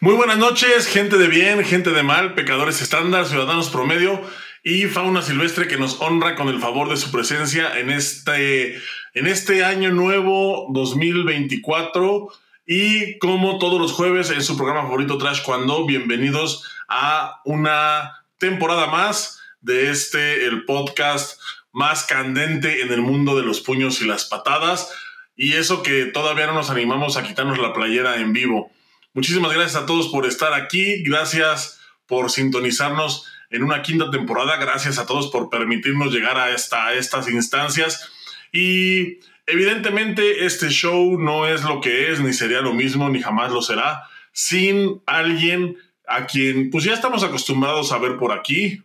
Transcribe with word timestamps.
Muy 0.00 0.14
buenas 0.14 0.38
noches, 0.38 0.86
gente 0.86 1.18
de 1.18 1.26
bien, 1.26 1.64
gente 1.64 1.90
de 1.90 2.04
mal, 2.04 2.36
pecadores 2.36 2.80
estándar, 2.80 3.26
ciudadanos 3.26 3.68
promedio 3.68 4.22
y 4.62 4.84
fauna 4.84 5.22
silvestre 5.22 5.66
que 5.66 5.76
nos 5.76 6.00
honra 6.00 6.36
con 6.36 6.48
el 6.48 6.60
favor 6.60 6.88
de 6.88 6.96
su 6.96 7.10
presencia 7.10 7.76
en 7.76 7.90
este, 7.90 8.76
en 9.14 9.26
este 9.26 9.64
año 9.64 9.90
nuevo 9.90 10.68
2024. 10.70 12.28
Y 12.64 13.18
como 13.18 13.58
todos 13.58 13.80
los 13.80 13.90
jueves 13.90 14.30
en 14.30 14.44
su 14.44 14.56
programa 14.56 14.82
favorito 14.82 15.18
Trash 15.18 15.42
Cuando, 15.42 15.84
bienvenidos 15.84 16.62
a 16.86 17.40
una 17.44 18.24
temporada 18.38 18.86
más 18.86 19.40
de 19.62 19.90
este, 19.90 20.46
el 20.46 20.64
podcast 20.64 21.40
más 21.72 22.04
candente 22.04 22.82
en 22.82 22.92
el 22.92 23.02
mundo 23.02 23.36
de 23.36 23.42
los 23.42 23.58
puños 23.58 24.00
y 24.00 24.06
las 24.06 24.26
patadas. 24.26 24.92
Y 25.34 25.54
eso 25.54 25.82
que 25.82 26.04
todavía 26.04 26.46
no 26.46 26.54
nos 26.54 26.70
animamos 26.70 27.16
a 27.16 27.24
quitarnos 27.24 27.58
la 27.58 27.72
playera 27.72 28.20
en 28.20 28.32
vivo. 28.32 28.70
Muchísimas 29.14 29.52
gracias 29.52 29.82
a 29.82 29.86
todos 29.86 30.08
por 30.08 30.26
estar 30.26 30.52
aquí. 30.52 31.02
Gracias 31.02 31.80
por 32.06 32.30
sintonizarnos 32.30 33.26
en 33.50 33.62
una 33.62 33.82
quinta 33.82 34.10
temporada. 34.10 34.56
Gracias 34.56 34.98
a 34.98 35.06
todos 35.06 35.28
por 35.28 35.50
permitirnos 35.50 36.12
llegar 36.12 36.38
a, 36.38 36.50
esta, 36.50 36.94
estas 36.94 37.28
instancias. 37.28 38.10
Y 38.52 39.20
evidentemente 39.46 40.44
este 40.44 40.68
show 40.68 41.18
no 41.18 41.46
es 41.46 41.64
lo 41.64 41.80
que 41.80 42.12
es, 42.12 42.20
ni 42.20 42.32
sería 42.32 42.60
lo 42.60 42.72
mismo, 42.72 43.08
ni 43.08 43.22
jamás 43.22 43.50
lo 43.50 43.62
será, 43.62 44.04
sin 44.32 45.02
alguien 45.06 45.76
a 46.06 46.26
quien 46.26 46.70
pues 46.70 46.84
ya 46.84 46.94
estamos 46.94 47.22
acostumbrados 47.22 47.92
a 47.92 47.98
ver 47.98 48.16
por 48.16 48.32
aquí. 48.32 48.82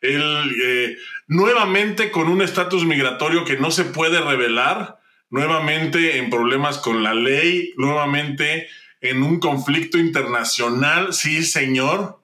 Él, 0.00 0.52
eh, 0.62 0.96
nuevamente 1.26 2.10
con 2.10 2.28
un 2.28 2.42
estatus 2.42 2.84
migratorio 2.84 3.44
que 3.44 3.56
no 3.56 3.70
se 3.70 3.84
puede 3.84 4.20
revelar, 4.20 4.98
nuevamente 5.30 6.18
en 6.18 6.30
problemas 6.30 6.78
con 6.78 7.02
la 7.02 7.14
ley, 7.14 7.74
nuevamente 7.76 8.68
en 9.00 9.22
un 9.22 9.40
conflicto 9.40 9.98
internacional, 9.98 11.12
sí, 11.12 11.42
señor. 11.42 12.20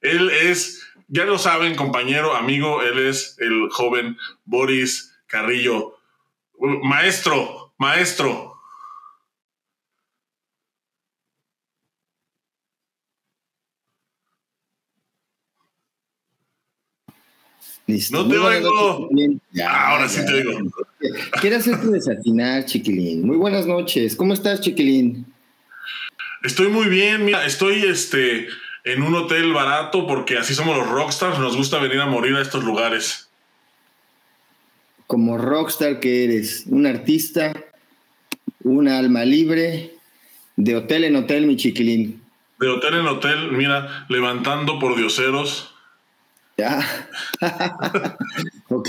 Él 0.00 0.30
es, 0.30 0.82
ya 1.08 1.24
lo 1.24 1.38
saben, 1.38 1.74
compañero, 1.74 2.34
amigo, 2.34 2.82
él 2.82 2.98
es 2.98 3.36
el 3.38 3.68
joven 3.70 4.16
Boris 4.44 5.14
Carrillo. 5.26 5.96
Maestro, 6.58 7.72
maestro. 7.78 8.48
No 18.10 18.28
te 18.28 18.36
oigo. 18.36 19.08
Ahora 19.66 20.08
sí 20.08 20.20
te 20.26 20.34
oigo. 20.34 20.70
Quiero 21.40 21.56
hacerte 21.56 21.86
desatinar, 21.86 22.66
chiquilín. 22.66 23.26
Muy 23.26 23.38
buenas 23.38 23.66
noches. 23.66 24.14
¿Cómo 24.14 24.34
estás, 24.34 24.60
chiquilín? 24.60 25.24
Estoy 26.42 26.68
muy 26.68 26.88
bien, 26.88 27.24
mira, 27.24 27.44
estoy 27.44 27.82
este, 27.82 28.46
en 28.84 29.02
un 29.02 29.14
hotel 29.14 29.52
barato 29.52 30.06
porque 30.06 30.38
así 30.38 30.54
somos 30.54 30.76
los 30.76 30.88
rockstars, 30.88 31.38
nos 31.38 31.56
gusta 31.56 31.78
venir 31.78 32.00
a 32.00 32.06
morir 32.06 32.34
a 32.36 32.42
estos 32.42 32.62
lugares. 32.62 33.28
Como 35.06 35.36
rockstar 35.36 36.00
que 36.00 36.24
eres, 36.24 36.64
un 36.66 36.86
artista, 36.86 37.52
un 38.62 38.88
alma 38.88 39.24
libre, 39.24 39.94
de 40.56 40.76
hotel 40.76 41.04
en 41.04 41.16
hotel, 41.16 41.46
mi 41.46 41.56
chiquilín. 41.56 42.22
De 42.60 42.68
hotel 42.68 42.94
en 42.94 43.06
hotel, 43.06 43.52
mira, 43.52 44.06
levantando 44.08 44.78
por 44.78 44.96
dioseros. 44.96 45.74
Ya. 46.56 46.84
ok. 48.68 48.88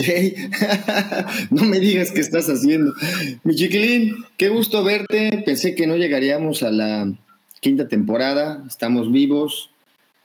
no 1.51 1.63
me 1.65 1.79
digas 1.79 2.11
qué 2.11 2.21
estás 2.21 2.47
haciendo. 2.47 2.93
Mi 3.43 3.55
chiquilín, 3.55 4.25
qué 4.37 4.49
gusto 4.49 4.83
verte. 4.83 5.43
Pensé 5.45 5.75
que 5.75 5.85
no 5.85 5.95
llegaríamos 5.95 6.63
a 6.63 6.71
la 6.71 7.11
quinta 7.59 7.87
temporada, 7.87 8.63
estamos 8.67 9.11
vivos, 9.11 9.69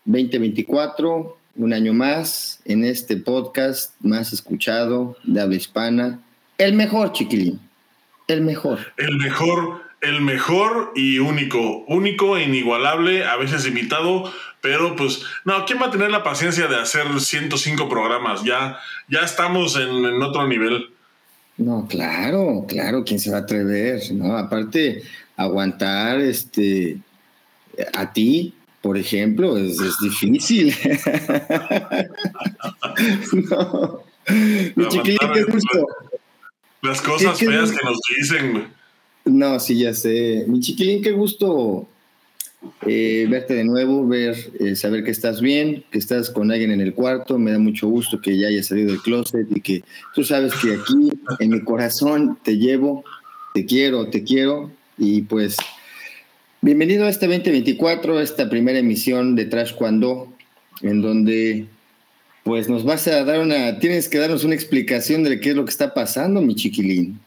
2024, 0.05 1.37
un 1.57 1.73
año 1.73 1.93
más 1.93 2.61
en 2.65 2.85
este 2.85 3.17
podcast 3.17 3.95
más 4.01 4.33
escuchado 4.33 5.17
de 5.25 5.41
habla 5.41 5.57
hispana. 5.57 6.21
El 6.59 6.75
mejor, 6.75 7.13
chiquilín, 7.13 7.61
el 8.29 8.43
mejor. 8.43 8.93
El 8.97 9.17
mejor, 9.17 9.83
el 10.01 10.21
mejor 10.21 10.93
y 10.95 11.19
único, 11.19 11.85
único 11.89 12.37
e 12.37 12.45
inigualable, 12.45 13.25
a 13.25 13.37
veces 13.37 13.67
imitado, 13.67 14.33
pero 14.61 14.95
pues, 14.97 15.23
no, 15.45 15.65
¿quién 15.65 15.81
va 15.81 15.87
a 15.87 15.91
tener 15.91 16.11
la 16.11 16.23
paciencia 16.23 16.69
de 16.69 16.77
hacer 16.77 17.21
105 17.21 17.89
programas? 17.89 18.45
Ya, 18.45 18.79
ya 19.09 19.21
estamos 19.21 19.77
en, 19.77 20.05
en 20.05 20.23
otro 20.23 20.47
nivel. 20.47 20.91
No, 21.57 21.87
claro, 21.89 22.65
claro, 22.69 23.05
¿quién 23.05 23.21
se 23.21 23.31
va 23.31 23.39
a 23.39 23.41
atrever? 23.41 24.01
¿no? 24.13 24.37
Aparte, 24.37 25.03
aguantar 25.37 26.21
este 26.21 26.99
a 27.95 28.13
ti, 28.13 28.55
por 28.81 28.99
ejemplo, 28.99 29.57
es, 29.57 29.79
difícil. 30.03 30.75
no. 33.51 34.01
Mi 34.77 34.89
chiquilín, 34.89 35.19
qué 35.33 35.45
gusto. 35.45 35.87
Las 36.83 37.01
cosas 37.01 37.39
feas 37.39 37.71
que 37.71 37.85
nos 37.85 37.99
dicen, 38.19 38.69
No, 39.25 39.59
sí, 39.59 39.79
ya 39.79 39.95
sé. 39.95 40.45
Mi 40.49 40.61
chiquilín, 40.61 41.03
qué 41.03 41.13
gusto 41.13 41.89
eh, 42.87 43.27
verte 43.31 43.55
de 43.55 43.65
nuevo, 43.65 44.07
ver, 44.07 44.37
eh, 44.61 44.77
saber 44.77 45.05
que 45.05 45.11
estás 45.11 45.41
bien, 45.41 45.85
que 45.91 45.99
estás 45.99 46.31
con 46.31 46.51
alguien 46.51 46.71
en 46.71 46.81
el 46.81 46.95
cuarto. 46.95 47.39
Me 47.39 47.53
da 47.53 47.59
mucho 47.59 47.89
gusto 47.89 48.21
que 48.21 48.37
ya 48.37 48.49
hayas 48.49 48.67
salido 48.67 48.91
del 48.91 49.01
closet 49.01 49.47
y 49.55 49.61
que 49.61 49.83
tú 50.15 50.25
sabes 50.25 50.55
que 50.55 50.75
aquí 50.75 51.11
en 51.39 51.51
mi 51.51 51.61
corazón 51.63 52.39
te 52.43 52.59
llevo, 52.59 53.05
te 53.55 53.65
quiero, 53.65 54.09
te 54.09 54.23
quiero. 54.25 54.71
Y 54.99 55.23
pues 55.23 55.57
Bienvenido 56.65 57.05
a 57.05 57.11
este 57.11 57.27
2024, 57.27 58.21
esta 58.23 58.49
primera 58.49 58.79
emisión 58.79 59.37
de 59.37 59.45
Trash 59.45 59.75
Cuando, 59.75 60.33
en 60.81 61.03
donde 61.03 61.67
pues 62.43 62.71
nos 62.71 62.87
vas 62.87 63.07
a 63.07 63.23
dar 63.23 63.41
una, 63.41 63.79
tienes 63.81 64.09
que 64.09 64.17
darnos 64.17 64.45
una 64.45 64.55
explicación 64.55 65.25
de 65.25 65.41
qué 65.41 65.51
es 65.51 65.57
lo 65.57 65.67
que 65.67 65.71
está 65.71 65.93
pasando, 65.93 66.41
mi 66.41 66.55
chiquilín. 66.55 67.21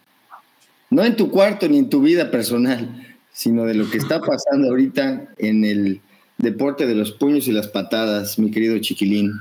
No 0.90 1.06
en 1.06 1.16
tu 1.16 1.30
cuarto 1.30 1.70
ni 1.70 1.78
en 1.78 1.88
tu 1.88 2.02
vida 2.02 2.32
personal, 2.32 2.90
sino 3.32 3.66
de 3.66 3.76
lo 3.76 3.88
que 3.92 4.00
está 4.00 4.22
pasando 4.22 4.70
ahorita 4.70 5.28
en 5.38 5.66
el 5.66 6.02
deporte 6.40 6.88
de 6.88 6.96
los 6.96 7.12
puños 7.12 7.48
y 7.48 7.52
las 7.52 7.68
patadas, 7.68 8.40
mi 8.40 8.50
querido 8.50 8.80
chiquilín. 8.80 9.40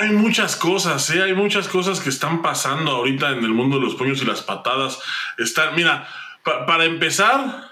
Hay 0.00 0.08
muchas 0.12 0.56
cosas, 0.56 1.10
¿eh? 1.10 1.22
hay 1.22 1.34
muchas 1.34 1.68
cosas 1.68 2.00
que 2.00 2.08
están 2.08 2.40
pasando 2.40 2.92
ahorita 2.92 3.32
en 3.32 3.44
el 3.44 3.52
mundo 3.52 3.78
de 3.78 3.84
los 3.84 3.94
puños 3.94 4.22
y 4.22 4.24
las 4.24 4.40
patadas. 4.40 4.98
Están, 5.36 5.76
mira, 5.76 6.08
para 6.42 6.86
empezar, 6.86 7.67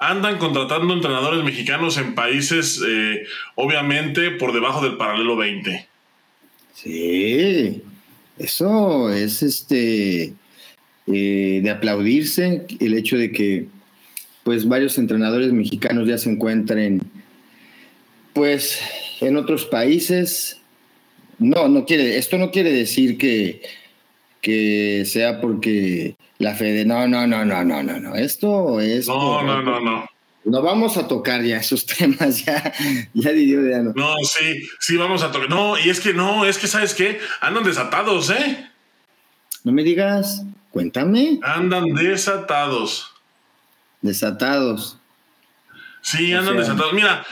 andan 0.00 0.38
contratando 0.38 0.94
entrenadores 0.94 1.44
mexicanos 1.44 1.98
en 1.98 2.14
países, 2.14 2.82
eh, 2.84 3.26
obviamente, 3.54 4.30
por 4.32 4.52
debajo 4.52 4.82
del 4.82 4.96
paralelo 4.96 5.36
20. 5.36 5.86
Sí, 6.74 7.82
eso 8.38 9.12
es 9.12 9.42
este 9.42 10.32
eh, 11.06 11.60
de 11.62 11.70
aplaudirse 11.70 12.66
el 12.80 12.94
hecho 12.94 13.18
de 13.18 13.30
que 13.30 13.66
pues 14.42 14.66
varios 14.66 14.96
entrenadores 14.96 15.52
mexicanos 15.52 16.08
ya 16.08 16.16
se 16.16 16.30
encuentren 16.30 17.02
pues 18.32 18.80
en 19.20 19.36
otros 19.36 19.66
países. 19.66 20.56
No, 21.38 21.68
no 21.68 21.84
quiere, 21.84 22.16
esto 22.16 22.38
no 22.38 22.50
quiere 22.50 22.72
decir 22.72 23.18
que, 23.18 23.60
que 24.40 25.04
sea 25.04 25.42
porque 25.42 26.14
la 26.40 26.54
Fede, 26.54 26.86
no, 26.86 27.06
no, 27.06 27.26
no, 27.26 27.44
no, 27.44 27.62
no, 27.62 27.82
no, 27.82 28.00
no. 28.00 28.16
Esto 28.16 28.80
es. 28.80 29.06
No, 29.06 29.42
no, 29.42 29.62
no, 29.62 29.78
no. 29.78 30.08
No 30.42 30.62
vamos 30.62 30.96
a 30.96 31.06
tocar 31.06 31.42
ya 31.42 31.58
esos 31.58 31.84
temas, 31.98 32.46
ya, 32.46 32.72
ya 33.12 33.30
diría 33.32 33.76
ya 33.76 33.82
no. 33.82 33.92
No, 33.94 34.14
sí, 34.24 34.66
sí, 34.78 34.96
vamos 34.96 35.22
a 35.22 35.30
tocar. 35.30 35.50
No, 35.50 35.78
y 35.78 35.90
es 35.90 36.00
que 36.00 36.14
no, 36.14 36.46
es 36.46 36.56
que, 36.56 36.66
¿sabes 36.66 36.94
qué? 36.94 37.20
Andan 37.42 37.62
desatados, 37.62 38.30
¿eh? 38.30 38.70
No 39.64 39.72
me 39.72 39.82
digas, 39.84 40.42
cuéntame. 40.70 41.38
Andan 41.42 41.84
desatados. 41.94 43.12
Desatados. 44.00 44.98
Sí, 46.00 46.32
andan 46.32 46.56
desatados. 46.56 46.94
Mira, 46.94 47.22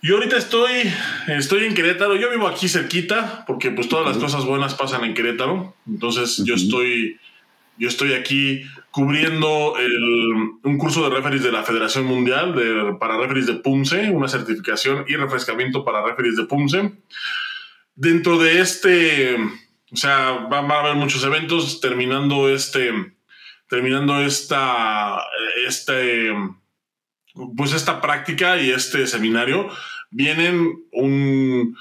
yo 0.00 0.14
ahorita 0.14 0.38
estoy, 0.38 0.90
estoy 1.28 1.66
en 1.66 1.74
Querétaro. 1.74 2.16
Yo 2.16 2.30
vivo 2.30 2.48
aquí 2.48 2.66
cerquita, 2.66 3.44
porque 3.46 3.70
pues 3.70 3.90
todas 3.90 4.06
las 4.06 4.16
cosas 4.16 4.46
buenas 4.46 4.74
pasan 4.74 5.04
en 5.04 5.12
Querétaro. 5.12 5.76
Entonces 5.86 6.42
yo 6.46 6.54
estoy 6.54 7.20
yo 7.76 7.88
estoy 7.88 8.14
aquí 8.14 8.62
cubriendo 8.90 9.74
un 10.64 10.78
curso 10.78 11.08
de 11.08 11.16
referees 11.16 11.42
de 11.42 11.50
la 11.50 11.62
Federación 11.62 12.04
Mundial 12.04 12.54
de, 12.54 12.94
para 13.00 13.16
referees 13.16 13.46
de 13.46 13.54
PUMSE, 13.54 14.10
una 14.10 14.28
certificación 14.28 15.04
y 15.08 15.16
refrescamiento 15.16 15.84
para 15.84 16.04
referees 16.04 16.36
de 16.36 16.44
PUMSE. 16.44 16.92
Dentro 17.94 18.38
de 18.38 18.60
este, 18.60 19.36
o 19.90 19.96
sea, 19.96 20.46
van, 20.50 20.70
a 20.70 20.80
haber 20.80 20.96
muchos 20.96 21.24
eventos 21.24 21.80
terminando 21.80 22.48
este, 22.50 22.92
terminando 23.68 24.20
esta, 24.20 25.22
este, 25.66 26.30
pues 27.56 27.72
esta 27.72 28.02
práctica 28.02 28.60
y 28.60 28.70
este 28.70 29.06
seminario, 29.06 29.70
vienen 30.10 30.84
un, 30.92 31.76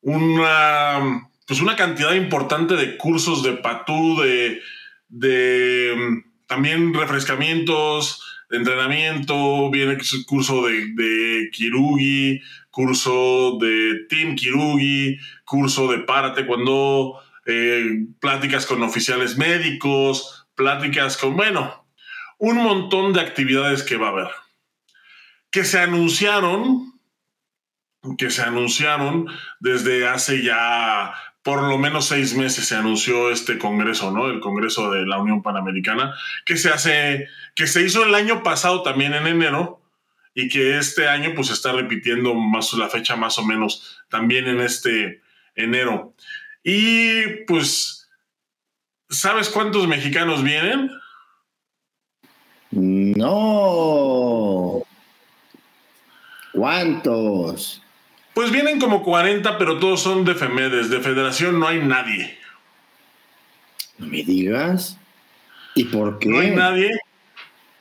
una, 0.00 1.28
pues 1.46 1.60
una 1.60 1.76
cantidad 1.76 2.14
importante 2.14 2.74
de 2.74 2.96
cursos 2.96 3.44
de 3.44 3.52
patú, 3.52 4.20
de 4.20 4.60
de 5.08 6.22
también 6.46 6.94
refrescamientos, 6.94 8.22
entrenamiento, 8.50 9.70
viene 9.70 9.98
curso 10.26 10.66
de, 10.66 10.92
de 10.94 11.50
Kirugi, 11.52 12.40
curso 12.70 13.58
de 13.60 14.06
Team 14.08 14.34
Kirugi, 14.34 15.18
curso 15.44 15.90
de 15.90 15.98
Párate 15.98 16.46
cuando 16.46 17.20
eh, 17.46 18.06
pláticas 18.20 18.66
con 18.66 18.82
oficiales 18.82 19.36
médicos, 19.36 20.46
pláticas 20.54 21.16
con, 21.16 21.36
bueno, 21.36 21.86
un 22.38 22.56
montón 22.56 23.12
de 23.12 23.20
actividades 23.20 23.82
que 23.82 23.96
va 23.96 24.08
a 24.08 24.10
haber. 24.10 24.28
Que 25.50 25.64
se 25.64 25.80
anunciaron, 25.80 27.00
que 28.16 28.30
se 28.30 28.42
anunciaron 28.42 29.26
desde 29.60 30.06
hace 30.06 30.42
ya 30.42 31.14
por 31.48 31.62
lo 31.62 31.78
menos 31.78 32.04
seis 32.08 32.34
meses 32.34 32.68
se 32.68 32.74
anunció 32.74 33.30
este 33.30 33.56
congreso, 33.56 34.10
¿no? 34.12 34.28
El 34.28 34.38
Congreso 34.38 34.90
de 34.90 35.06
la 35.06 35.18
Unión 35.18 35.42
Panamericana, 35.42 36.14
que 36.44 36.58
se 36.58 36.68
hace, 36.68 37.26
que 37.54 37.66
se 37.66 37.82
hizo 37.82 38.04
el 38.04 38.14
año 38.14 38.42
pasado 38.42 38.82
también 38.82 39.14
en 39.14 39.26
enero 39.26 39.80
y 40.34 40.50
que 40.50 40.76
este 40.76 41.08
año 41.08 41.32
pues 41.34 41.48
está 41.48 41.72
repitiendo 41.72 42.34
más 42.34 42.74
la 42.74 42.90
fecha 42.90 43.16
más 43.16 43.38
o 43.38 43.46
menos 43.46 43.98
también 44.10 44.46
en 44.46 44.60
este 44.60 45.22
enero. 45.54 46.12
Y 46.62 47.44
pues, 47.46 48.10
¿sabes 49.08 49.48
cuántos 49.48 49.88
mexicanos 49.88 50.44
vienen? 50.44 50.90
No. 52.72 53.22
¿Cuántos? 56.52 57.80
Pues 58.38 58.52
vienen 58.52 58.78
como 58.78 59.02
40, 59.02 59.58
pero 59.58 59.80
todos 59.80 60.00
son 60.00 60.24
de 60.24 60.32
FEMEDES. 60.32 60.90
De 60.90 61.00
federación 61.00 61.58
no 61.58 61.66
hay 61.66 61.82
nadie. 61.82 62.38
No 63.98 64.06
me 64.06 64.22
digas. 64.22 64.96
¿Y 65.74 65.86
por 65.86 66.20
qué? 66.20 66.28
No 66.28 66.38
hay 66.38 66.52
nadie. 66.52 67.00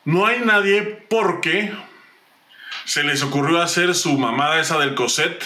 No 0.03 0.25
hay 0.25 0.39
nadie 0.39 0.81
porque 1.11 1.71
se 2.85 3.03
les 3.03 3.21
ocurrió 3.21 3.61
hacer 3.61 3.93
su 3.93 4.17
mamada 4.17 4.59
esa 4.59 4.79
del 4.79 4.95
coset 4.95 5.45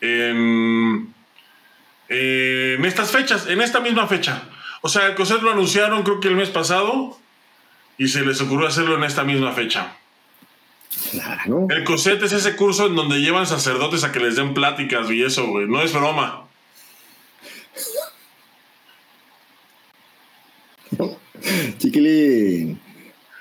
en, 0.00 1.12
en 2.08 2.84
estas 2.84 3.10
fechas, 3.10 3.48
en 3.48 3.60
esta 3.60 3.80
misma 3.80 4.06
fecha. 4.06 4.44
O 4.82 4.88
sea, 4.88 5.08
el 5.08 5.16
coset 5.16 5.42
lo 5.42 5.50
anunciaron 5.50 6.04
creo 6.04 6.20
que 6.20 6.28
el 6.28 6.36
mes 6.36 6.50
pasado 6.50 7.18
y 7.98 8.06
se 8.06 8.24
les 8.24 8.40
ocurrió 8.40 8.68
hacerlo 8.68 8.94
en 8.94 9.02
esta 9.02 9.24
misma 9.24 9.50
fecha. 9.50 9.96
Claro. 11.10 11.66
El 11.70 11.84
COSET 11.84 12.22
es 12.22 12.32
ese 12.32 12.56
curso 12.56 12.86
en 12.86 12.94
donde 12.94 13.20
llevan 13.20 13.46
sacerdotes 13.46 14.04
a 14.04 14.12
que 14.12 14.20
les 14.20 14.36
den 14.36 14.54
pláticas 14.54 15.10
y 15.10 15.22
eso, 15.22 15.46
güey. 15.46 15.66
No 15.66 15.80
es 15.82 15.92
broma. 15.92 16.44
Chiquilín. 21.78 22.80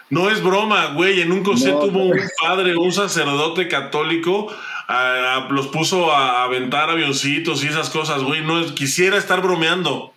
No 0.10 0.30
es 0.30 0.44
broma, 0.44 0.94
güey. 0.94 1.22
En 1.22 1.32
un 1.32 1.44
COSET 1.44 1.80
tuvo 1.80 2.06
un 2.06 2.20
padre, 2.42 2.76
un 2.76 2.92
sacerdote 2.92 3.68
católico, 3.68 4.54
los 5.50 5.68
puso 5.68 6.12
a 6.12 6.44
aventar 6.44 6.90
avioncitos 6.90 7.64
y 7.64 7.68
esas 7.68 7.90
cosas, 7.90 8.24
güey. 8.24 8.42
No 8.42 8.66
quisiera 8.76 9.18
estar 9.18 9.42
bromeando. 9.42 10.14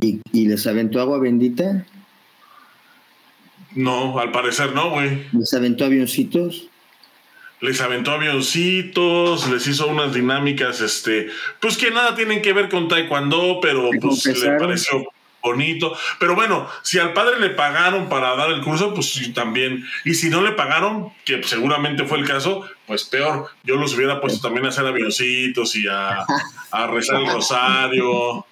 ¿Y, 0.00 0.20
¿Y 0.32 0.46
les 0.46 0.66
aventó 0.66 1.00
agua 1.00 1.18
bendita? 1.18 1.84
No, 3.74 4.18
al 4.18 4.32
parecer 4.32 4.72
no, 4.72 4.90
güey. 4.90 5.26
¿Les 5.32 5.52
aventó 5.54 5.84
avioncitos? 5.84 6.68
Les 7.60 7.80
aventó 7.80 8.12
avioncitos, 8.12 9.48
les 9.50 9.66
hizo 9.66 9.86
unas 9.86 10.14
dinámicas, 10.14 10.80
este, 10.80 11.28
pues 11.60 11.76
que 11.76 11.90
nada 11.90 12.14
tienen 12.14 12.40
que 12.40 12.54
ver 12.54 12.70
con 12.70 12.88
taekwondo, 12.88 13.58
pero 13.60 13.90
pues 14.00 14.24
le 14.24 14.58
pareció 14.58 15.06
bonito. 15.42 15.94
Pero 16.18 16.34
bueno, 16.34 16.66
si 16.82 16.98
al 16.98 17.12
padre 17.12 17.38
le 17.38 17.50
pagaron 17.50 18.08
para 18.08 18.34
dar 18.34 18.50
el 18.50 18.62
curso, 18.62 18.94
pues 18.94 19.30
también. 19.34 19.84
Y 20.04 20.14
si 20.14 20.30
no 20.30 20.40
le 20.40 20.52
pagaron, 20.52 21.12
que 21.24 21.42
seguramente 21.42 22.04
fue 22.04 22.18
el 22.18 22.26
caso, 22.26 22.64
pues 22.86 23.04
peor. 23.04 23.48
Yo 23.62 23.76
los 23.76 23.94
hubiera 23.94 24.20
puesto 24.20 24.40
también 24.40 24.66
a 24.66 24.70
hacer 24.70 24.86
avioncitos 24.86 25.76
y 25.76 25.86
a, 25.86 26.24
a 26.70 26.86
rezar 26.86 27.20
el 27.20 27.26
rosario. 27.30 28.46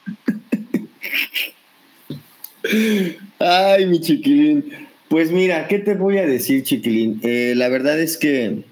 Ay, 3.39 3.87
mi 3.87 4.01
chiquilín. 4.01 4.88
Pues 5.09 5.33
mira, 5.33 5.69
¿qué 5.69 5.79
te 5.79 5.95
voy 5.95 6.19
a 6.19 6.27
decir, 6.27 6.63
chiquilín? 6.65 7.21
Eh, 7.23 7.55
la 7.57 7.71
verdad 7.71 7.99
es 7.99 8.19
que 8.19 8.63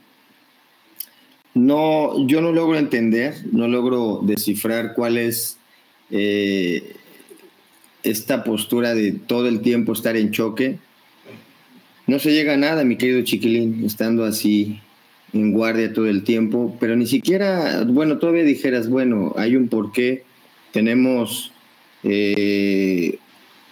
no, 1.54 2.26
yo 2.26 2.42
no 2.42 2.52
logro 2.52 2.78
entender, 2.78 3.34
no 3.52 3.68
logro 3.68 4.20
descifrar 4.22 4.92
cuál 4.92 5.16
es 5.16 5.56
eh, 6.10 6.92
esta 8.02 8.44
postura 8.44 8.94
de 8.94 9.12
todo 9.12 9.48
el 9.48 9.62
tiempo 9.62 9.94
estar 9.94 10.14
en 10.18 10.30
choque. 10.30 10.78
No 12.06 12.18
se 12.18 12.32
llega 12.32 12.52
a 12.52 12.58
nada, 12.58 12.84
mi 12.84 12.96
querido 12.96 13.22
chiquilín, 13.22 13.84
estando 13.86 14.26
así 14.26 14.80
en 15.32 15.52
guardia 15.52 15.94
todo 15.94 16.06
el 16.06 16.22
tiempo, 16.22 16.76
pero 16.78 16.96
ni 16.96 17.06
siquiera, 17.06 17.82
bueno, 17.84 18.18
todavía 18.18 18.44
dijeras, 18.44 18.90
bueno, 18.90 19.32
hay 19.38 19.56
un 19.56 19.68
porqué, 19.68 20.24
tenemos 20.72 21.52
eh, 22.02 23.18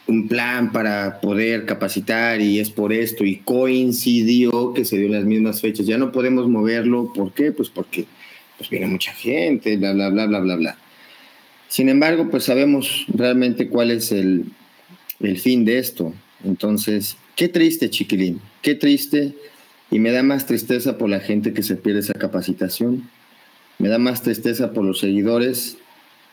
un 0.06 0.28
plan 0.28 0.72
para 0.72 1.20
poder 1.20 1.64
capacitar 1.64 2.40
y 2.40 2.60
es 2.60 2.70
por 2.70 2.92
esto 2.92 3.24
y 3.24 3.36
coincidió 3.36 4.74
que 4.74 4.84
se 4.84 4.98
dio 4.98 5.08
las 5.08 5.24
mismas 5.24 5.60
fechas. 5.60 5.86
Ya 5.86 5.98
no 5.98 6.12
podemos 6.12 6.48
moverlo, 6.48 7.12
¿por 7.12 7.32
qué? 7.32 7.52
Pues 7.52 7.70
porque 7.70 8.06
pues 8.58 8.68
viene 8.70 8.86
mucha 8.86 9.12
gente, 9.12 9.76
bla, 9.76 9.92
bla, 9.92 10.10
bla, 10.10 10.26
bla, 10.26 10.40
bla, 10.40 10.56
bla. 10.56 10.78
Sin 11.68 11.88
embargo, 11.88 12.30
pues 12.30 12.44
sabemos 12.44 13.06
realmente 13.08 13.68
cuál 13.68 13.90
es 13.90 14.12
el, 14.12 14.44
el 15.20 15.38
fin 15.38 15.64
de 15.64 15.78
esto. 15.78 16.12
Entonces, 16.44 17.16
qué 17.34 17.48
triste, 17.48 17.90
chiquilín, 17.90 18.40
qué 18.62 18.74
triste. 18.74 19.34
Y 19.90 19.98
me 19.98 20.12
da 20.12 20.22
más 20.22 20.46
tristeza 20.46 20.98
por 20.98 21.08
la 21.08 21.20
gente 21.20 21.52
que 21.52 21.62
se 21.62 21.76
pierde 21.76 22.00
esa 22.00 22.14
capacitación. 22.14 23.08
Me 23.78 23.88
da 23.88 23.98
más 23.98 24.22
tristeza 24.22 24.72
por 24.72 24.84
los 24.84 25.00
seguidores, 25.00 25.78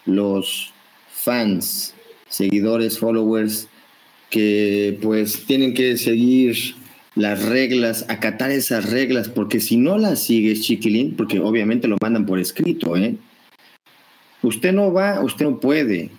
los 0.06 0.74
fans, 1.12 1.96
seguidores, 2.32 2.98
followers, 2.98 3.68
que 4.32 4.98
pues 5.02 5.46
tienen 5.46 5.76
que 5.76 5.98
seguir 5.98 6.58
las 7.16 7.44
reglas, 7.46 8.06
acatar 8.08 8.50
esas 8.50 8.90
reglas, 8.90 9.30
porque 9.30 9.60
si 9.60 9.78
no 9.78 9.98
las 9.98 10.24
sigues, 10.24 10.62
chiquilín, 10.62 11.16
porque 11.16 11.40
obviamente 11.40 11.88
lo 11.88 11.98
mandan 12.02 12.26
por 12.26 12.40
escrito, 12.40 12.96
¿eh? 12.96 13.18
Usted 14.42 14.72
no 14.74 14.92
va, 14.92 15.22
usted 15.22 15.46
no 15.46 15.60
puede 15.60 16.10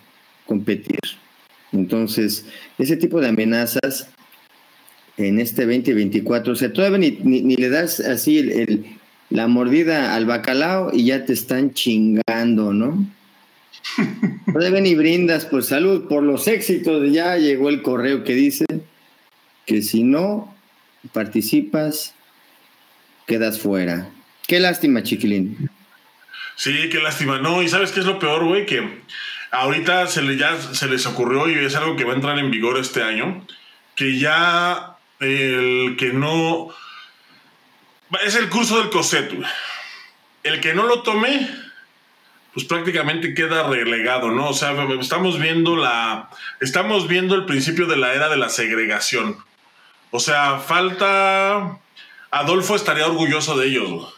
competir. 0.45 0.99
Entonces, 1.71 2.45
ese 2.77 2.95
tipo 2.95 3.19
de 3.19 3.29
amenazas 3.29 4.07
en 5.17 5.39
este 5.39 5.65
2024, 5.65 6.53
o 6.53 6.55
sea, 6.55 6.71
todavía 6.71 6.99
ni, 6.99 7.41
ni, 7.41 7.55
le 7.55 7.69
das 7.69 7.99
así 7.99 8.37
el, 8.37 8.85
la 9.29 9.47
mordida 9.47 10.15
al 10.15 10.25
bacalao 10.25 10.91
y 10.93 11.05
ya 11.05 11.25
te 11.25 11.33
están 11.33 11.73
chingando, 11.73 12.71
¿no? 12.71 13.05
Deben 14.47 14.85
y 14.85 14.95
brindas 14.95 15.45
por 15.45 15.63
salud, 15.63 16.07
por 16.07 16.23
los 16.23 16.47
éxitos. 16.47 17.11
Ya 17.11 17.37
llegó 17.37 17.69
el 17.69 17.81
correo 17.81 18.23
que 18.23 18.33
dice 18.33 18.65
que 19.65 19.81
si 19.81 20.03
no 20.03 20.53
participas, 21.11 22.13
quedas 23.27 23.59
fuera. 23.59 24.09
Qué 24.47 24.59
lástima, 24.59 25.03
chiquilín. 25.03 25.69
Sí, 26.55 26.89
qué 26.91 26.99
lástima. 26.99 27.39
No, 27.39 27.61
y 27.61 27.69
¿sabes 27.69 27.91
qué 27.91 28.01
es 28.01 28.05
lo 28.05 28.19
peor, 28.19 28.45
güey? 28.45 28.65
Que 28.65 29.01
ahorita 29.51 30.07
se, 30.07 30.21
le, 30.21 30.37
ya 30.37 30.59
se 30.59 30.87
les 30.87 31.05
ocurrió 31.05 31.49
y 31.49 31.65
es 31.65 31.75
algo 31.75 31.95
que 31.95 32.03
va 32.03 32.13
a 32.13 32.15
entrar 32.15 32.37
en 32.39 32.51
vigor 32.51 32.77
este 32.77 33.03
año, 33.03 33.45
que 33.95 34.17
ya 34.19 34.97
el 35.19 35.95
que 35.97 36.13
no... 36.13 36.69
Es 38.25 38.35
el 38.35 38.49
curso 38.49 38.79
del 38.79 38.91
COSET, 38.91 39.33
El 40.43 40.61
que 40.61 40.75
no 40.75 40.83
lo 40.83 41.01
tome 41.01 41.49
pues 42.53 42.65
prácticamente 42.65 43.33
queda 43.33 43.63
relegado, 43.63 44.29
¿no? 44.29 44.49
O 44.49 44.53
sea, 44.53 44.75
estamos 44.99 45.39
viendo 45.39 45.75
la, 45.75 46.29
estamos 46.61 47.07
viendo 47.07 47.35
el 47.35 47.45
principio 47.45 47.87
de 47.87 47.97
la 47.97 48.13
era 48.13 48.29
de 48.29 48.37
la 48.37 48.49
segregación. 48.49 49.37
O 50.11 50.19
sea, 50.19 50.59
falta, 50.59 51.79
Adolfo 52.29 52.75
estaría 52.75 53.07
orgulloso 53.07 53.57
de 53.57 53.67
ellos. 53.67 54.13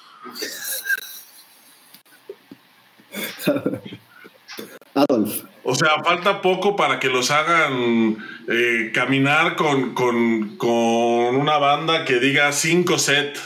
Adolfo. 4.94 5.48
O 5.68 5.74
sea, 5.74 6.04
falta 6.04 6.44
poco 6.44 6.76
para 6.76 7.00
que 7.00 7.10
los 7.10 7.32
hagan 7.32 8.18
eh, 8.48 8.92
caminar 8.94 9.56
con, 9.56 9.96
con, 9.96 10.58
con, 10.58 11.36
una 11.36 11.58
banda 11.58 12.06
que 12.06 12.20
diga 12.20 12.52
cinco 12.52 13.00
set. 13.00 13.40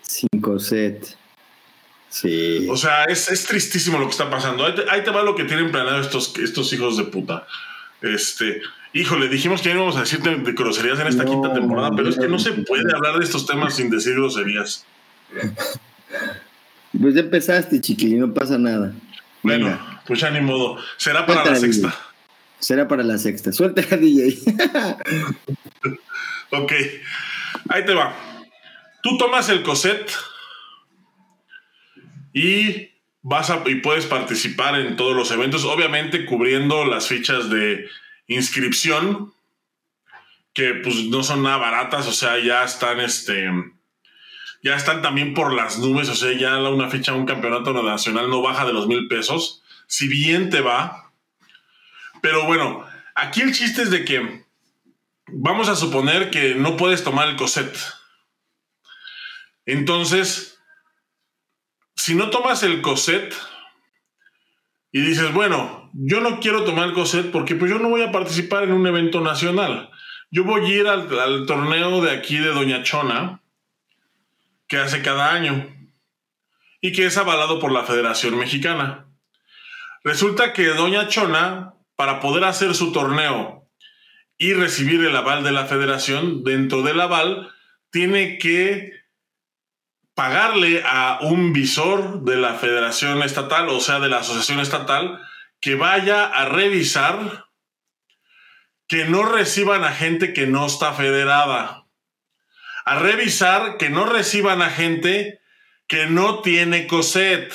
Cinco 0.00 0.58
set. 0.58 1.14
Sí. 2.10 2.66
O 2.70 2.76
sea, 2.76 3.04
es, 3.04 3.26
tristísimo 3.46 3.98
lo 3.98 4.06
que 4.06 4.12
está 4.12 4.30
pasando. 4.30 4.64
Ahí 4.64 5.02
te, 5.02 5.10
va 5.10 5.22
lo 5.22 5.34
que 5.34 5.44
tienen 5.44 5.70
planeado 5.70 6.00
estos, 6.00 6.36
estos 6.38 6.72
hijos 6.72 6.96
de 6.96 7.04
puta. 7.04 7.46
Este, 8.00 8.62
híjole, 8.92 9.28
dijimos 9.28 9.60
que 9.60 9.70
íbamos 9.70 9.96
a 9.96 10.00
decir 10.00 10.20
de, 10.20 10.52
groserías 10.52 10.98
en 11.00 11.08
esta 11.08 11.24
quinta 11.24 11.52
temporada, 11.52 11.90
pero 11.94 12.08
es 12.08 12.16
que 12.16 12.28
no 12.28 12.38
se 12.38 12.52
puede 12.52 12.92
hablar 12.94 13.18
de 13.18 13.24
estos 13.24 13.46
temas 13.46 13.74
sin 13.76 13.90
decir 13.90 14.14
groserías. 14.14 14.84
Pues 16.98 17.14
ya 17.14 17.20
empezaste, 17.20 17.82
chiqui, 17.82 18.14
no 18.14 18.32
pasa 18.32 18.56
nada. 18.56 18.94
Bueno, 19.42 19.78
pues 20.06 20.20
ya 20.20 20.30
ni 20.30 20.40
modo. 20.40 20.78
Será 20.96 21.26
para 21.26 21.44
la 21.44 21.54
sexta. 21.54 21.94
Será 22.58 22.88
para 22.88 23.02
la 23.02 23.18
sexta. 23.18 23.52
Suelta, 23.52 23.82
DJ. 23.96 24.38
ok, 26.50 26.72
ahí 27.68 27.84
te 27.84 27.94
va. 27.94 28.14
Tú 29.02 29.16
tomas 29.18 29.48
el 29.50 29.62
coset 29.62 30.10
y 32.38 32.92
vas 33.22 33.52
y 33.66 33.74
puedes 33.76 34.06
participar 34.06 34.78
en 34.78 34.96
todos 34.96 35.16
los 35.16 35.30
eventos, 35.32 35.64
obviamente 35.64 36.24
cubriendo 36.24 36.84
las 36.84 37.08
fichas 37.08 37.50
de 37.50 37.88
inscripción, 38.28 39.32
que 40.52 40.74
pues 40.74 41.04
no 41.06 41.22
son 41.22 41.42
nada 41.42 41.56
baratas, 41.56 42.06
o 42.06 42.12
sea, 42.12 42.38
ya 42.38 42.62
están 42.62 43.00
este 43.00 43.48
ya 44.62 44.74
están 44.74 45.02
también 45.02 45.34
por 45.34 45.52
las 45.52 45.78
nubes, 45.78 46.08
o 46.08 46.14
sea, 46.14 46.32
ya 46.32 46.58
una 46.58 46.90
ficha 46.90 47.12
un 47.12 47.26
campeonato 47.26 47.72
nacional 47.82 48.28
no 48.28 48.42
baja 48.42 48.66
de 48.66 48.72
los 48.72 48.88
mil 48.88 49.06
pesos, 49.08 49.62
si 49.86 50.08
bien 50.08 50.50
te 50.50 50.60
va. 50.60 51.12
Pero 52.22 52.44
bueno, 52.46 52.84
aquí 53.14 53.40
el 53.40 53.54
chiste 53.54 53.82
es 53.82 53.90
de 53.90 54.04
que 54.04 54.44
vamos 55.28 55.68
a 55.68 55.76
suponer 55.76 56.30
que 56.30 56.56
no 56.56 56.76
puedes 56.76 57.04
tomar 57.04 57.28
el 57.28 57.36
coset. 57.36 57.76
Entonces, 59.64 60.57
si 61.98 62.14
no 62.14 62.30
tomas 62.30 62.62
el 62.62 62.80
coset 62.80 63.34
y 64.92 65.00
dices, 65.00 65.32
bueno, 65.32 65.90
yo 65.92 66.20
no 66.20 66.38
quiero 66.38 66.64
tomar 66.64 66.88
el 66.88 66.94
coset 66.94 67.32
porque 67.32 67.56
pues 67.56 67.70
yo 67.70 67.80
no 67.80 67.88
voy 67.88 68.02
a 68.02 68.12
participar 68.12 68.62
en 68.62 68.72
un 68.72 68.86
evento 68.86 69.20
nacional. 69.20 69.90
Yo 70.30 70.44
voy 70.44 70.64
a 70.64 70.68
ir 70.68 70.86
al, 70.86 71.18
al 71.18 71.44
torneo 71.44 72.00
de 72.00 72.12
aquí 72.12 72.38
de 72.38 72.50
Doña 72.50 72.84
Chona, 72.84 73.42
que 74.68 74.76
hace 74.76 75.02
cada 75.02 75.32
año 75.32 75.74
y 76.80 76.92
que 76.92 77.04
es 77.04 77.18
avalado 77.18 77.58
por 77.58 77.72
la 77.72 77.82
Federación 77.82 78.38
Mexicana. 78.38 79.06
Resulta 80.04 80.52
que 80.52 80.66
Doña 80.66 81.08
Chona, 81.08 81.74
para 81.96 82.20
poder 82.20 82.44
hacer 82.44 82.76
su 82.76 82.92
torneo 82.92 83.68
y 84.38 84.52
recibir 84.52 85.04
el 85.04 85.16
aval 85.16 85.42
de 85.42 85.50
la 85.50 85.66
federación, 85.66 86.44
dentro 86.44 86.82
del 86.82 87.00
aval, 87.00 87.50
tiene 87.90 88.38
que 88.38 88.97
pagarle 90.18 90.82
a 90.84 91.20
un 91.22 91.52
visor 91.52 92.24
de 92.24 92.34
la 92.36 92.54
federación 92.54 93.22
estatal, 93.22 93.68
o 93.68 93.78
sea, 93.78 94.00
de 94.00 94.08
la 94.08 94.18
asociación 94.18 94.58
estatal, 94.58 95.20
que 95.60 95.76
vaya 95.76 96.26
a 96.26 96.44
revisar 96.46 97.46
que 98.88 99.04
no 99.04 99.22
reciban 99.22 99.84
a 99.84 99.92
gente 99.92 100.32
que 100.32 100.48
no 100.48 100.66
está 100.66 100.92
federada 100.92 101.78
a 102.88 102.98
revisar 103.00 103.76
que 103.76 103.90
no 103.90 104.06
reciban 104.06 104.62
a 104.62 104.70
gente 104.70 105.42
que 105.88 106.06
no 106.06 106.40
tiene 106.40 106.86
coset. 106.86 107.52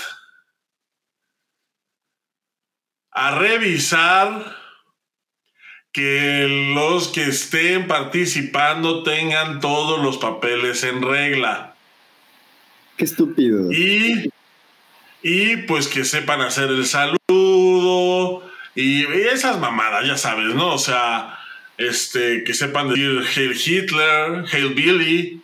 A 3.10 3.32
revisar 3.40 4.56
que 5.92 6.74
los 6.76 7.08
que 7.08 7.24
estén 7.24 7.88
participando 7.88 9.02
tengan 9.02 9.60
todos 9.60 10.00
los 10.04 10.20
papeles 10.20 10.84
en 10.84 11.02
regla. 11.02 11.73
Qué 12.98 13.06
estúpido. 13.06 13.72
Y, 13.72 14.30
y 15.22 15.58
pues 15.58 15.88
que 15.88 16.06
sepan 16.06 16.42
hacer 16.42 16.70
el 16.70 16.86
saludo 16.86 18.44
y 18.76 19.06
esas 19.06 19.60
mamadas, 19.60 20.06
ya 20.08 20.18
sabes, 20.18 20.56
¿no? 20.56 20.74
O 20.74 20.78
sea, 20.78 21.40
este, 21.78 22.44
que 22.44 22.54
sepan 22.54 22.90
decir 22.90 23.24
Hail 23.36 23.54
Hitler, 23.54 24.46
Hail 24.52 24.74
Billy. 24.74 25.42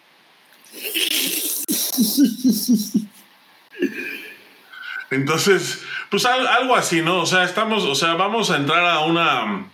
Entonces, 5.11 5.83
pues 6.09 6.25
algo 6.25 6.75
así, 6.75 7.01
¿no? 7.01 7.21
O 7.21 7.25
sea, 7.25 7.43
estamos, 7.43 7.83
o 7.83 7.95
sea, 7.95 8.15
vamos 8.15 8.49
a 8.51 8.57
entrar 8.57 8.85
a 8.85 8.99
una, 9.01 9.69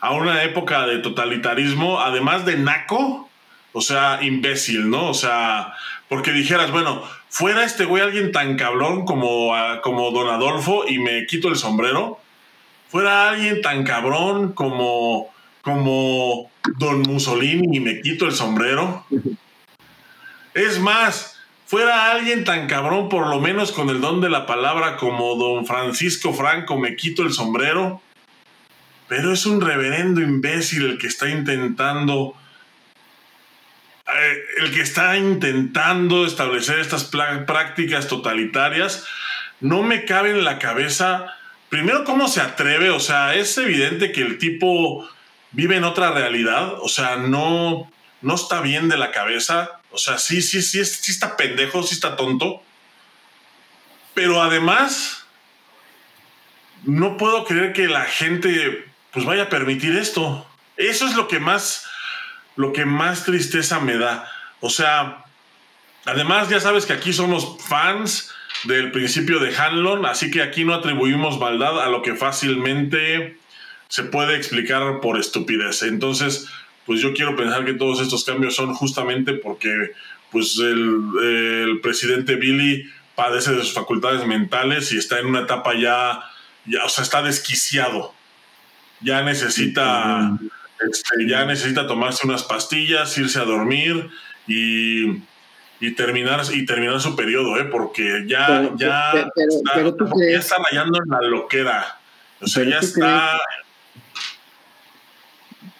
a 0.00 0.12
una 0.12 0.42
época 0.42 0.86
de 0.86 0.98
totalitarismo, 0.98 2.00
además 2.00 2.44
de 2.44 2.58
naco, 2.58 3.29
o 3.72 3.80
sea, 3.80 4.20
imbécil, 4.22 4.90
¿no? 4.90 5.10
O 5.10 5.14
sea, 5.14 5.74
porque 6.08 6.32
dijeras, 6.32 6.70
bueno, 6.70 7.02
fuera 7.28 7.64
este 7.64 7.84
güey 7.84 8.02
alguien 8.02 8.32
tan 8.32 8.56
cabrón 8.56 9.04
como, 9.04 9.52
como 9.82 10.10
Don 10.10 10.28
Adolfo 10.28 10.84
y 10.88 10.98
me 10.98 11.26
quito 11.26 11.48
el 11.48 11.56
sombrero, 11.56 12.18
fuera 12.88 13.30
alguien 13.30 13.62
tan 13.62 13.84
cabrón 13.84 14.52
como 14.52 15.30
como 15.62 16.50
Don 16.78 17.02
Mussolini 17.02 17.76
y 17.76 17.80
me 17.80 18.00
quito 18.00 18.26
el 18.26 18.32
sombrero. 18.32 19.04
Es 20.54 20.80
más, 20.80 21.38
fuera 21.66 22.12
alguien 22.12 22.44
tan 22.44 22.66
cabrón, 22.66 23.08
por 23.08 23.28
lo 23.28 23.40
menos 23.40 23.72
con 23.72 23.90
el 23.90 24.00
don 24.00 24.20
de 24.20 24.30
la 24.30 24.46
palabra, 24.46 24.96
como 24.96 25.36
Don 25.36 25.66
Francisco 25.66 26.32
Franco, 26.32 26.76
me 26.78 26.96
quito 26.96 27.22
el 27.22 27.32
sombrero. 27.32 28.02
Pero 29.08 29.32
es 29.32 29.44
un 29.44 29.60
reverendo 29.60 30.20
imbécil 30.20 30.84
el 30.86 30.98
que 30.98 31.08
está 31.08 31.28
intentando. 31.28 32.34
Eh, 34.18 34.44
el 34.58 34.74
que 34.74 34.82
está 34.82 35.16
intentando 35.16 36.26
establecer 36.26 36.78
estas 36.78 37.04
prácticas 37.04 38.08
totalitarias. 38.08 39.06
No 39.60 39.82
me 39.82 40.04
cabe 40.04 40.30
en 40.30 40.44
la 40.44 40.58
cabeza. 40.58 41.36
Primero, 41.68 42.04
¿cómo 42.04 42.28
se 42.28 42.40
atreve? 42.40 42.90
O 42.90 43.00
sea, 43.00 43.34
es 43.34 43.56
evidente 43.58 44.12
que 44.12 44.22
el 44.22 44.38
tipo 44.38 45.08
vive 45.52 45.76
en 45.76 45.84
otra 45.84 46.12
realidad, 46.12 46.74
o 46.80 46.88
sea, 46.88 47.16
no, 47.16 47.90
no 48.22 48.34
está 48.34 48.60
bien 48.60 48.88
de 48.88 48.96
la 48.96 49.10
cabeza, 49.10 49.80
o 49.90 49.98
sea, 49.98 50.18
sí, 50.18 50.42
sí, 50.42 50.62
sí, 50.62 50.84
sí 50.84 51.10
está 51.10 51.36
pendejo, 51.36 51.82
sí 51.82 51.94
está 51.94 52.16
tonto, 52.16 52.62
pero 54.14 54.42
además, 54.42 55.26
no 56.84 57.16
puedo 57.16 57.44
creer 57.44 57.72
que 57.72 57.88
la 57.88 58.04
gente 58.04 58.86
pues 59.12 59.24
vaya 59.24 59.44
a 59.44 59.48
permitir 59.48 59.96
esto. 59.96 60.46
Eso 60.76 61.06
es 61.06 61.14
lo 61.14 61.26
que 61.26 61.40
más, 61.40 61.89
lo 62.60 62.74
que 62.74 62.84
más 62.84 63.24
tristeza 63.24 63.80
me 63.80 63.96
da. 63.96 64.30
O 64.60 64.68
sea, 64.68 65.24
además 66.04 66.50
ya 66.50 66.60
sabes 66.60 66.84
que 66.84 66.92
aquí 66.92 67.12
somos 67.14 67.56
fans 67.66 68.30
del 68.64 68.92
principio 68.92 69.38
de 69.38 69.56
Hanlon, 69.56 70.04
así 70.04 70.30
que 70.30 70.42
aquí 70.42 70.64
no 70.64 70.74
atribuimos 70.74 71.38
maldad 71.40 71.80
a 71.82 71.88
lo 71.88 72.02
que 72.02 72.14
fácilmente 72.14 73.38
se 73.88 74.02
puede 74.04 74.36
explicar 74.36 75.00
por 75.00 75.18
estupidez. 75.18 75.82
Entonces, 75.82 76.48
pues 76.84 77.00
yo 77.00 77.14
quiero 77.14 77.34
pensar 77.34 77.64
que 77.64 77.72
todos 77.72 78.00
estos 78.00 78.24
cambios 78.24 78.54
son 78.54 78.74
justamente 78.74 79.32
porque 79.32 79.92
pues 80.30 80.58
el, 80.58 81.80
presidente 81.82 82.36
Billy 82.36 82.84
padece 83.14 83.52
de 83.52 83.62
sus 83.62 83.72
facultades 83.72 84.26
mentales 84.26 84.92
y 84.92 84.98
está 84.98 85.18
en 85.18 85.26
una 85.26 85.40
etapa 85.40 85.74
ya, 85.74 86.20
ya 86.66 86.84
o 86.84 86.88
sea, 86.90 87.04
está 87.04 87.22
desquiciado. 87.22 88.12
Ya 89.00 89.22
necesita, 89.22 90.38
este, 90.88 91.28
ya 91.28 91.44
necesita 91.44 91.86
tomarse 91.86 92.26
unas 92.26 92.42
pastillas, 92.44 93.16
irse 93.18 93.38
a 93.38 93.44
dormir 93.44 94.10
y, 94.46 95.20
terminar 95.96 96.42
y 96.52 96.64
terminar 96.66 97.00
su 97.00 97.16
periodo, 97.16 97.58
¿eh? 97.58 97.64
porque 97.64 98.24
ya, 98.26 98.70
ya, 98.76 99.12
está, 100.34 100.56
rayando 100.70 100.98
en 101.02 101.10
la 101.10 101.20
loquera. 101.22 101.98
O 102.40 102.46
sea, 102.46 102.64
ya 102.64 102.78
está. 102.78 103.40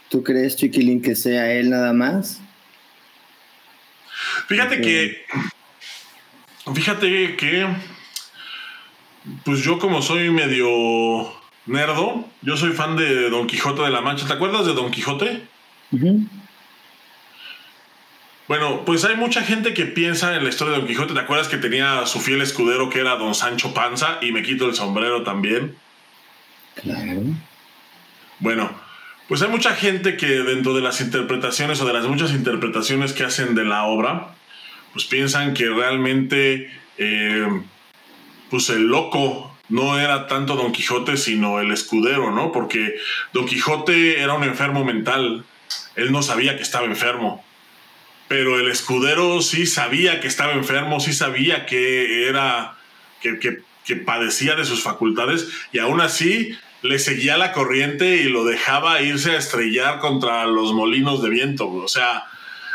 ¿Tú 0.09 0.23
crees, 0.23 0.57
Chiquilín, 0.57 1.00
que 1.00 1.14
sea 1.14 1.52
él 1.52 1.71
nada 1.71 1.92
más? 1.92 2.40
Fíjate 4.47 4.80
que. 4.80 5.25
Fíjate 6.75 7.37
que. 7.37 7.66
Pues 9.45 9.61
yo, 9.61 9.78
como 9.78 10.02
soy 10.02 10.30
medio 10.30 11.40
nerdo, 11.67 12.29
yo 12.43 12.57
soy 12.57 12.73
fan 12.73 12.97
de 12.97 13.31
Don 13.31 13.47
Quijote 13.47 13.83
de 13.83 13.90
la 13.90 14.00
Mancha. 14.00 14.26
¿Te 14.26 14.33
acuerdas 14.33 14.67
de 14.67 14.75
Don 14.75 14.90
Quijote? 14.90 15.43
Bueno, 18.49 18.85
pues 18.85 19.05
hay 19.05 19.17
mucha 19.17 19.43
gente 19.43 19.75
que 19.75 19.87
piensa 19.87 20.35
en 20.37 20.43
la 20.43 20.49
historia 20.49 20.73
de 20.73 20.79
Don 20.81 20.88
Quijote. 20.88 21.14
¿Te 21.14 21.21
acuerdas 21.21 21.49
que 21.49 21.57
tenía 21.57 22.05
su 22.07 22.21
fiel 22.21 22.43
escudero 22.43 22.90
que 22.90 23.00
era 23.00 23.17
Don 23.17 23.35
Sancho 23.35 23.73
Panza? 23.75 24.19
Y 24.23 24.33
me 24.33 24.43
quito 24.43 24.67
el 24.67 24.75
sombrero 24.75 25.23
también. 25.23 25.76
Claro. 26.75 27.23
Bueno, 28.40 28.71
pues 29.29 29.43
hay 29.43 29.49
mucha 29.49 29.75
gente 29.75 30.17
que 30.17 30.26
dentro 30.26 30.75
de 30.75 30.81
las 30.81 31.00
interpretaciones 31.00 31.81
o 31.81 31.87
de 31.87 31.93
las 31.93 32.07
muchas 32.07 32.33
interpretaciones 32.33 33.12
que 33.12 33.23
hacen 33.23 33.55
de 33.55 33.64
la 33.64 33.85
obra, 33.85 34.35
pues 34.93 35.05
piensan 35.05 35.55
que 35.55 35.69
realmente 35.69 36.73
eh, 36.99 37.47
pues 38.50 38.71
el 38.71 38.88
loco 38.88 39.50
no 39.71 39.99
era 39.99 40.27
tanto 40.27 40.57
Don 40.57 40.73
Quijote, 40.73 41.17
sino 41.17 41.61
el 41.61 41.73
escudero, 41.73 42.31
¿no? 42.31 42.53
Porque 42.53 42.97
Don 43.33 43.47
Quijote 43.47 44.21
era 44.21 44.35
un 44.35 44.45
enfermo 44.45 44.85
mental, 44.85 45.45
él 45.97 46.12
no 46.12 46.23
sabía 46.23 46.57
que 46.57 46.62
estaba 46.62 46.87
enfermo, 46.87 47.45
pero 48.29 48.61
el 48.61 48.71
escudero 48.71 49.41
sí 49.41 49.67
sabía 49.67 50.21
que 50.21 50.29
estaba 50.29 50.53
enfermo, 50.53 51.00
sí 51.00 51.12
sabía 51.12 51.67
que 51.67 52.29
era, 52.29 52.77
que, 53.23 53.39
que 53.39 53.97
padecía 53.97 54.55
de 54.57 54.65
sus 54.65 54.83
facultades, 54.83 55.49
y 55.73 55.79
aún 55.79 56.00
así 56.00 56.57
le 56.83 56.99
seguía 56.99 57.37
la 57.37 57.53
corriente 57.53 58.17
y 58.17 58.25
lo 58.25 58.45
dejaba 58.45 59.03
irse 59.03 59.33
a 59.33 59.39
estrellar 59.39 59.99
contra 59.99 60.47
los 60.47 60.73
molinos 60.73 61.23
de 61.23 61.29
viento. 61.29 61.69
O 61.69 61.89
sea, 61.89 62.25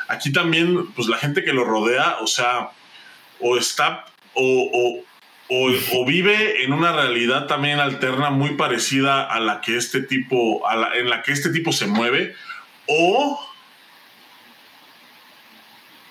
aquí 0.08 0.32
también, 0.32 0.88
pues 0.94 1.08
la 1.08 1.18
gente 1.18 1.44
que 1.44 1.54
lo 1.54 1.64
rodea, 1.64 2.18
o 2.22 2.28
sea, 2.28 2.70
o 3.40 3.58
está, 3.58 4.06
o, 4.34 5.04
vive 6.06 6.64
en 6.64 6.74
una 6.74 6.92
realidad 6.92 7.48
también 7.48 7.80
alterna 7.80 8.30
muy 8.30 8.52
parecida 8.52 9.24
a 9.24 9.40
la 9.40 9.62
que 9.62 9.78
este 9.78 10.02
tipo, 10.02 10.68
a 10.68 10.76
la, 10.76 10.96
en 10.96 11.10
la 11.10 11.22
que 11.22 11.32
este 11.32 11.50
tipo 11.50 11.72
se 11.72 11.88
mueve, 11.88 12.36
o, 12.88 13.40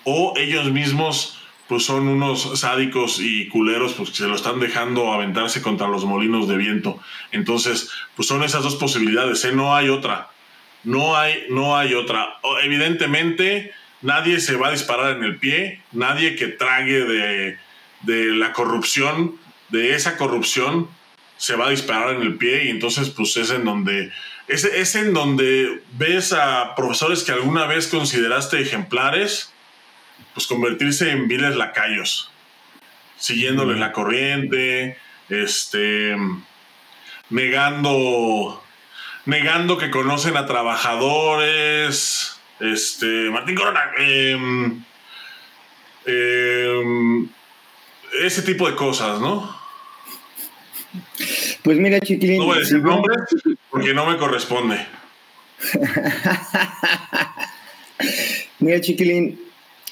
o 0.05 0.33
ellos 0.37 0.71
mismos 0.71 1.39
pues 1.67 1.83
son 1.83 2.07
unos 2.07 2.59
sádicos 2.59 3.19
y 3.19 3.47
culeros 3.47 3.93
pues 3.93 4.11
que 4.11 4.17
se 4.17 4.27
lo 4.27 4.35
están 4.35 4.59
dejando 4.59 5.11
aventarse 5.11 5.61
contra 5.61 5.87
los 5.87 6.05
molinos 6.05 6.47
de 6.47 6.57
viento. 6.57 6.99
Entonces, 7.31 7.89
pues 8.15 8.27
son 8.27 8.43
esas 8.43 8.63
dos 8.63 8.75
posibilidades, 8.75 9.43
¿eh? 9.45 9.51
no 9.51 9.75
hay 9.75 9.89
otra. 9.89 10.29
No 10.83 11.17
hay, 11.17 11.45
no 11.49 11.75
hay 11.75 11.95
otra. 11.95 12.37
Evidentemente, 12.63 13.73
nadie 14.03 14.39
se 14.39 14.55
va 14.55 14.67
a 14.67 14.71
disparar 14.71 15.17
en 15.17 15.23
el 15.23 15.37
pie, 15.37 15.81
nadie 15.91 16.35
que 16.35 16.47
trague 16.47 17.03
de, 17.03 17.57
de 18.05 18.27
la 18.33 18.53
corrupción, 18.53 19.35
de 19.69 19.95
esa 19.95 20.17
corrupción, 20.17 20.87
se 21.37 21.55
va 21.55 21.67
a 21.67 21.71
disparar 21.71 22.15
en 22.15 22.21
el 22.21 22.37
pie 22.37 22.65
y 22.65 22.69
entonces 22.69 23.09
pues 23.09 23.35
es 23.37 23.49
en 23.51 23.65
donde 23.65 24.11
es, 24.47 24.63
es 24.63 24.95
en 24.95 25.13
donde 25.13 25.81
ves 25.93 26.33
a 26.33 26.75
profesores 26.75 27.23
que 27.23 27.31
alguna 27.31 27.65
vez 27.65 27.87
consideraste 27.87 28.61
ejemplares 28.61 29.51
pues 30.33 30.47
convertirse 30.47 31.11
en 31.11 31.27
viles 31.27 31.55
lacayos 31.55 32.31
siguiéndoles 33.17 33.79
la 33.79 33.91
corriente 33.91 34.97
este 35.29 36.15
negando 37.29 38.63
negando 39.25 39.77
que 39.77 39.91
conocen 39.91 40.37
a 40.37 40.45
trabajadores 40.45 42.39
este 42.59 43.29
Martín 43.29 43.55
Corona 43.55 43.91
em, 43.97 44.83
em, 46.05 46.64
ese 48.23 48.41
tipo 48.41 48.69
de 48.69 48.75
cosas 48.75 49.19
no 49.19 49.65
pues 51.65 51.79
mira, 51.79 51.99
Chiquilín. 51.99 52.37
No 52.37 52.45
voy 52.45 52.57
a 52.57 52.59
decir 52.59 52.81
nombres 52.81 53.17
porque 53.71 53.93
no 53.93 54.05
me 54.05 54.17
corresponde. 54.17 54.77
mira, 58.59 58.79
Chiquilín, 58.81 59.39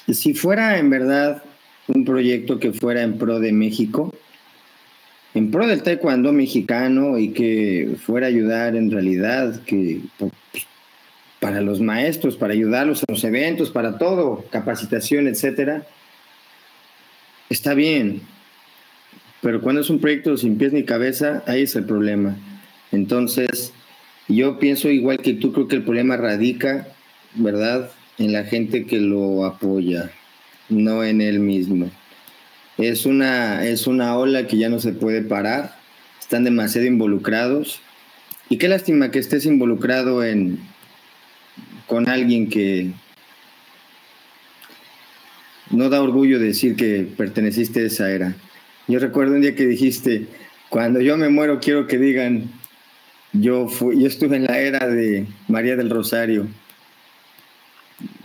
si 0.08 0.34
fuera 0.34 0.78
en 0.78 0.90
verdad 0.90 1.42
un 1.88 2.04
proyecto 2.04 2.60
que 2.60 2.72
fuera 2.72 3.02
en 3.02 3.18
pro 3.18 3.40
de 3.40 3.52
México, 3.52 4.14
en 5.34 5.50
pro 5.50 5.66
del 5.66 5.82
taekwondo 5.82 6.32
mexicano 6.32 7.18
y 7.18 7.30
que 7.30 7.96
fuera 8.00 8.26
a 8.26 8.28
ayudar 8.28 8.76
en 8.76 8.92
realidad 8.92 9.60
que 9.64 10.00
pues, 10.16 10.32
para 11.40 11.60
los 11.60 11.80
maestros, 11.80 12.36
para 12.36 12.52
ayudarlos 12.52 13.00
en 13.00 13.12
los 13.12 13.24
eventos, 13.24 13.70
para 13.70 13.98
todo, 13.98 14.44
capacitación, 14.50 15.26
etcétera, 15.26 15.84
está 17.48 17.74
bien. 17.74 18.22
Pero 19.40 19.60
cuando 19.60 19.82
es 19.82 19.90
un 19.90 20.00
proyecto 20.00 20.36
sin 20.36 20.56
pies 20.56 20.72
ni 20.72 20.84
cabeza, 20.84 21.42
ahí 21.46 21.62
es 21.62 21.76
el 21.76 21.84
problema. 21.84 22.36
Entonces, 22.92 23.72
yo 24.28 24.58
pienso 24.58 24.88
igual 24.88 25.18
que 25.18 25.34
tú, 25.34 25.52
creo 25.52 25.68
que 25.68 25.76
el 25.76 25.84
problema 25.84 26.16
radica, 26.16 26.88
¿verdad?, 27.34 27.90
en 28.16 28.32
la 28.32 28.44
gente 28.44 28.86
que 28.86 28.98
lo 28.98 29.44
apoya, 29.44 30.10
no 30.68 31.04
en 31.04 31.20
él 31.20 31.40
mismo. 31.40 31.90
Es 32.78 33.06
una, 33.06 33.66
es 33.66 33.86
una 33.86 34.16
ola 34.16 34.46
que 34.46 34.56
ya 34.56 34.68
no 34.68 34.78
se 34.78 34.92
puede 34.92 35.22
parar, 35.22 35.76
están 36.20 36.44
demasiado 36.44 36.86
involucrados. 36.86 37.80
Y 38.48 38.58
qué 38.58 38.68
lástima 38.68 39.10
que 39.10 39.18
estés 39.18 39.46
involucrado 39.46 40.24
en, 40.24 40.58
con 41.86 42.08
alguien 42.08 42.48
que 42.48 42.92
no 45.70 45.88
da 45.88 46.02
orgullo 46.02 46.38
decir 46.38 46.76
que 46.76 47.06
perteneciste 47.16 47.80
a 47.80 47.86
esa 47.86 48.10
era. 48.10 48.34
Yo 48.86 48.98
recuerdo 48.98 49.34
un 49.34 49.40
día 49.40 49.54
que 49.54 49.66
dijiste, 49.66 50.26
cuando 50.68 51.00
yo 51.00 51.16
me 51.16 51.28
muero 51.28 51.60
quiero 51.60 51.86
que 51.86 51.98
digan, 51.98 52.50
yo, 53.32 53.68
fui, 53.68 54.00
yo 54.00 54.06
estuve 54.06 54.36
en 54.36 54.44
la 54.44 54.58
era 54.60 54.88
de 54.88 55.26
María 55.48 55.76
del 55.76 55.90
Rosario, 55.90 56.46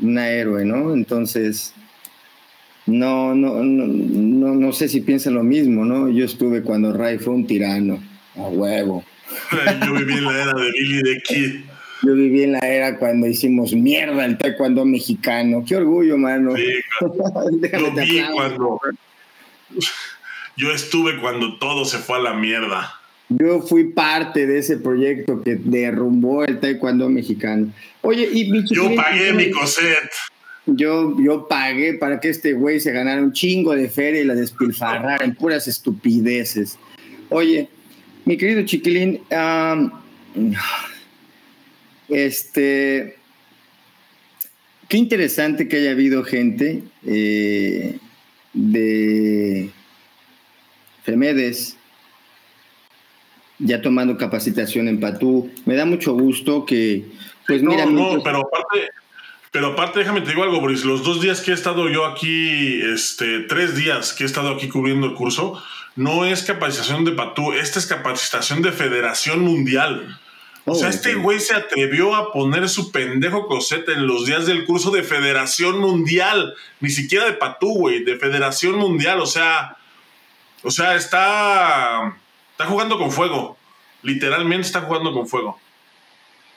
una 0.01 0.29
héroe, 0.29 0.65
¿no? 0.65 0.93
Entonces, 0.93 1.73
no, 2.85 3.35
no, 3.35 3.63
no, 3.63 4.55
no, 4.55 4.73
sé 4.73 4.89
si 4.89 5.01
piensan 5.01 5.35
lo 5.35 5.43
mismo, 5.43 5.85
¿no? 5.85 6.09
Yo 6.09 6.25
estuve 6.25 6.61
cuando 6.61 6.91
Ray 6.91 7.17
fue 7.17 7.33
un 7.33 7.47
tirano, 7.47 7.99
a 8.35 8.41
huevo. 8.41 9.03
yo 9.85 9.93
viví 9.93 10.13
en 10.13 10.25
la 10.25 10.43
era 10.43 10.53
de 10.53 10.71
Billy 10.71 11.03
the 11.03 11.21
Kid. 11.21 11.68
Yo 12.01 12.13
viví 12.13 12.43
en 12.43 12.53
la 12.53 12.59
era 12.59 12.97
cuando 12.97 13.27
hicimos 13.27 13.73
mierda 13.73 14.25
el 14.25 14.37
taekwondo 14.37 14.85
mexicano. 14.85 15.63
Qué 15.67 15.75
orgullo, 15.75 16.17
mano. 16.17 16.55
Sí, 16.55 16.63
yo 17.01 17.91
vi 17.93 18.21
cuando 18.33 18.79
yo 20.59 20.71
estuve 20.71 21.19
cuando 21.19 21.57
todo 21.57 21.85
se 21.85 21.99
fue 21.99 22.17
a 22.17 22.21
la 22.21 22.33
mierda. 22.33 22.93
Yo 23.29 23.61
fui 23.61 23.85
parte 23.85 24.45
de 24.47 24.57
ese 24.57 24.77
proyecto 24.77 25.41
que 25.41 25.55
derrumbó 25.55 26.43
el 26.43 26.59
taekwondo 26.59 27.09
mexicano. 27.09 27.71
Oye, 28.01 28.27
y 28.31 28.51
mi 28.51 28.67
Yo 28.67 28.93
pagué 28.95 29.33
mi 29.33 29.51
coset. 29.51 30.09
Yo, 30.65 31.15
yo 31.19 31.47
pagué 31.47 31.93
para 31.93 32.19
que 32.19 32.29
este 32.29 32.53
güey 32.53 32.79
se 32.79 32.91
ganara 32.91 33.21
un 33.21 33.31
chingo 33.31 33.73
de 33.73 33.89
feria 33.89 34.21
y 34.21 34.25
la 34.25 34.35
despilfarrara 34.35 35.23
en 35.23 35.35
puras 35.35 35.67
estupideces. 35.67 36.77
Oye, 37.29 37.69
mi 38.25 38.35
querido 38.35 38.63
chiquilín, 38.65 39.21
este, 42.09 43.17
qué 44.87 44.97
interesante 44.97 45.67
que 45.67 45.77
haya 45.77 45.91
habido 45.91 46.23
gente 46.23 46.83
eh, 47.05 47.97
de 48.53 49.69
Femedes, 51.03 51.77
ya 53.59 53.81
tomando 53.81 54.17
capacitación 54.17 54.87
en 54.87 54.99
Patú. 54.99 55.51
Me 55.65 55.75
da 55.75 55.85
mucho 55.85 56.13
gusto 56.13 56.65
que, 56.65 57.05
pues 57.47 57.61
no, 57.61 57.73
No, 57.87 58.23
pero 58.23 58.39
aparte, 58.39 58.89
pero 59.51 59.67
aparte, 59.67 59.99
déjame 59.99 60.21
te 60.21 60.29
digo 60.29 60.43
algo, 60.43 60.61
Boris. 60.61 60.85
Los 60.85 61.03
dos 61.03 61.21
días 61.21 61.41
que 61.41 61.51
he 61.51 61.53
estado 61.53 61.89
yo 61.89 62.05
aquí, 62.05 62.81
este, 62.81 63.41
tres 63.41 63.75
días 63.75 64.13
que 64.13 64.23
he 64.23 64.27
estado 64.27 64.49
aquí 64.49 64.69
cubriendo 64.69 65.07
el 65.07 65.13
curso, 65.13 65.61
no 65.95 66.25
es 66.25 66.43
capacitación 66.43 67.03
de 67.05 67.11
Patú, 67.11 67.53
esta 67.53 67.79
es 67.79 67.85
capacitación 67.85 68.61
de 68.61 68.71
Federación 68.71 69.41
Mundial. 69.41 70.19
O 70.65 70.75
sea, 70.75 70.87
oh, 70.87 70.91
este 70.91 71.15
güey 71.15 71.39
se 71.39 71.55
atrevió 71.55 72.15
a 72.15 72.31
poner 72.31 72.69
su 72.69 72.91
pendejo 72.91 73.47
cosete 73.47 73.93
en 73.93 74.05
los 74.05 74.25
días 74.25 74.45
del 74.45 74.65
curso 74.65 74.91
de 74.91 75.03
Federación 75.03 75.79
Mundial. 75.79 76.53
Ni 76.79 76.89
siquiera 76.89 77.25
de 77.25 77.33
Patú, 77.33 77.73
güey, 77.73 78.03
de 78.03 78.17
Federación 78.17 78.75
Mundial. 78.75 79.19
O 79.19 79.25
sea, 79.25 79.77
o 80.63 80.71
sea, 80.71 80.95
está, 80.95 82.17
está 82.51 82.65
jugando 82.65 82.97
con 82.97 83.11
fuego. 83.11 83.57
Literalmente 84.03 84.67
está 84.67 84.81
jugando 84.81 85.13
con 85.13 85.27
fuego. 85.27 85.59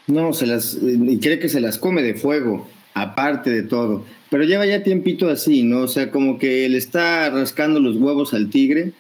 No, 0.07 0.33
se 0.33 0.47
las, 0.47 0.77
y 0.83 1.19
cree 1.21 1.39
que 1.39 1.49
se 1.49 1.61
las 1.61 1.79
come 1.79 2.03
de 2.03 2.15
fuego, 2.15 2.69
aparte 2.95 3.51
de 3.51 3.63
todo. 3.63 4.05
Pero 4.31 4.45
lleva 4.45 4.67
ya 4.67 4.83
tiempito 4.83 5.31
así, 5.31 5.63
¿no? 5.63 5.83
O 5.83 5.89
sea, 5.89 6.11
como 6.11 6.39
que 6.39 6.69
le 6.69 6.79
está 6.79 7.31
rascando 7.31 7.81
los 7.81 7.97
huevos 7.97 8.35
al 8.35 8.51
tigre. 8.51 8.93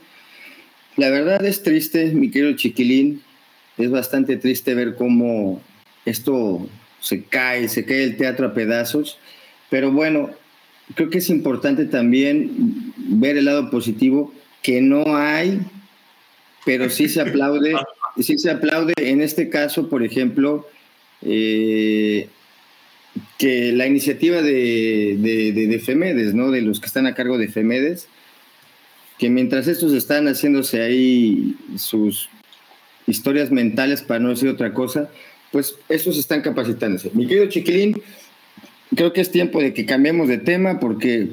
La 0.97 1.11
verdad 1.11 1.45
es 1.45 1.62
triste, 1.62 2.12
mi 2.12 2.31
querido 2.31 2.55
chiquilín. 2.55 3.23
Es 3.78 3.90
bastante 3.90 4.37
triste 4.37 4.74
ver 4.74 4.94
cómo 4.96 5.61
esto 6.04 6.68
se 7.00 7.24
cae, 7.24 7.68
se 7.68 7.85
cae 7.85 8.04
el 8.04 8.16
teatro 8.16 8.46
a 8.46 8.54
pedazos. 8.54 9.18
Pero 9.70 9.90
bueno, 9.90 10.30
creo 10.94 11.11
que 11.11 11.18
es 11.18 11.30
importante 11.30 11.87
también 11.87 12.92
ver 12.96 13.37
el 13.37 13.46
lado 13.46 13.70
positivo 13.70 14.32
que 14.62 14.80
no 14.80 15.16
hay, 15.16 15.61
pero 16.64 16.88
sí 16.88 17.08
se 17.08 17.20
aplaude, 17.20 17.74
sí 18.20 18.38
se 18.38 18.50
aplaude 18.50 18.94
en 18.96 19.20
este 19.20 19.48
caso, 19.48 19.88
por 19.88 20.02
ejemplo, 20.02 20.68
eh, 21.22 22.28
que 23.38 23.72
la 23.72 23.87
iniciativa 23.87 24.40
de, 24.42 25.16
de, 25.18 25.78
FEMEDES, 25.78 26.35
¿no? 26.35 26.50
De 26.50 26.62
los 26.62 26.80
que 26.80 26.87
están 26.87 27.06
a 27.06 27.14
cargo 27.14 27.38
de 27.38 27.48
FEMEDES, 27.48 28.08
que 29.18 29.30
mientras 29.30 29.66
estos 29.68 29.92
están 29.92 30.26
haciéndose 30.26 30.80
ahí 30.80 31.56
sus 31.76 32.28
historias 33.12 33.51
mentales, 33.51 34.03
para 34.03 34.20
no 34.20 34.31
decir 34.31 34.48
otra 34.48 34.75
cosa, 34.75 35.09
pues 35.53 35.77
estos 35.88 36.18
están 36.18 36.42
capacitándose. 36.42 37.11
Mi 37.14 37.27
querido 37.27 37.46
Chiquilín, 37.46 38.03
creo 38.96 39.12
que 39.12 39.20
es 39.20 39.31
tiempo 39.31 39.61
de 39.61 39.72
que 39.72 39.87
cambiemos 39.87 40.29
de 40.29 40.38
tema 40.38 40.81
porque 40.81 41.31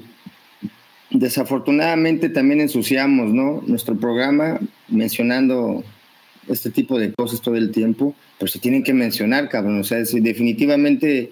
desafortunadamente 1.09 2.29
también 2.29 2.61
ensuciamos 2.61 3.33
¿no? 3.33 3.63
nuestro 3.65 3.97
programa 3.97 4.59
mencionando 4.87 5.83
este 6.47 6.69
tipo 6.69 6.99
de 6.99 7.13
cosas 7.13 7.41
todo 7.41 7.55
el 7.55 7.71
tiempo, 7.71 8.15
pero 8.37 8.51
se 8.51 8.59
tienen 8.59 8.83
que 8.83 8.93
mencionar, 8.93 9.49
cabrón. 9.49 9.79
O 9.79 9.83
sea, 9.83 9.99
definitivamente, 9.99 11.31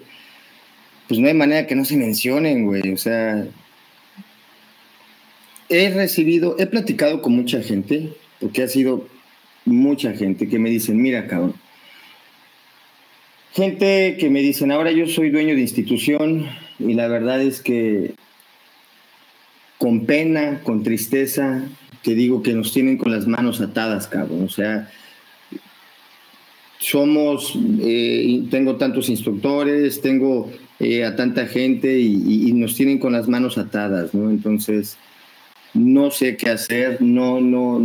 pues 1.08 1.20
no 1.20 1.28
hay 1.28 1.34
manera 1.34 1.66
que 1.66 1.74
no 1.74 1.84
se 1.84 1.96
mencionen, 1.96 2.64
güey. 2.64 2.92
O 2.92 2.96
sea, 2.96 3.46
he 5.68 5.90
recibido, 5.90 6.56
he 6.58 6.66
platicado 6.66 7.20
con 7.20 7.34
mucha 7.34 7.62
gente, 7.62 8.12
porque 8.40 8.62
ha 8.62 8.68
sido 8.68 9.08
mucha 9.68 10.12
gente 10.12 10.48
que 10.48 10.58
me 10.58 10.70
dicen, 10.70 11.00
mira, 11.00 11.26
cabrón. 11.26 11.54
Gente 13.52 14.16
que 14.18 14.30
me 14.30 14.40
dicen, 14.40 14.70
ahora 14.70 14.92
yo 14.92 15.06
soy 15.06 15.30
dueño 15.30 15.54
de 15.54 15.62
institución 15.62 16.46
y 16.78 16.94
la 16.94 17.08
verdad 17.08 17.42
es 17.42 17.60
que 17.60 18.14
con 19.78 20.06
pena, 20.06 20.60
con 20.62 20.82
tristeza, 20.82 21.64
te 22.02 22.14
digo 22.14 22.42
que 22.42 22.52
nos 22.52 22.72
tienen 22.72 22.98
con 22.98 23.12
las 23.12 23.26
manos 23.26 23.60
atadas, 23.60 24.06
cabrón. 24.06 24.44
O 24.44 24.48
sea, 24.48 24.90
somos, 26.78 27.58
eh, 27.80 28.44
tengo 28.50 28.76
tantos 28.76 29.08
instructores, 29.08 30.00
tengo 30.00 30.50
eh, 30.78 31.04
a 31.04 31.16
tanta 31.16 31.46
gente 31.46 31.98
y, 31.98 32.52
nos 32.52 32.74
tienen 32.74 32.98
con 32.98 33.12
las 33.12 33.28
manos 33.28 33.58
atadas, 33.58 34.14
¿no? 34.14 34.30
Entonces, 34.30 34.96
no 35.74 36.10
sé 36.10 36.36
qué 36.36 36.50
hacer, 36.50 37.02
no, 37.02 37.40
no, 37.40 37.80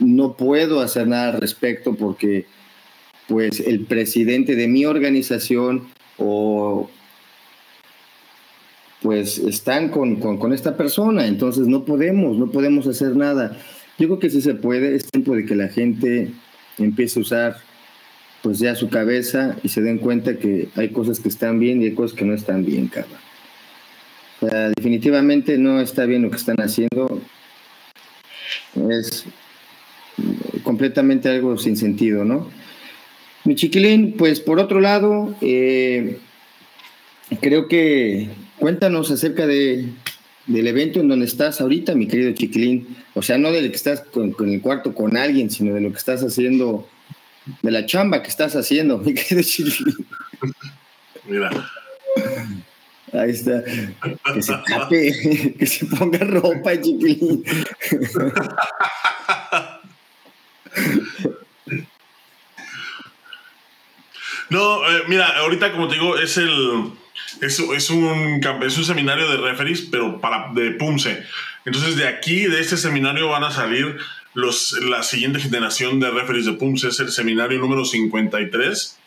no 0.00 0.32
puedo 0.34 0.80
hacer 0.80 1.06
nada 1.06 1.34
al 1.34 1.40
respecto 1.40 1.94
porque 1.94 2.46
pues 3.28 3.60
el 3.60 3.84
presidente 3.84 4.56
de 4.56 4.66
mi 4.66 4.84
organización 4.86 5.88
o 6.18 6.90
pues 9.02 9.38
están 9.38 9.88
con, 9.88 10.16
con, 10.16 10.52
esta 10.52 10.76
persona, 10.76 11.26
entonces 11.26 11.66
no 11.66 11.84
podemos, 11.84 12.36
no 12.36 12.50
podemos 12.50 12.86
hacer 12.86 13.16
nada. 13.16 13.56
Yo 13.98 14.08
creo 14.08 14.18
que 14.18 14.30
si 14.30 14.42
se 14.42 14.54
puede, 14.54 14.94
es 14.94 15.06
tiempo 15.06 15.34
de 15.34 15.46
que 15.46 15.54
la 15.54 15.68
gente 15.68 16.32
empiece 16.76 17.18
a 17.18 17.22
usar 17.22 17.56
pues 18.42 18.58
ya 18.58 18.74
su 18.74 18.88
cabeza 18.88 19.56
y 19.62 19.68
se 19.68 19.82
den 19.82 19.98
cuenta 19.98 20.38
que 20.38 20.68
hay 20.76 20.90
cosas 20.90 21.20
que 21.20 21.28
están 21.28 21.60
bien 21.60 21.80
y 21.80 21.86
hay 21.86 21.94
cosas 21.94 22.16
que 22.16 22.24
no 22.24 22.34
están 22.34 22.64
bien, 22.64 22.88
cabrón. 22.88 23.18
O 24.40 24.48
sea, 24.48 24.70
definitivamente 24.70 25.58
no 25.58 25.80
está 25.80 26.04
bien 26.06 26.22
lo 26.22 26.30
que 26.30 26.36
están 26.36 26.56
haciendo. 26.56 27.20
Es 28.88 29.26
completamente 30.80 31.28
algo 31.28 31.58
sin 31.58 31.76
sentido, 31.76 32.24
¿no? 32.24 32.50
Mi 33.44 33.54
chiquilín, 33.54 34.14
pues 34.16 34.40
por 34.40 34.58
otro 34.58 34.80
lado, 34.80 35.36
eh, 35.42 36.16
creo 37.42 37.68
que 37.68 38.30
cuéntanos 38.58 39.10
acerca 39.10 39.46
de, 39.46 39.90
del 40.46 40.66
evento 40.66 41.00
en 41.00 41.08
donde 41.08 41.26
estás 41.26 41.60
ahorita, 41.60 41.94
mi 41.94 42.08
querido 42.08 42.32
chiquilín. 42.32 42.96
O 43.12 43.20
sea, 43.20 43.36
no 43.36 43.52
de 43.52 43.60
que 43.68 43.76
estás 43.76 44.00
con, 44.00 44.32
con 44.32 44.48
el 44.48 44.62
cuarto 44.62 44.94
con 44.94 45.18
alguien, 45.18 45.50
sino 45.50 45.74
de 45.74 45.82
lo 45.82 45.90
que 45.90 45.98
estás 45.98 46.22
haciendo 46.22 46.88
de 47.60 47.70
la 47.70 47.84
chamba 47.84 48.22
que 48.22 48.30
estás 48.30 48.56
haciendo, 48.56 48.96
mi 48.96 49.12
querido 49.12 49.42
Mira. 51.28 51.50
Ahí 53.12 53.32
está. 53.32 53.62
Que 54.32 54.42
se 54.42 54.54
tape, 54.66 55.54
que 55.58 55.66
se 55.66 55.84
ponga 55.84 56.20
ropa, 56.20 56.80
chiquilín. 56.80 57.44
No, 64.50 64.90
eh, 64.90 65.04
mira, 65.06 65.26
ahorita 65.38 65.70
como 65.70 65.86
te 65.86 65.94
digo, 65.94 66.18
es 66.18 66.36
el 66.36 66.92
es, 67.40 67.58
es, 67.58 67.90
un, 67.90 68.40
es 68.62 68.78
un 68.78 68.84
seminario 68.84 69.28
de 69.30 69.36
referees, 69.36 69.82
pero 69.82 70.20
para 70.20 70.52
de 70.52 70.72
PUMSE. 70.72 71.24
Entonces, 71.64 71.96
de 71.96 72.08
aquí, 72.08 72.46
de 72.46 72.60
este 72.60 72.76
seminario, 72.76 73.28
van 73.28 73.44
a 73.44 73.50
salir 73.50 73.98
los, 74.34 74.72
la 74.82 75.02
siguiente 75.02 75.40
generación 75.40 76.00
de 76.00 76.10
referees 76.10 76.46
de 76.46 76.52
PUMS 76.52 76.84
es 76.84 77.00
el 77.00 77.10
seminario 77.10 77.58
número 77.58 77.84
53 77.84 78.98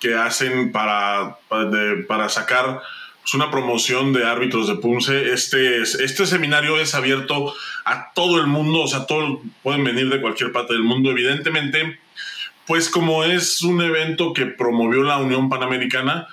que 0.00 0.14
hacen 0.14 0.70
para, 0.70 1.38
para, 1.48 2.28
sacar 2.28 2.82
pues, 3.24 3.32
una 3.32 3.50
promoción 3.50 4.12
de 4.12 4.26
árbitros 4.26 4.68
de 4.68 4.74
PUMSE. 4.74 5.32
Este, 5.32 5.80
este 5.80 6.26
seminario 6.26 6.78
es 6.78 6.94
abierto 6.94 7.54
a 7.86 8.12
todo 8.12 8.38
el 8.38 8.46
mundo, 8.46 8.82
o 8.82 8.86
sea, 8.86 9.06
todos 9.06 9.40
pueden 9.62 9.82
venir 9.82 10.10
de 10.10 10.20
cualquier 10.20 10.52
parte 10.52 10.74
del 10.74 10.82
mundo. 10.82 11.10
Evidentemente, 11.10 11.98
pues 12.66 12.90
como 12.90 13.24
es 13.24 13.62
un 13.62 13.80
evento 13.80 14.34
que 14.34 14.44
promovió 14.44 15.02
la 15.02 15.16
Unión 15.16 15.48
Panamericana, 15.48 16.26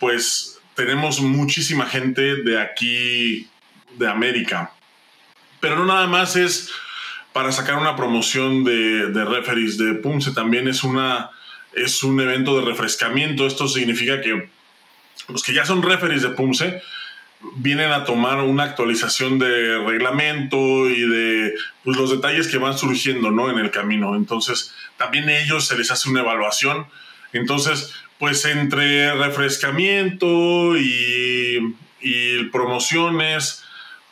pues 0.00 0.58
tenemos 0.74 1.20
muchísima 1.20 1.86
gente 1.86 2.42
de 2.42 2.60
aquí, 2.60 3.48
de 3.96 4.08
América. 4.08 4.72
Pero 5.60 5.76
no 5.76 5.84
nada 5.84 6.08
más 6.08 6.34
es 6.34 6.72
para 7.32 7.52
sacar 7.52 7.76
una 7.76 7.94
promoción 7.94 8.64
de, 8.64 9.10
de 9.10 9.24
referees 9.24 9.78
de 9.78 9.94
Pumse. 9.94 10.32
También 10.32 10.66
es, 10.66 10.82
una, 10.82 11.30
es 11.72 12.02
un 12.02 12.20
evento 12.20 12.58
de 12.58 12.66
refrescamiento. 12.66 13.46
Esto 13.46 13.68
significa 13.68 14.20
que 14.20 14.50
los 15.28 15.42
que 15.42 15.54
ya 15.54 15.64
son 15.64 15.82
referees 15.82 16.22
de 16.22 16.30
Pumse 16.30 16.82
vienen 17.56 17.90
a 17.90 18.04
tomar 18.04 18.38
una 18.38 18.64
actualización 18.64 19.38
de 19.38 19.78
reglamento 19.78 20.88
y 20.88 21.08
de 21.08 21.54
pues, 21.82 21.96
los 21.96 22.10
detalles 22.10 22.46
que 22.46 22.58
van 22.58 22.78
surgiendo 22.78 23.30
¿no? 23.30 23.50
en 23.50 23.58
el 23.58 23.70
camino. 23.70 24.14
Entonces, 24.14 24.74
también 24.96 25.28
a 25.28 25.38
ellos 25.38 25.66
se 25.66 25.76
les 25.76 25.90
hace 25.90 26.08
una 26.08 26.20
evaluación. 26.20 26.86
Entonces, 27.32 27.92
pues 28.18 28.44
entre 28.44 29.12
refrescamiento 29.14 30.76
y, 30.76 31.74
y 32.00 32.44
promociones, 32.44 33.64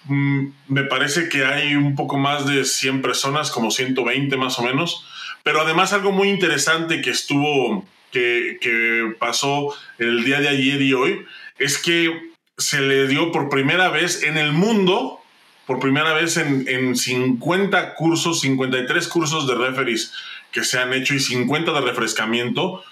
Mm, 0.05 0.49
me 0.69 0.85
parece 0.85 1.29
que 1.29 1.45
hay 1.45 1.77
un 1.77 1.95
poco 1.95 2.17
más 2.19 2.47
de 2.47 2.65
100 2.65 3.03
personas, 3.03 3.51
como 3.51 3.71
120 3.71 4.37
más 4.37 4.59
o 4.59 4.63
menos. 4.63 5.05
Pero 5.43 5.61
además 5.61 5.93
algo 5.93 6.13
muy 6.13 6.29
interesante 6.29 7.01
que 7.01 7.11
estuvo, 7.11 7.85
que, 8.11 9.15
pasó 9.19 9.75
el 9.99 10.25
día 10.25 10.41
de 10.41 10.49
ayer 10.49 10.81
y 10.83 10.95
hoy, 10.95 11.25
es 11.59 11.79
que 11.79 12.31
se 12.57 12.81
le 12.81 13.07
dio 13.07 13.33
por 13.33 13.49
primera 13.49 13.89
vez 13.89 14.23
en 14.23 14.37
el 14.37 14.53
mundo, 14.53 15.21
por 15.67 15.81
primera 15.81 16.13
vez 16.13 16.37
en, 16.37 16.67
en 16.69 16.97
50 16.97 17.95
cursos, 17.95 18.41
53 18.41 19.09
cursos 19.09 19.47
de 19.47 19.55
referees 19.55 20.13
que 20.53 20.65
se 20.65 20.79
han 20.79 20.93
hecho 20.93 21.15
y 21.15 21.21
50 21.21 21.73
de 21.73 21.81
refrescamiento, 21.81 22.83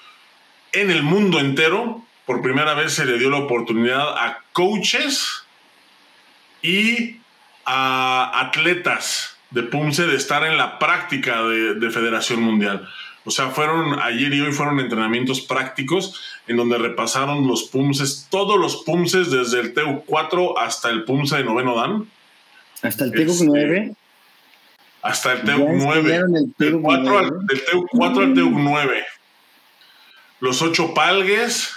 en 0.73 0.91
el 0.91 1.03
mundo 1.03 1.41
entero, 1.41 2.05
por 2.27 2.43
primera 2.43 2.75
vez 2.75 2.93
se 2.93 3.07
le 3.07 3.19
dio 3.19 3.31
la 3.31 3.39
oportunidad 3.39 4.17
a 4.19 4.43
coaches 4.53 5.45
y 6.63 7.17
a 7.65 8.41
atletas 8.41 9.39
de 9.51 9.63
PUMSE 9.63 10.07
de 10.07 10.17
estar 10.17 10.45
en 10.45 10.57
la 10.57 10.79
práctica 10.79 11.43
de, 11.43 11.91
Federación 11.91 12.43
Mundial. 12.43 12.89
O 13.25 13.31
sea, 13.31 13.51
fueron 13.51 13.99
ayer 14.01 14.33
y 14.33 14.41
hoy 14.41 14.53
fueron 14.53 14.81
entrenamientos 14.81 15.41
prácticos 15.41 16.21
en 16.47 16.57
donde 16.57 16.79
repasaron 16.79 17.47
los 17.47 17.65
PUMSES, 17.65 18.29
todos 18.31 18.59
los 18.59 18.85
PUMSES 18.85 19.31
desde 19.31 19.61
el 19.61 19.75
TEU 19.75 20.03
4 20.07 20.59
hasta 20.59 20.89
el 20.91 21.05
PUMSE 21.05 21.39
de 21.39 21.45
noveno 21.45 21.77
Dan. 21.77 22.09
¿Hasta 22.83 23.05
el 23.05 23.13
TEU 23.13 23.35
9? 23.45 23.79
Este, 23.79 23.97
hasta 25.03 25.33
el 25.33 25.43
TEU 25.43 25.69
9. 25.69 26.23
del, 26.59 26.81
4 26.81 27.19
al, 27.19 27.47
del 27.47 27.65
TEU 27.65 27.87
4 27.91 28.23
al 28.23 28.35
TEU 28.35 28.51
9. 28.51 29.05
Los 30.41 30.63
ocho 30.63 30.95
palgues. 30.95 31.73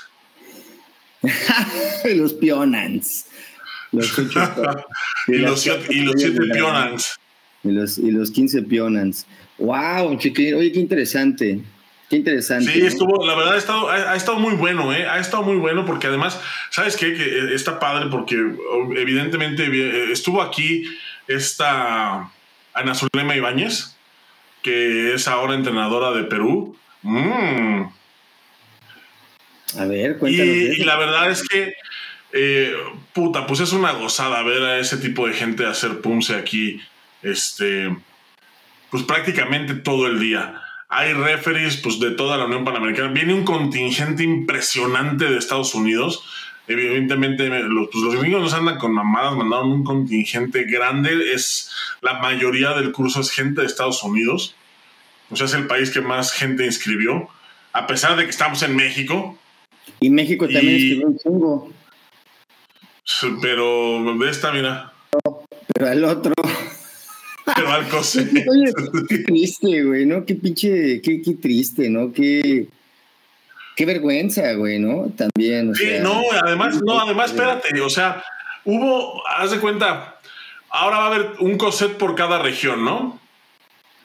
los 2.06 2.34
pionans. 2.40 3.26
y, 3.92 3.98
los, 3.98 5.68
y, 5.68 6.02
los, 6.02 6.22
siete 6.22 6.42
pionans. 6.54 7.20
Y 7.64 7.72
los, 7.72 7.98
y 7.98 8.12
los 8.12 8.32
15 8.32 8.64
pionans. 8.64 9.28
¡Wow! 9.58 10.18
Chiquilín! 10.18 10.56
Oye, 10.56 10.72
qué 10.72 10.80
interesante. 10.80 11.60
Qué 12.10 12.18
interesante. 12.18 12.72
Sí, 12.72 12.82
estuvo, 12.82 13.26
la 13.26 13.36
verdad 13.36 13.54
ha 13.54 13.58
estado, 13.58 13.90
ha, 13.90 14.16
estado 14.16 14.38
muy 14.38 14.56
bueno, 14.56 14.94
¿eh? 14.94 15.08
Ha 15.08 15.20
estado 15.20 15.44
muy 15.44 15.56
bueno 15.58 15.86
porque 15.86 16.08
además, 16.08 16.42
¿sabes 16.70 16.98
qué? 16.98 17.14
Que 17.14 17.24
eh, 17.24 17.54
está 17.56 17.80
padre 17.80 18.10
porque 18.10 18.36
evidentemente 18.98 19.66
eh, 19.66 20.12
estuvo 20.12 20.42
aquí 20.42 20.84
esta 21.28 22.30
Ana 22.74 22.96
Zulema 22.96 23.36
Ibáñez, 23.36 23.96
que 24.62 25.14
es 25.14 25.28
ahora 25.28 25.54
entrenadora 25.54 26.12
de 26.12 26.24
Perú. 26.24 26.76
Mm. 27.04 27.84
A 29.80 29.86
ver, 29.86 30.18
cuéntanos. 30.18 30.78
y 30.78 30.84
la 30.84 30.98
verdad 30.98 31.32
es 31.32 31.48
que 31.48 31.74
eh, 32.34 32.74
puta, 33.14 33.46
pues 33.46 33.60
es 33.60 33.74
una 33.74 33.92
gozada 33.92 34.42
ver 34.44 34.64
a 34.64 34.80
ese 34.80 34.98
tipo 34.98 35.28
de 35.28 35.34
gente 35.34 35.66
hacer 35.66 36.02
Pumse 36.02 36.36
aquí, 36.36 36.80
este, 37.24 37.96
pues 38.90 39.04
prácticamente 39.04 39.74
todo 39.74 40.08
el 40.08 40.20
día. 40.20 40.62
Hay 40.90 41.14
referees 41.14 41.78
pues, 41.78 42.00
de 42.00 42.12
toda 42.12 42.38
la 42.38 42.46
Unión 42.46 42.66
Panamericana. 42.66 43.14
Viene 43.14 43.34
un 43.34 43.46
contingente 43.46 44.24
impresionante 44.24 45.26
de 45.26 45.38
Estados 45.38 45.74
Unidos. 45.74 46.24
Evidentemente, 46.68 47.48
los, 47.48 47.90
pues, 47.92 48.04
los 48.04 48.18
gringos 48.18 48.42
nos 48.42 48.54
andan 48.54 48.78
con 48.78 48.94
mamadas, 48.94 49.36
mandaron 49.36 49.72
un 49.72 49.84
contingente 49.86 50.66
grande. 50.66 51.34
Es 51.34 51.72
la 52.02 52.20
mayoría 52.20 52.74
del 52.74 52.92
curso 52.92 53.22
es 53.22 53.32
gente 53.32 53.62
de 53.62 53.68
Estados 53.68 54.04
Unidos. 54.04 54.56
O 55.30 55.38
sea, 55.38 55.46
es 55.46 55.54
el 55.54 55.66
país 55.66 55.92
que 55.92 56.02
más 56.02 56.34
gente 56.34 56.66
inscribió. 56.66 57.30
A 57.72 57.88
pesar 57.88 58.18
de 58.18 58.26
que 58.26 58.30
estamos 58.30 58.62
en 58.64 58.76
México. 58.76 59.38
Y 60.02 60.10
México 60.10 60.46
también 60.46 60.76
inscribió 60.76 61.08
un 61.08 61.18
chingo. 61.18 61.74
Pero 63.42 64.18
de 64.20 64.30
esta, 64.30 64.52
mira. 64.52 64.92
pero 65.74 65.88
al 65.88 66.04
otro. 66.04 66.34
Pero 67.62 67.74
al 67.74 67.88
cose. 67.88 68.28
Oye, 68.50 68.74
qué 69.08 69.18
triste, 69.20 69.84
güey, 69.84 70.06
¿no? 70.06 70.26
Qué 70.26 70.36
pinche, 70.36 71.02
qué, 71.02 71.22
qué 71.22 71.36
triste, 71.36 71.90
¿no? 71.90 72.12
Qué, 72.12 72.68
qué 73.76 73.86
vergüenza, 73.86 74.54
güey, 74.54 74.80
¿no? 74.80 75.12
También. 75.16 75.74
sí, 75.76 75.86
no, 76.02 76.22
además, 76.44 76.82
no, 76.84 77.00
además, 77.00 77.32
espérate, 77.32 77.80
o 77.82 77.90
sea, 77.90 78.24
hubo, 78.66 79.22
haz 79.28 79.52
de 79.52 79.60
cuenta, 79.60 80.20
ahora 80.70 80.98
va 80.98 81.04
a 81.04 81.08
haber 81.08 81.32
un 81.40 81.58
coset 81.58 81.98
por 81.98 82.16
cada 82.16 82.40
región, 82.40 82.84
¿no? 82.84 83.20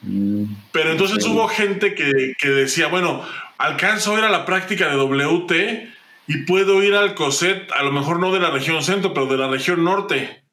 Mm, 0.01 0.43
Pero 0.71 0.91
entonces 0.91 1.25
hubo 1.25 1.47
gente 1.47 1.95
que, 1.95 2.33
que 2.39 2.49
decía, 2.49 2.87
bueno, 2.87 3.23
alcanzo 3.57 4.15
a 4.15 4.19
ir 4.19 4.25
a 4.25 4.29
la 4.29 4.45
práctica 4.45 4.89
de 4.89 4.95
WT 4.95 5.89
y 6.27 6.37
puedo 6.45 6.83
ir 6.83 6.93
al 6.93 7.15
COSET, 7.15 7.71
a 7.71 7.83
lo 7.83 7.91
mejor 7.91 8.19
no 8.19 8.31
de 8.31 8.39
la 8.39 8.51
región 8.51 8.83
centro, 8.83 9.13
pero 9.13 9.27
de 9.27 9.37
la 9.37 9.47
región 9.47 9.83
norte. 9.83 10.43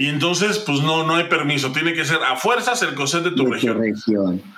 Y 0.00 0.08
entonces, 0.08 0.58
pues 0.60 0.80
no, 0.80 1.04
no 1.04 1.16
hay 1.16 1.24
permiso. 1.24 1.72
Tiene 1.72 1.92
que 1.92 2.06
ser 2.06 2.22
a 2.22 2.34
fuerzas 2.34 2.80
el 2.80 2.94
COSET 2.94 3.22
de 3.22 3.32
tu 3.32 3.44
región. 3.44 3.82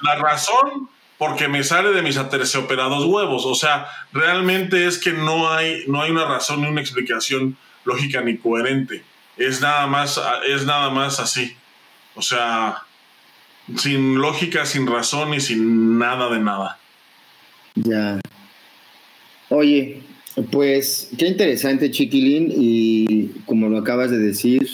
La 0.00 0.14
razón 0.14 0.88
porque 1.18 1.48
me 1.48 1.64
sale 1.64 1.90
de 1.90 2.00
mis 2.00 2.16
aterciopelados 2.16 3.05
huevos. 3.07 3.44
O 3.44 3.57
sea, 3.57 3.88
realmente 4.12 4.87
es 4.87 5.00
que 5.00 5.12
no 5.12 5.50
hay, 5.50 5.83
no 5.88 6.00
hay 6.00 6.12
una 6.12 6.26
razón 6.26 6.61
ni 6.61 6.68
una 6.68 6.81
explicación 6.81 7.57
lógica 7.85 8.20
ni 8.20 8.37
coherente. 8.37 9.02
Es 9.37 9.61
nada 9.61 9.88
más, 9.88 10.22
es 10.48 10.64
nada 10.64 10.90
más 10.90 11.18
así. 11.18 11.57
O 12.14 12.22
sea, 12.22 12.76
sin 13.78 14.20
lógica, 14.20 14.64
sin 14.64 14.87
razón 14.87 15.35
y 15.35 15.40
sin 15.40 15.98
nada 15.98 16.31
de 16.31 16.38
nada. 16.38 16.78
Ya. 17.74 18.20
Oye, 19.48 20.05
pues 20.52 21.11
qué 21.18 21.26
interesante, 21.26 21.90
Chiquilín, 21.90 22.52
y 22.57 23.31
como 23.44 23.68
lo 23.68 23.78
acabas 23.78 24.12
de 24.12 24.18
decir, 24.18 24.68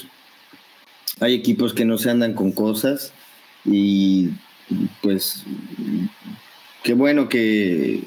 hay 1.21 1.35
equipos 1.35 1.75
que 1.75 1.85
no 1.85 1.99
se 1.99 2.11
andan 2.11 2.35
con 2.35 2.53
cosas 2.53 3.13
y 3.65 4.31
pues 5.03 5.45
qué 6.83 6.95
bueno 6.95 7.29
que 7.29 8.01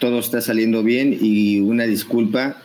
todo 0.00 0.18
está 0.18 0.40
saliendo 0.40 0.82
bien 0.82 1.16
y 1.20 1.60
una 1.60 1.84
disculpa 1.84 2.62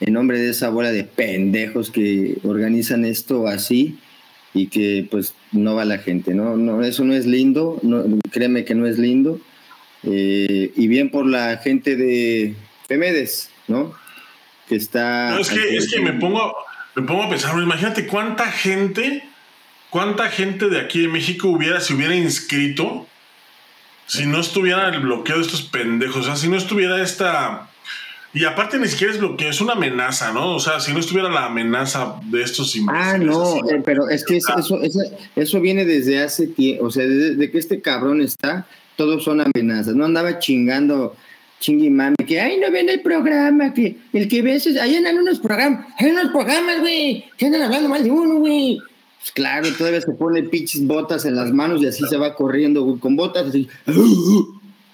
en 0.00 0.12
nombre 0.12 0.38
de 0.38 0.50
esa 0.50 0.70
bola 0.70 0.92
de 0.92 1.04
pendejos 1.04 1.90
que 1.90 2.38
organizan 2.44 3.04
esto 3.04 3.46
así 3.46 3.98
y 4.54 4.68
que 4.68 5.06
pues 5.10 5.34
no 5.52 5.74
va 5.74 5.84
la 5.84 5.98
gente, 5.98 6.34
¿no? 6.34 6.56
no 6.56 6.82
eso 6.82 7.04
no 7.04 7.14
es 7.14 7.26
lindo, 7.26 7.78
no, 7.82 8.04
créeme 8.30 8.64
que 8.64 8.74
no 8.74 8.86
es 8.86 8.98
lindo. 8.98 9.40
Eh, 10.02 10.72
y 10.76 10.88
bien 10.88 11.10
por 11.10 11.26
la 11.26 11.58
gente 11.58 11.96
de 11.96 12.54
Pemedes, 12.86 13.50
¿no? 13.68 13.92
Que 14.68 14.76
está... 14.76 15.32
No, 15.32 15.40
es 15.40 15.50
que, 15.50 15.76
es 15.76 15.92
que 15.92 16.00
me 16.00 16.14
pongo, 16.14 16.54
me 16.96 17.02
pongo 17.02 17.24
a 17.24 17.28
pensar, 17.28 17.56
imagínate 17.62 18.06
cuánta 18.06 18.50
gente, 18.50 19.22
cuánta 19.90 20.30
gente 20.30 20.68
de 20.68 20.80
aquí 20.80 21.02
de 21.02 21.08
México 21.08 21.48
hubiera, 21.48 21.78
se 21.80 21.94
hubiera 21.94 22.16
inscrito 22.16 23.06
si 24.06 24.24
no 24.24 24.40
estuviera 24.40 24.88
el 24.88 25.00
bloqueo 25.00 25.36
de 25.36 25.42
estos 25.42 25.62
pendejos, 25.62 26.16
o 26.16 26.22
sea, 26.22 26.36
si 26.36 26.48
no 26.48 26.56
estuviera 26.56 27.02
esta... 27.02 27.68
Y 28.32 28.44
aparte 28.44 28.78
ni 28.78 28.86
siquiera 28.86 29.12
es 29.12 29.18
bloqueo, 29.18 29.50
es 29.50 29.60
una 29.60 29.72
amenaza, 29.72 30.32
¿no? 30.32 30.54
O 30.54 30.60
sea, 30.60 30.78
si 30.80 30.92
no 30.92 31.00
estuviera 31.00 31.30
la 31.30 31.46
amenaza 31.46 32.16
de 32.24 32.42
estos 32.42 32.74
Ah, 32.88 33.16
no, 33.18 33.56
eh, 33.70 33.82
pero 33.84 34.08
es 34.08 34.24
que 34.24 34.36
eso, 34.36 34.58
eso, 34.58 34.78
eso, 35.34 35.60
viene 35.60 35.84
desde 35.84 36.22
hace 36.22 36.46
tiempo, 36.46 36.84
o 36.84 36.90
sea, 36.90 37.06
desde 37.06 37.50
que 37.50 37.58
este 37.58 37.80
cabrón 37.80 38.20
está, 38.20 38.66
todos 38.96 39.24
son 39.24 39.40
amenazas. 39.40 39.94
No 39.94 40.04
andaba 40.04 40.38
chingando 40.38 41.16
chingui 41.66 41.90
mami, 41.90 42.14
que 42.26 42.40
ay, 42.40 42.58
no 42.60 42.70
ven 42.70 42.88
el 42.88 43.00
programa, 43.00 43.74
que 43.74 43.96
el 44.12 44.28
que 44.28 44.40
ves 44.40 44.66
es, 44.68 44.76
ahí 44.80 44.94
andan 44.94 45.18
unos 45.18 45.40
programas, 45.40 45.86
hay 45.98 46.10
unos 46.10 46.30
programas, 46.30 46.80
güey, 46.80 47.24
que 47.36 47.46
andan 47.46 47.62
hablando 47.62 47.88
mal 47.88 48.04
de 48.04 48.10
uno, 48.10 48.36
güey. 48.36 48.78
Pues 49.18 49.32
claro, 49.32 49.68
todavía 49.76 50.00
se 50.00 50.12
pone 50.12 50.44
pinches 50.44 50.86
botas 50.86 51.24
en 51.24 51.34
las 51.34 51.52
manos 51.52 51.82
y 51.82 51.86
así 51.86 52.04
se 52.08 52.16
va 52.16 52.36
corriendo, 52.36 52.84
güey, 52.84 52.98
con 52.98 53.16
botas 53.16 53.48
así. 53.48 53.68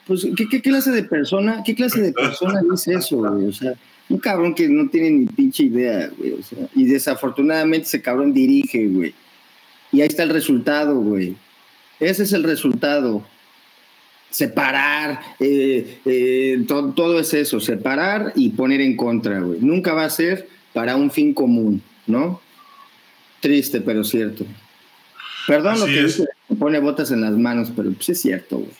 Pues, 0.05 0.27
¿qué, 0.37 0.49
¿qué, 0.49 0.61
clase 0.61 0.91
de 0.91 1.05
persona, 1.05 1.63
qué 1.65 1.77
clase 1.77 2.01
de 2.01 2.13
persona 2.13 2.61
dice 2.69 2.95
eso, 2.95 3.19
güey? 3.19 3.47
O 3.47 3.53
sea, 3.53 3.75
un 4.09 4.19
cabrón 4.19 4.53
que 4.53 4.69
no 4.69 4.89
tiene 4.91 5.11
ni 5.11 5.27
pinche 5.27 5.63
idea, 5.63 6.11
güey. 6.19 6.33
O 6.33 6.43
sea, 6.43 6.59
y 6.75 6.87
desafortunadamente 6.87 7.87
ese 7.87 8.03
cabrón 8.03 8.33
dirige, 8.35 8.89
güey. 8.89 9.15
Y 9.93 10.01
ahí 10.01 10.09
está 10.09 10.25
el 10.25 10.31
resultado, 10.31 10.99
güey. 10.99 11.37
Ese 12.01 12.25
es 12.25 12.33
el 12.33 12.43
resultado 12.43 13.25
separar, 14.33 15.21
eh, 15.39 16.01
eh, 16.07 16.65
todo, 16.67 17.21
es 17.21 17.35
eso, 17.35 17.61
separar 17.61 18.33
y 18.35 18.51
poner 18.51 18.81
en 18.81 18.97
contra, 18.97 19.41
güey. 19.41 19.61
Nunca 19.61 19.93
va 19.93 20.05
a 20.05 20.11
ser 20.11 20.49
para 20.73 20.97
un 20.97 21.11
fin 21.11 21.35
común, 21.35 21.83
¿no? 22.07 22.41
Triste, 23.41 23.83
pero 23.83 24.03
cierto. 24.03 24.47
Perdón 25.47 25.81
lo 25.81 25.87
que 25.87 26.05
dice, 26.05 26.25
pone 26.59 26.81
botas 26.81 27.11
en 27.11 27.21
las 27.21 27.33
manos, 27.33 27.71
pero 27.77 27.93
pues 27.93 28.09
es 28.09 28.23
cierto, 28.23 28.59
güey. 28.59 28.71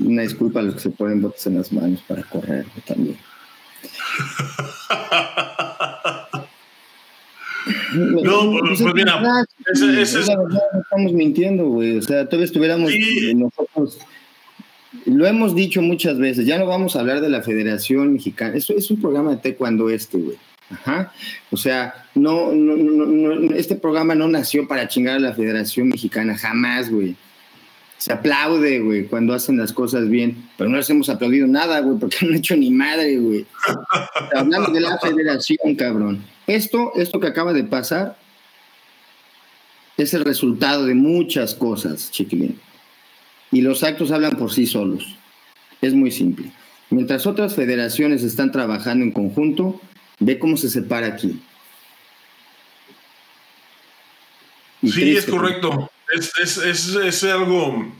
Una 0.00 0.22
disculpa 0.22 0.60
a 0.60 0.64
los 0.64 0.74
que 0.74 0.80
se 0.80 0.90
ponen 0.90 1.22
botas 1.22 1.46
en 1.46 1.56
las 1.56 1.72
manos 1.72 2.02
para 2.06 2.22
correr 2.24 2.66
también. 2.86 3.16
No, 7.94 8.58
pues, 8.60 8.80
pues 8.82 8.94
mira, 8.94 9.20
ese, 9.72 10.02
ese 10.02 10.20
es... 10.20 10.28
no 10.28 10.80
estamos 10.80 11.12
mintiendo, 11.12 11.66
güey. 11.66 11.98
O 11.98 12.02
sea, 12.02 12.26
todavía 12.26 12.46
estuviéramos 12.46 12.92
nosotros. 13.34 13.98
Lo 15.04 15.26
hemos 15.26 15.54
dicho 15.54 15.82
muchas 15.82 16.18
veces, 16.18 16.46
ya 16.46 16.58
no 16.58 16.66
vamos 16.66 16.96
a 16.96 17.00
hablar 17.00 17.20
de 17.20 17.28
la 17.28 17.42
Federación 17.42 18.12
Mexicana. 18.14 18.56
Eso 18.56 18.74
es 18.74 18.90
un 18.90 19.00
programa 19.00 19.30
de 19.30 19.36
taekwondo 19.36 19.90
este, 19.90 20.18
güey. 20.18 20.36
Ajá. 20.70 21.12
O 21.50 21.56
sea, 21.56 22.06
no, 22.14 22.52
no, 22.52 22.76
no, 22.76 23.54
este 23.54 23.74
programa 23.74 24.14
no 24.14 24.28
nació 24.28 24.68
para 24.68 24.88
chingar 24.88 25.16
a 25.16 25.20
la 25.20 25.34
Federación 25.34 25.88
Mexicana, 25.88 26.36
jamás, 26.36 26.90
güey. 26.90 27.16
Se 27.96 28.12
aplaude, 28.12 28.78
güey, 28.80 29.06
cuando 29.06 29.34
hacen 29.34 29.58
las 29.58 29.72
cosas 29.72 30.08
bien, 30.08 30.48
pero 30.56 30.70
no 30.70 30.76
les 30.76 30.88
hemos 30.88 31.08
aplaudido 31.08 31.46
nada, 31.46 31.80
güey, 31.80 31.98
porque 31.98 32.18
no 32.22 32.28
han 32.28 32.36
hecho 32.36 32.56
ni 32.56 32.70
madre, 32.70 33.16
güey. 33.18 33.46
Hablamos 34.34 34.72
de 34.72 34.80
la 34.80 34.98
Federación, 35.02 35.74
cabrón. 35.76 36.22
Esto, 36.48 36.92
esto 36.96 37.20
que 37.20 37.26
acaba 37.26 37.52
de 37.52 37.62
pasar 37.62 38.16
es 39.98 40.14
el 40.14 40.24
resultado 40.24 40.86
de 40.86 40.94
muchas 40.94 41.54
cosas, 41.54 42.10
chiquilín. 42.10 42.58
Y 43.52 43.60
los 43.60 43.82
actos 43.82 44.10
hablan 44.12 44.36
por 44.36 44.50
sí 44.50 44.66
solos. 44.66 45.16
Es 45.82 45.92
muy 45.92 46.10
simple. 46.10 46.50
Mientras 46.88 47.26
otras 47.26 47.54
federaciones 47.54 48.22
están 48.22 48.50
trabajando 48.50 49.04
en 49.04 49.12
conjunto, 49.12 49.78
ve 50.20 50.38
cómo 50.38 50.56
se 50.56 50.70
separa 50.70 51.08
aquí. 51.08 51.38
sí, 54.82 55.16
es 55.16 55.26
correcto. 55.26 55.90
Es, 56.14 56.56
es, 56.56 57.24
algo. 57.24 57.92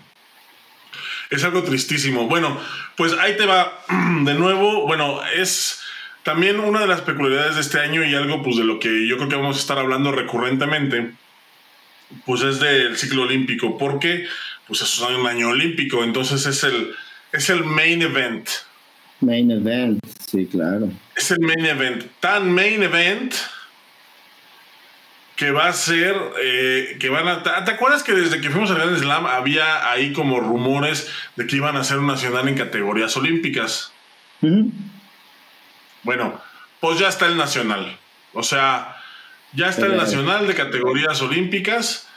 Es 1.29 1.45
algo 1.45 1.63
tristísimo. 1.65 2.29
Bueno, 2.29 2.59
pues 2.97 3.13
ahí 3.13 3.37
te 3.37 3.45
va 3.45 3.85
de 4.25 4.33
nuevo. 4.33 4.87
Bueno, 4.87 5.21
es 5.37 5.81
también 6.29 6.61
una 6.61 6.81
de 6.81 6.87
las 6.87 7.01
peculiaridades 7.01 7.55
de 7.55 7.63
este 7.63 7.81
año 7.81 8.05
y 8.05 8.15
algo 8.15 8.43
pues 8.43 8.59
de 8.59 8.65
lo 8.65 8.79
que 8.79 9.09
yo 9.09 9.17
creo 9.17 9.31
que 9.31 9.37
vamos 9.37 9.57
a 9.57 9.61
estar 9.61 9.79
hablando 9.79 10.13
recurrentemente, 10.13 11.13
pues 12.27 12.43
es 12.43 12.61
del 12.61 12.99
ciclo 12.99 13.23
olímpico, 13.23 13.79
porque 13.79 14.27
pues 14.67 14.83
es 14.83 15.01
un 15.01 15.27
año 15.27 15.49
olímpico, 15.49 16.05
entonces 16.05 16.45
es 16.45 16.65
el, 16.65 16.95
es 17.33 17.49
el 17.49 17.65
main 17.65 18.03
event. 18.03 18.47
Main 19.21 19.51
event, 19.51 20.05
sí, 20.31 20.45
claro. 20.45 20.91
Es 21.17 21.31
el 21.31 21.41
main 21.41 21.65
event. 21.65 22.05
Tan 22.21 22.53
main 22.53 22.83
event 22.83 23.33
que 25.35 25.51
va 25.51 25.69
a 25.69 25.73
ser, 25.73 26.15
eh, 26.43 26.99
que 27.01 27.09
van 27.09 27.27
a... 27.27 27.43
¿Te 27.43 27.71
acuerdas 27.71 28.03
que 28.03 28.13
desde 28.13 28.43
que 28.43 28.51
fuimos 28.51 28.71
al 28.71 28.77
Grand 28.77 28.99
Slam 28.99 29.25
había 29.25 29.91
ahí 29.91 30.13
como 30.13 30.41
rumores 30.41 31.11
de 31.37 31.47
que 31.47 31.57
iban 31.57 31.79
a 31.79 31.85
ser 31.85 31.97
un 32.01 32.07
nacional 32.07 32.47
en 32.49 32.55
categorías 32.55 33.17
olímpicas? 33.17 33.93
Bueno, 36.09 36.41
pues 36.81 36.99
ya 36.99 37.09
está 37.09 37.27
el 37.27 37.37
nacional. 37.37 37.99
O 38.33 38.43
sea, 38.43 38.97
ya 39.53 39.69
está 39.69 39.85
el 39.85 39.99
nacional 39.99 40.47
de 40.47 40.55
categorías 40.55 41.21
olímpicas. 41.21 42.09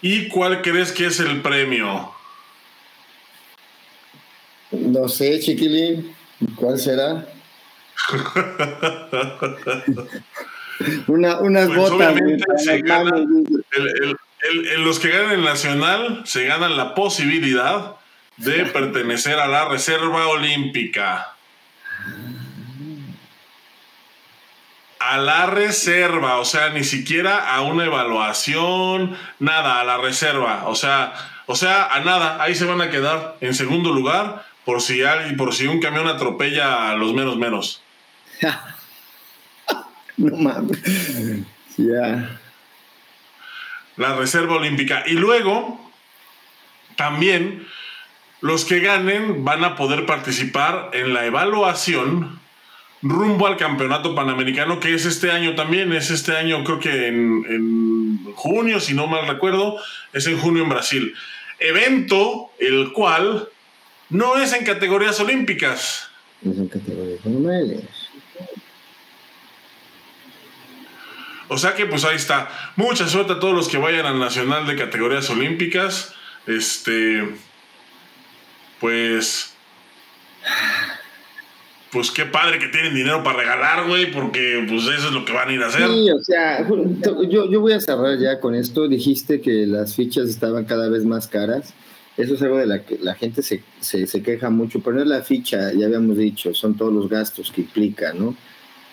¿Y 0.00 0.28
cuál 0.28 0.62
crees 0.62 0.92
que 0.92 1.04
es 1.04 1.20
el 1.20 1.42
premio? 1.42 2.10
No 4.70 5.10
sé, 5.10 5.40
chiquilín. 5.40 6.16
¿Cuál 6.56 6.78
será? 6.78 7.26
Una, 11.06 11.40
unas 11.40 11.66
pues 11.66 11.78
botas. 11.78 12.14
los 14.78 14.98
que 15.00 15.08
ganan 15.10 15.32
el 15.32 15.44
nacional 15.44 16.22
se 16.24 16.46
ganan 16.46 16.78
la 16.78 16.94
posibilidad 16.94 17.96
de 18.38 18.64
pertenecer 18.72 19.38
a 19.38 19.48
la 19.48 19.68
reserva 19.68 20.28
olímpica. 20.28 21.34
A 25.08 25.16
la 25.16 25.46
reserva, 25.46 26.36
o 26.36 26.44
sea, 26.44 26.68
ni 26.68 26.84
siquiera 26.84 27.54
a 27.54 27.62
una 27.62 27.86
evaluación, 27.86 29.16
nada, 29.38 29.80
a 29.80 29.84
la 29.84 29.96
reserva, 29.96 30.64
o 30.66 30.74
sea, 30.74 31.14
o 31.46 31.56
sea, 31.56 31.86
a 31.86 32.00
nada, 32.00 32.42
ahí 32.42 32.54
se 32.54 32.66
van 32.66 32.82
a 32.82 32.90
quedar 32.90 33.38
en 33.40 33.54
segundo 33.54 33.94
lugar 33.94 34.44
por 34.66 34.82
si 34.82 35.02
alguien, 35.02 35.38
por 35.38 35.54
si 35.54 35.66
un 35.66 35.80
camión 35.80 36.06
atropella 36.08 36.90
a 36.90 36.94
los 36.94 37.14
menos 37.14 37.38
menos. 37.38 37.82
no 40.18 40.36
mames. 40.36 40.78
Ya. 41.78 42.38
La 43.96 44.14
reserva 44.14 44.56
olímpica. 44.56 45.04
Y 45.06 45.14
luego, 45.14 45.90
también, 46.96 47.66
los 48.42 48.66
que 48.66 48.80
ganen 48.80 49.42
van 49.42 49.64
a 49.64 49.74
poder 49.74 50.04
participar 50.04 50.90
en 50.92 51.14
la 51.14 51.24
evaluación 51.24 52.38
rumbo 53.02 53.46
al 53.46 53.56
campeonato 53.56 54.14
panamericano, 54.14 54.80
que 54.80 54.94
es 54.94 55.04
este 55.04 55.30
año 55.30 55.54
también, 55.54 55.92
es 55.92 56.10
este 56.10 56.36
año 56.36 56.64
creo 56.64 56.80
que 56.80 57.08
en, 57.08 58.24
junio, 58.34 58.80
si 58.80 58.94
no 58.94 59.06
mal 59.06 59.26
recuerdo, 59.26 59.78
es 60.12 60.26
en 60.26 60.38
junio 60.38 60.62
en 60.62 60.68
Brasil. 60.68 61.14
Evento 61.58 62.50
el 62.58 62.92
cual 62.92 63.48
no 64.10 64.38
es 64.38 64.52
en 64.52 64.64
categorías 64.64 65.18
olímpicas. 65.20 66.08
No 66.42 66.52
es 66.52 66.58
en 66.58 66.68
categorías 66.68 67.24
normales. 67.24 67.84
O 71.48 71.56
sea 71.56 71.74
que 71.74 71.86
pues 71.86 72.04
ahí 72.04 72.16
está. 72.16 72.48
Mucha 72.76 73.08
suerte 73.08 73.32
a 73.32 73.40
todos 73.40 73.54
los 73.54 73.68
que 73.68 73.78
vayan 73.78 74.06
al 74.06 74.18
Nacional 74.18 74.66
de 74.66 74.76
Categorías 74.76 75.30
Olímpicas. 75.30 76.14
Este, 76.46 77.26
pues 78.80 79.54
pues 81.90 82.10
qué 82.10 82.26
padre 82.26 82.58
que 82.58 82.68
tienen 82.68 82.94
dinero 82.94 83.22
para 83.22 83.38
regalar, 83.38 83.88
güey, 83.88 84.10
porque 84.10 84.64
pues 84.68 84.82
eso 84.82 85.08
es 85.08 85.12
lo 85.12 85.24
que 85.24 85.32
van 85.32 85.48
a 85.48 85.52
ir 85.52 85.62
a 85.62 85.68
hacer. 85.68 85.88
Sí, 85.88 86.10
o 86.10 86.22
sea, 86.22 86.68
yo, 87.28 87.50
yo 87.50 87.60
voy 87.60 87.72
a 87.72 87.80
cerrar 87.80 88.18
ya 88.18 88.40
con 88.40 88.54
esto. 88.54 88.88
Dijiste 88.88 89.40
que 89.40 89.66
las 89.66 89.94
fichas 89.94 90.28
estaban 90.28 90.64
cada 90.66 90.88
vez 90.88 91.04
más 91.04 91.26
caras. 91.28 91.72
Eso 92.18 92.34
es 92.34 92.42
algo 92.42 92.58
de 92.58 92.66
la 92.66 92.84
que 92.84 92.98
la 92.98 93.14
gente 93.14 93.42
se, 93.42 93.62
se, 93.80 94.22
queja 94.22 94.50
mucho. 94.50 94.80
Poner 94.80 95.06
la 95.06 95.22
ficha, 95.22 95.72
ya 95.72 95.86
habíamos 95.86 96.18
dicho, 96.18 96.52
son 96.52 96.76
todos 96.76 96.92
los 96.92 97.08
gastos 97.08 97.52
que 97.52 97.62
implica, 97.62 98.12
¿no? 98.12 98.34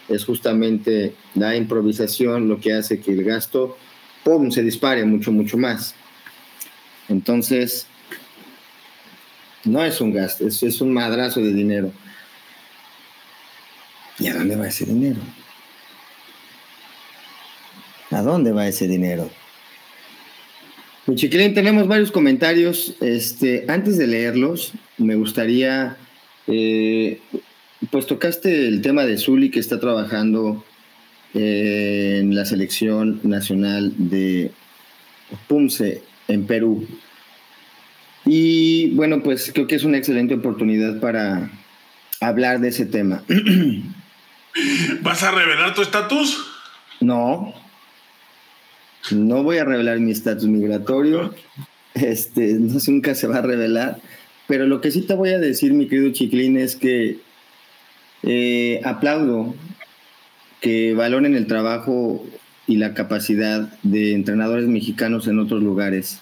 Es 0.08 0.24
justamente 0.24 1.16
la 1.34 1.56
improvisación 1.56 2.48
lo 2.48 2.60
que 2.60 2.74
hace 2.74 3.02
que 3.02 3.12
el 3.12 3.24
gasto, 3.24 3.78
¡pum!, 4.24 4.52
se 4.52 4.62
dispare 4.62 5.04
mucho, 5.06 5.32
mucho 5.32 5.58
más. 5.58 5.96
Entonces, 7.10 7.88
no 9.64 9.84
es 9.84 10.00
un 10.00 10.14
gasto, 10.14 10.48
es, 10.48 10.62
es 10.62 10.80
un 10.80 10.94
madrazo 10.94 11.40
de 11.40 11.52
dinero. 11.52 11.92
¿Y 14.20 14.28
a 14.28 14.34
dónde 14.34 14.56
va 14.56 14.68
ese 14.68 14.86
dinero? 14.86 15.20
¿A 18.12 18.22
dónde 18.22 18.52
va 18.52 18.68
ese 18.68 18.88
dinero? 18.88 19.30
Mi 21.08 21.16
chiquilín, 21.16 21.54
tenemos 21.54 21.88
varios 21.88 22.12
comentarios. 22.12 22.96
Este, 23.02 23.66
antes 23.68 23.98
de 23.98 24.08
leerlos, 24.08 24.74
me 24.98 25.16
gustaría, 25.16 25.98
eh, 26.48 27.20
pues 27.92 28.06
tocaste 28.08 28.68
el 28.68 28.82
tema 28.82 29.06
de 29.06 29.18
Zuli 29.18 29.52
que 29.52 29.60
está 29.60 29.80
trabajando 29.80 30.64
eh, 31.34 32.20
en 32.22 32.34
la 32.34 32.46
selección 32.46 33.20
nacional 33.24 33.94
de 33.98 34.52
Pumse 35.48 36.02
en 36.28 36.48
Perú. 36.48 36.88
Y 38.26 38.92
bueno, 38.92 39.22
pues 39.22 39.52
creo 39.54 39.68
que 39.68 39.76
es 39.76 39.84
una 39.84 39.98
excelente 39.98 40.34
oportunidad 40.34 41.00
para 41.00 41.52
hablar 42.22 42.62
de 42.62 42.70
ese 42.70 42.86
tema. 42.86 43.24
¿Vas 45.02 45.24
a 45.24 45.32
revelar 45.32 45.74
tu 45.74 45.82
estatus? 45.82 46.46
No. 47.02 47.54
No 49.12 49.44
voy 49.44 49.58
a 49.58 49.66
revelar 49.66 50.00
mi 50.00 50.12
estatus 50.12 50.46
migratorio. 50.46 51.34
Este, 51.94 52.54
no, 52.54 52.78
nunca 52.88 53.16
se 53.16 53.28
va 53.28 53.38
a 53.38 53.42
revelar. 53.42 54.00
Pero 54.48 54.68
lo 54.68 54.82
que 54.82 54.92
sí 54.92 55.02
te 55.02 55.14
voy 55.14 55.30
a 55.30 55.40
decir, 55.40 55.74
mi 55.74 55.88
querido 55.88 56.12
Chiclín, 56.12 56.58
es 56.58 56.76
que 56.76 57.20
eh, 58.24 58.82
aplaudo 58.84 59.56
que 60.62 60.94
valoren 60.94 61.36
el 61.36 61.48
trabajo 61.48 62.26
y 62.68 62.78
la 62.78 62.94
capacidad 62.94 63.72
de 63.84 64.14
entrenadores 64.14 64.68
mexicanos 64.68 65.28
en 65.28 65.40
otros 65.40 65.62
lugares. 65.62 66.20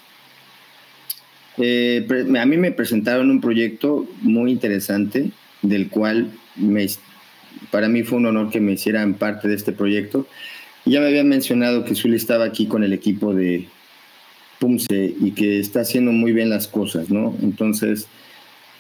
Eh, 1.57 2.05
a 2.39 2.45
mí 2.45 2.57
me 2.57 2.71
presentaron 2.71 3.29
un 3.29 3.41
proyecto 3.41 4.07
muy 4.21 4.51
interesante 4.51 5.31
del 5.61 5.89
cual 5.89 6.31
me, 6.55 6.87
para 7.73 7.89
mí 7.89 8.03
fue 8.03 8.19
un 8.19 8.27
honor 8.27 8.51
que 8.51 8.59
me 8.59 8.73
hicieran 8.73 9.15
parte 9.15 9.47
de 9.47 9.55
este 9.55 9.71
proyecto. 9.71 10.27
Ya 10.85 10.99
me 10.99 11.07
habían 11.07 11.27
mencionado 11.27 11.83
que 11.83 11.95
Zuli 11.95 12.17
estaba 12.17 12.45
aquí 12.45 12.67
con 12.67 12.83
el 12.83 12.93
equipo 12.93 13.33
de 13.33 13.67
Pumse 14.59 15.15
y 15.19 15.31
que 15.31 15.59
está 15.59 15.81
haciendo 15.81 16.11
muy 16.11 16.33
bien 16.33 16.51
las 16.51 16.67
cosas, 16.67 17.09
¿no? 17.09 17.35
Entonces, 17.41 18.07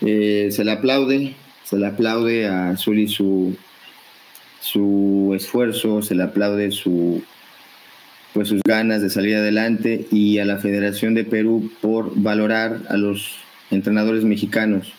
eh, 0.01 0.49
se 0.51 0.63
le 0.63 0.73
aplaude, 0.73 1.33
se 1.63 1.79
le 1.79 1.87
aplaude 1.87 2.45
a 2.45 2.77
Zuli 2.77 3.07
su, 3.07 3.57
su 4.61 5.33
esfuerzo, 5.35 6.03
se 6.03 6.13
le 6.13 6.21
aplaude 6.21 6.69
su, 6.69 7.23
pues 8.35 8.49
sus 8.49 8.61
ganas 8.63 9.01
de 9.01 9.09
salir 9.09 9.37
adelante 9.37 10.05
y 10.11 10.37
a 10.37 10.45
la 10.45 10.57
Federación 10.57 11.15
de 11.15 11.23
Perú 11.23 11.71
por 11.81 12.11
valorar 12.15 12.81
a 12.89 12.97
los 12.97 13.37
entrenadores 13.71 14.23
mexicanos. 14.23 14.93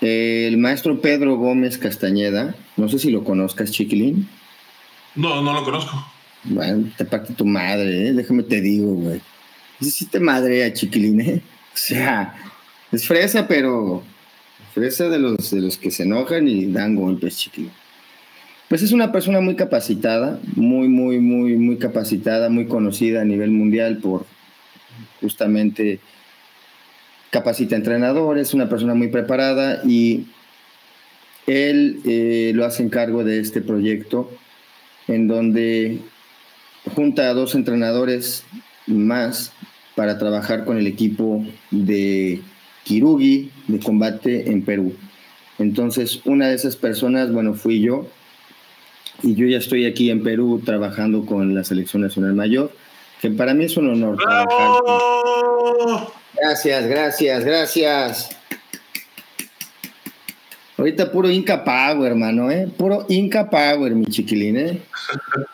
El 0.00 0.58
maestro 0.58 1.00
Pedro 1.00 1.36
Gómez 1.36 1.76
Castañeda, 1.78 2.54
no 2.76 2.88
sé 2.88 2.98
si 2.98 3.10
lo 3.10 3.24
conozcas, 3.24 3.72
Chiquilín. 3.72 4.28
No, 5.14 5.42
no 5.42 5.52
lo 5.52 5.64
conozco. 5.64 6.06
Bueno, 6.44 6.88
te 6.96 7.04
parte 7.04 7.34
tu 7.34 7.44
madre, 7.44 8.08
¿eh? 8.08 8.12
déjame 8.12 8.44
te 8.44 8.60
digo, 8.60 8.94
güey. 8.94 9.20
Sí 9.80 10.06
te 10.06 10.20
madrea, 10.20 10.72
Chiquilín, 10.72 11.20
¿eh? 11.20 11.42
O 11.74 11.80
sea, 11.80 12.34
es 12.90 13.06
fresa, 13.06 13.46
pero 13.46 14.02
fresa 14.74 15.08
de 15.08 15.20
los, 15.20 15.50
de 15.52 15.60
los 15.60 15.76
que 15.76 15.92
se 15.92 16.02
enojan 16.02 16.48
y 16.48 16.66
dan 16.66 16.96
golpes, 16.96 17.38
Chiquilín. 17.38 17.70
Pues 18.68 18.82
es 18.82 18.92
una 18.92 19.12
persona 19.12 19.40
muy 19.40 19.56
capacitada, 19.56 20.38
muy, 20.54 20.88
muy, 20.88 21.20
muy, 21.20 21.56
muy 21.56 21.78
capacitada, 21.78 22.50
muy 22.50 22.66
conocida 22.66 23.22
a 23.22 23.24
nivel 23.24 23.50
mundial 23.50 23.98
por 23.98 24.26
justamente 25.20 26.00
capacita 27.30 27.76
entrenadores, 27.76 28.54
una 28.54 28.68
persona 28.68 28.94
muy 28.94 29.08
preparada 29.08 29.82
y 29.84 30.26
él 31.46 32.00
eh, 32.04 32.52
lo 32.54 32.64
hace 32.64 32.82
en 32.82 32.90
cargo 32.90 33.24
de 33.24 33.40
este 33.40 33.60
proyecto 33.60 34.30
en 35.08 35.28
donde 35.28 35.98
junta 36.94 37.28
a 37.28 37.34
dos 37.34 37.54
entrenadores 37.54 38.44
más 38.86 39.52
para 39.94 40.18
trabajar 40.18 40.64
con 40.64 40.78
el 40.78 40.86
equipo 40.86 41.44
de 41.70 42.40
Kirugi 42.84 43.50
de 43.66 43.80
combate 43.80 44.50
en 44.50 44.62
Perú. 44.62 44.94
Entonces, 45.58 46.20
una 46.24 46.48
de 46.48 46.54
esas 46.54 46.76
personas, 46.76 47.32
bueno, 47.32 47.54
fui 47.54 47.80
yo, 47.80 48.06
y 49.22 49.34
yo 49.34 49.46
ya 49.46 49.58
estoy 49.58 49.86
aquí 49.86 50.10
en 50.10 50.22
Perú 50.22 50.62
trabajando 50.64 51.26
con 51.26 51.54
la 51.54 51.64
Selección 51.64 52.02
Nacional 52.02 52.34
Mayor, 52.34 52.70
que 53.20 53.30
para 53.30 53.54
mí 53.54 53.64
es 53.64 53.76
un 53.76 53.88
honor 53.88 54.16
trabajar. 54.16 54.48
Gracias, 56.34 56.86
gracias, 56.86 57.44
gracias. 57.44 58.38
Ahorita 60.76 61.10
puro 61.10 61.28
Inca 61.28 61.64
Power, 61.64 62.12
hermano, 62.12 62.52
¿eh? 62.52 62.68
Puro 62.76 63.04
Inca 63.08 63.50
Power, 63.50 63.92
mi 63.96 64.06
chiquilín, 64.06 64.56
¿eh? 64.56 64.78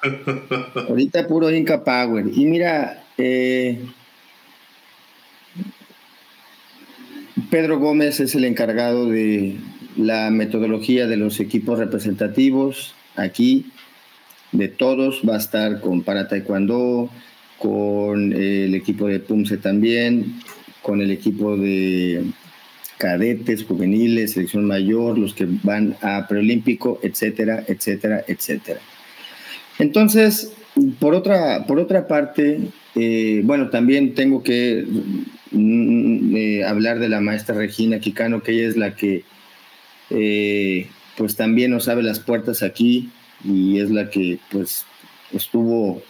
Ahorita 0.89 1.27
puro 1.27 1.51
Inca 1.51 1.83
Power. 1.83 2.27
Y 2.35 2.45
mira, 2.45 3.05
eh, 3.17 3.81
Pedro 7.51 7.79
Gómez 7.79 8.21
es 8.21 8.35
el 8.35 8.45
encargado 8.45 9.09
de 9.09 9.57
la 9.97 10.31
metodología 10.31 11.07
de 11.07 11.17
los 11.17 11.41
equipos 11.41 11.79
representativos 11.79 12.95
aquí, 13.17 13.73
de 14.53 14.69
todos. 14.69 15.23
Va 15.27 15.37
a 15.37 15.39
estar 15.39 15.81
con 15.81 16.03
Para 16.03 16.29
Taekwondo, 16.29 17.09
con 17.59 18.35
el 18.35 18.75
equipo 18.75 19.07
de 19.07 19.21
Pumse 19.21 19.57
también, 19.57 20.35
con 20.85 21.01
el 21.01 21.11
equipo 21.11 21.57
de 21.57 22.25
cadetes, 22.99 23.65
juveniles, 23.65 24.33
selección 24.33 24.67
mayor, 24.67 25.19
los 25.19 25.33
que 25.35 25.49
van 25.63 25.97
a 26.03 26.29
preolímpico, 26.29 27.01
etcétera, 27.03 27.65
etcétera, 27.67 28.23
etcétera. 28.29 28.81
Entonces, 29.79 30.53
por 31.01 31.15
otra, 31.15 31.65
por 31.67 31.79
otra 31.79 32.07
parte, 32.07 32.61
eh, 32.95 33.41
bueno, 33.45 33.71
también 33.71 34.15
tengo 34.15 34.43
que 34.43 34.85
mm, 35.51 36.37
eh, 36.37 36.65
hablar 36.65 36.99
de 36.99 37.09
la 37.09 37.21
maestra 37.23 37.55
Regina 37.55 37.99
Quicano, 37.99 38.43
que 38.43 38.53
ella 38.53 38.69
es 38.69 38.77
la 38.77 38.95
que, 38.95 39.25
eh, 40.11 40.89
pues 41.17 41.35
también 41.35 41.71
nos 41.71 41.89
abre 41.89 42.05
las 42.05 42.21
puertas 42.21 42.63
aquí 42.63 43.11
y 43.43 43.81
es 43.81 43.91
la 43.91 44.11
que, 44.11 44.39
pues, 44.51 44.85
estuvo 45.33 46.03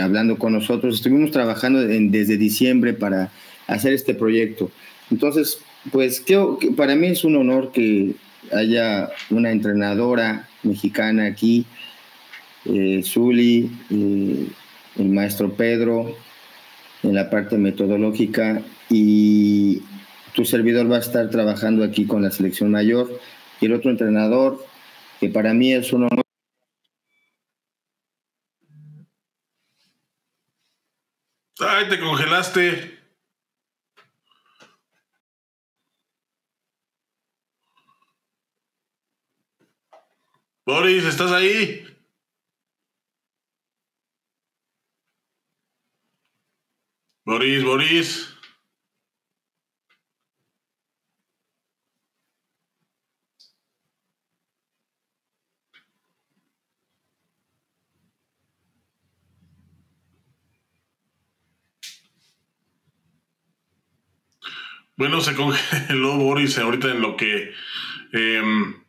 hablando 0.00 0.38
con 0.38 0.52
nosotros. 0.52 0.96
Estuvimos 0.96 1.30
trabajando 1.30 1.80
desde 1.80 2.36
diciembre 2.36 2.92
para 2.92 3.30
hacer 3.70 3.92
este 3.92 4.14
proyecto. 4.14 4.70
Entonces, 5.10 5.58
pues 5.90 6.20
que 6.20 6.38
para 6.76 6.94
mí 6.94 7.08
es 7.08 7.24
un 7.24 7.36
honor 7.36 7.72
que 7.72 8.14
haya 8.52 9.10
una 9.30 9.50
entrenadora 9.50 10.48
mexicana 10.62 11.26
aquí, 11.26 11.66
eh, 12.66 13.02
Zuli, 13.04 13.70
eh, 13.90 14.46
el 14.98 15.08
maestro 15.08 15.54
Pedro, 15.54 16.14
en 17.02 17.14
la 17.14 17.30
parte 17.30 17.56
metodológica 17.56 18.62
y 18.90 19.82
tu 20.34 20.44
servidor 20.44 20.90
va 20.90 20.96
a 20.96 21.00
estar 21.00 21.30
trabajando 21.30 21.82
aquí 21.82 22.06
con 22.06 22.22
la 22.22 22.30
selección 22.30 22.70
mayor 22.70 23.18
y 23.60 23.66
el 23.66 23.72
otro 23.72 23.90
entrenador, 23.90 24.64
que 25.18 25.28
para 25.28 25.54
mí 25.54 25.72
es 25.72 25.92
un 25.92 26.04
honor. 26.04 26.24
Ay, 31.58 31.88
te 31.88 32.00
congelaste. 32.00 32.99
Boris, 40.70 41.04
¿estás 41.04 41.32
ahí? 41.32 41.84
Boris, 47.24 47.64
Boris. 47.64 48.34
Bueno, 64.96 65.20
se 65.20 65.34
congeló 65.34 66.16
Boris 66.16 66.58
ahorita 66.58 66.92
en 66.92 67.00
lo 67.00 67.16
que 67.16 67.52
em, 68.12 68.84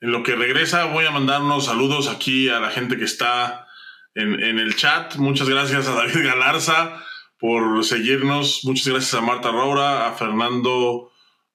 en 0.00 0.12
lo 0.12 0.22
que 0.22 0.36
regresa. 0.36 0.86
Voy 0.86 1.06
a 1.06 1.10
mandar 1.10 1.42
unos 1.42 1.66
saludos 1.66 2.08
aquí 2.08 2.48
a 2.48 2.60
la 2.60 2.70
gente 2.70 2.96
que 2.96 3.04
está 3.04 3.66
en, 4.14 4.58
el 4.58 4.76
chat. 4.76 5.16
Muchas 5.16 5.48
gracias 5.48 5.86
a 5.88 5.94
David 5.94 6.24
Galarza 6.24 7.02
por 7.38 7.84
seguirnos. 7.84 8.64
Muchas 8.64 8.88
gracias 8.88 9.14
a 9.14 9.20
Marta 9.20 9.50
Roura, 9.50 10.08
a 10.08 10.12
Fernando, 10.12 11.12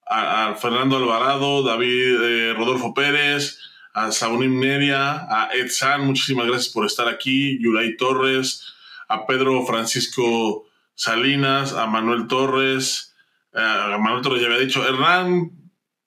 a, 0.08 0.56
Fernando 0.56 0.98
Alvarado, 0.98 1.64
David 1.64 2.22
eh, 2.22 2.54
Rodolfo 2.54 2.94
Pérez, 2.94 3.60
a 3.94 4.12
Saunim 4.12 4.60
Neria, 4.60 5.28
a 5.30 5.50
Ed 5.54 5.70
San. 5.70 6.06
Muchísimas 6.06 6.48
gracias 6.48 6.74
por 6.74 6.86
estar 6.86 7.08
aquí. 7.08 7.60
Yuray 7.62 7.98
Torres, 7.98 8.74
a 9.10 9.26
Pedro 9.26 9.66
Francisco 9.66 10.66
Salinas, 10.96 11.74
a 11.74 11.88
Manuel 11.88 12.28
Torres 12.28 13.14
a 13.54 13.98
Manuel 14.00 14.22
Torres 14.22 14.42
ya 14.42 14.48
había 14.48 14.60
dicho, 14.60 14.86
Hernán, 14.88 15.52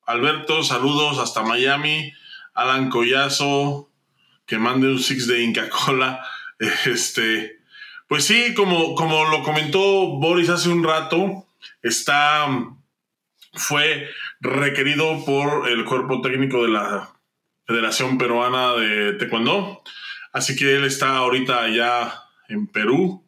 Alberto, 0.06 0.62
saludos 0.62 1.18
hasta 1.18 1.42
Miami, 1.42 2.12
Alan 2.56 2.88
Collazo, 2.90 3.90
que 4.46 4.58
mande 4.58 4.88
un 4.88 4.98
six 4.98 5.26
de 5.26 5.42
Inca 5.42 5.68
Cola, 5.68 6.24
este, 6.86 7.60
pues 8.08 8.24
sí, 8.24 8.54
como, 8.54 8.94
como 8.94 9.24
lo 9.26 9.42
comentó 9.42 10.08
Boris 10.18 10.48
hace 10.48 10.68
un 10.68 10.82
rato, 10.82 11.46
está, 11.82 12.46
fue 13.52 14.08
requerido 14.40 15.24
por 15.24 15.68
el 15.68 15.84
cuerpo 15.84 16.20
técnico 16.20 16.62
de 16.62 16.70
la 16.70 17.10
Federación 17.66 18.18
Peruana 18.18 18.72
de 18.74 19.14
Taekwondo, 19.14 19.82
así 20.32 20.56
que 20.56 20.76
él 20.76 20.84
está 20.84 21.16
ahorita 21.16 21.62
allá 21.62 22.22
en 22.48 22.66
Perú, 22.66 23.24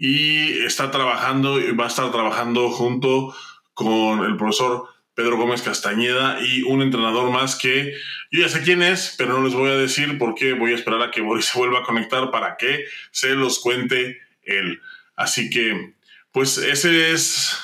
y 0.00 0.64
está 0.64 0.90
trabajando 0.90 1.60
y 1.60 1.72
va 1.72 1.84
a 1.84 1.88
estar 1.88 2.10
trabajando 2.10 2.70
junto 2.70 3.34
con 3.74 4.24
el 4.24 4.36
profesor 4.38 4.88
Pedro 5.20 5.36
Gómez 5.36 5.60
Castañeda 5.60 6.38
y 6.40 6.62
un 6.62 6.80
entrenador 6.80 7.30
más 7.30 7.54
que 7.54 7.92
yo 8.30 8.40
ya 8.40 8.48
sé 8.48 8.62
quién 8.62 8.82
es, 8.82 9.16
pero 9.18 9.34
no 9.34 9.44
les 9.44 9.52
voy 9.52 9.68
a 9.68 9.74
decir 9.74 10.16
porque 10.16 10.54
voy 10.54 10.72
a 10.72 10.76
esperar 10.76 11.02
a 11.02 11.10
que 11.10 11.20
Boris 11.20 11.44
se 11.44 11.58
vuelva 11.58 11.80
a 11.80 11.82
conectar 11.82 12.30
para 12.30 12.56
que 12.56 12.86
se 13.10 13.34
los 13.34 13.58
cuente 13.58 14.18
él. 14.44 14.80
Así 15.16 15.50
que, 15.50 15.92
pues 16.32 16.56
ese 16.56 17.12
es, 17.12 17.54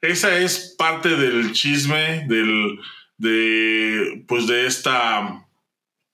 esa 0.00 0.38
es 0.38 0.76
parte 0.78 1.16
del 1.16 1.50
chisme 1.50 2.24
del, 2.28 2.78
de, 3.18 4.22
pues 4.28 4.46
de 4.46 4.66
esta 4.66 5.42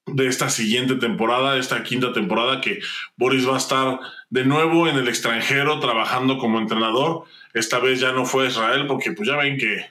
de 0.06 0.26
esta 0.26 0.48
siguiente 0.48 0.94
temporada, 0.94 1.58
esta 1.58 1.82
quinta 1.82 2.14
temporada, 2.14 2.62
que 2.62 2.80
Boris 3.16 3.46
va 3.46 3.54
a 3.54 3.58
estar 3.58 4.00
de 4.30 4.44
nuevo 4.46 4.88
en 4.88 4.96
el 4.96 5.06
extranjero 5.06 5.80
trabajando 5.80 6.38
como 6.38 6.58
entrenador. 6.58 7.24
Esta 7.52 7.78
vez 7.78 8.00
ya 8.00 8.12
no 8.12 8.24
fue 8.24 8.48
Israel, 8.48 8.86
porque 8.86 9.12
pues 9.12 9.28
ya 9.28 9.36
ven 9.36 9.58
que, 9.58 9.86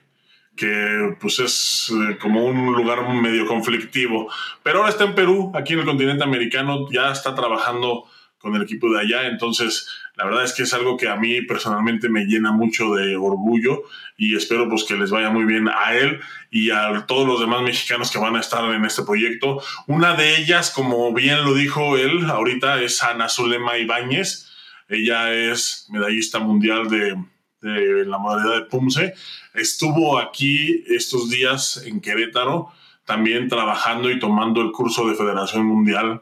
que 0.62 1.16
pues 1.20 1.40
es 1.40 1.92
eh, 1.92 2.20
como 2.22 2.46
un 2.46 2.74
lugar 2.74 3.12
medio 3.16 3.48
conflictivo. 3.48 4.32
Pero 4.62 4.78
ahora 4.78 4.92
está 4.92 5.06
en 5.06 5.16
Perú, 5.16 5.52
aquí 5.56 5.74
en 5.74 5.80
el 5.80 5.86
continente 5.86 6.24
americano, 6.24 6.88
ya 6.92 7.12
está 7.12 7.34
trabajando 7.34 8.06
con 8.38 8.56
el 8.56 8.62
equipo 8.62 8.88
de 8.92 9.00
allá, 9.00 9.28
entonces 9.28 9.88
la 10.16 10.26
verdad 10.26 10.44
es 10.44 10.54
que 10.54 10.64
es 10.64 10.74
algo 10.76 10.98
que 10.98 11.10
a 11.10 11.16
mí 11.16 11.42
personalmente 11.42 12.10
me 12.10 12.26
llena 12.26 12.52
mucho 12.52 12.94
de 12.94 13.16
orgullo 13.16 13.84
y 14.18 14.36
espero 14.36 14.70
pues 14.70 14.84
que 14.84 14.96
les 14.96 15.10
vaya 15.10 15.32
muy 15.32 15.46
bien 15.46 15.68
a 15.68 15.96
él 15.96 16.20
y 16.52 16.70
a 16.70 17.06
todos 17.08 17.28
los 17.28 17.40
demás 17.40 17.64
mexicanos 17.64 18.12
que 18.12 18.20
van 18.20 18.36
a 18.36 18.40
estar 18.40 18.64
en 18.72 18.86
este 18.86 19.02
proyecto. 19.02 19.64
Una 19.88 20.14
de 20.14 20.38
ellas, 20.38 20.70
como 20.70 21.12
bien 21.12 21.44
lo 21.44 21.56
dijo 21.56 21.98
él 21.98 22.30
ahorita, 22.30 22.82
es 22.82 23.02
Ana 23.02 23.30
Zulema 23.30 23.80
Ibáñez. 23.80 24.52
Ella 24.90 25.34
es 25.34 25.88
medallista 25.90 26.40
mundial 26.40 26.88
de, 26.88 27.16
de 27.62 28.06
la 28.06 28.18
modalidad 28.18 28.56
de 28.56 28.66
Pumse. 28.66 29.14
Estuvo 29.54 30.20
aquí 30.20 30.84
estos 30.88 31.30
días 31.30 31.82
en 31.86 32.02
Querétaro 32.02 32.72
también 33.06 33.50
trabajando 33.50 34.10
y 34.10 34.20
tomando 34.20 34.62
el 34.62 34.72
curso 34.72 35.08
de 35.08 35.16
Federación 35.16 35.66
Mundial. 35.66 36.22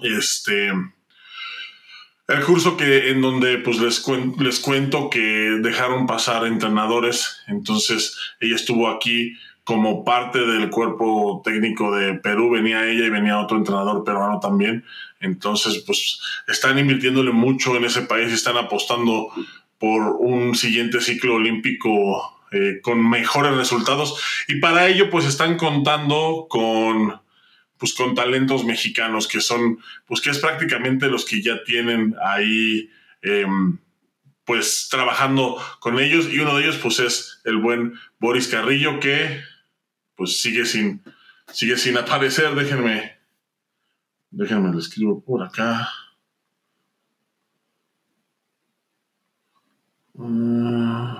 Este, 0.00 0.68
el 2.28 2.44
curso 2.44 2.76
que 2.76 3.10
en 3.10 3.20
donde 3.22 3.58
pues 3.58 3.78
les, 3.78 4.06
les 4.38 4.60
cuento 4.60 5.10
que 5.10 5.20
dejaron 5.62 6.06
pasar 6.06 6.46
entrenadores, 6.46 7.40
entonces 7.46 8.16
ella 8.40 8.56
estuvo 8.56 8.88
aquí 8.88 9.34
como 9.64 10.04
parte 10.04 10.46
del 10.46 10.70
cuerpo 10.70 11.42
técnico 11.44 11.94
de 11.94 12.14
Perú, 12.14 12.50
venía 12.50 12.86
ella 12.86 13.04
y 13.04 13.10
venía 13.10 13.38
otro 13.38 13.58
entrenador 13.58 14.02
peruano 14.02 14.40
también, 14.40 14.84
entonces 15.20 15.82
pues 15.86 16.20
están 16.46 16.78
invirtiéndole 16.78 17.32
mucho 17.32 17.76
en 17.76 17.84
ese 17.84 18.02
país 18.02 18.30
y 18.30 18.34
están 18.34 18.56
apostando 18.56 19.28
por 19.78 20.16
un 20.18 20.54
siguiente 20.54 21.00
ciclo 21.00 21.34
olímpico 21.34 22.38
eh, 22.50 22.80
con 22.82 23.08
mejores 23.08 23.54
resultados. 23.54 24.20
Y 24.48 24.60
para 24.60 24.88
ello 24.88 25.10
pues 25.10 25.26
están 25.26 25.56
contando 25.56 26.46
con 26.48 27.20
pues 27.78 27.94
con 27.94 28.14
talentos 28.14 28.64
mexicanos 28.64 29.28
que 29.28 29.40
son, 29.40 29.78
pues 30.06 30.20
que 30.20 30.30
es 30.30 30.38
prácticamente 30.38 31.08
los 31.08 31.24
que 31.24 31.40
ya 31.40 31.62
tienen 31.62 32.16
ahí, 32.20 32.90
em, 33.22 33.78
pues 34.44 34.88
trabajando 34.90 35.62
con 35.78 36.00
ellos. 36.00 36.28
Y 36.28 36.40
uno 36.40 36.56
de 36.56 36.64
ellos 36.64 36.78
pues 36.82 36.98
es 36.98 37.40
el 37.44 37.58
buen 37.58 37.94
Boris 38.18 38.48
Carrillo 38.48 38.98
que 38.98 39.42
pues 40.16 40.40
sigue 40.40 40.66
sin, 40.66 41.02
sigue 41.52 41.76
sin 41.76 41.96
aparecer, 41.96 42.54
déjenme, 42.56 43.18
déjenme 44.30 44.72
lo 44.72 44.78
escribo 44.80 45.24
por 45.24 45.44
acá. 45.44 45.88
Mm. 50.18 51.16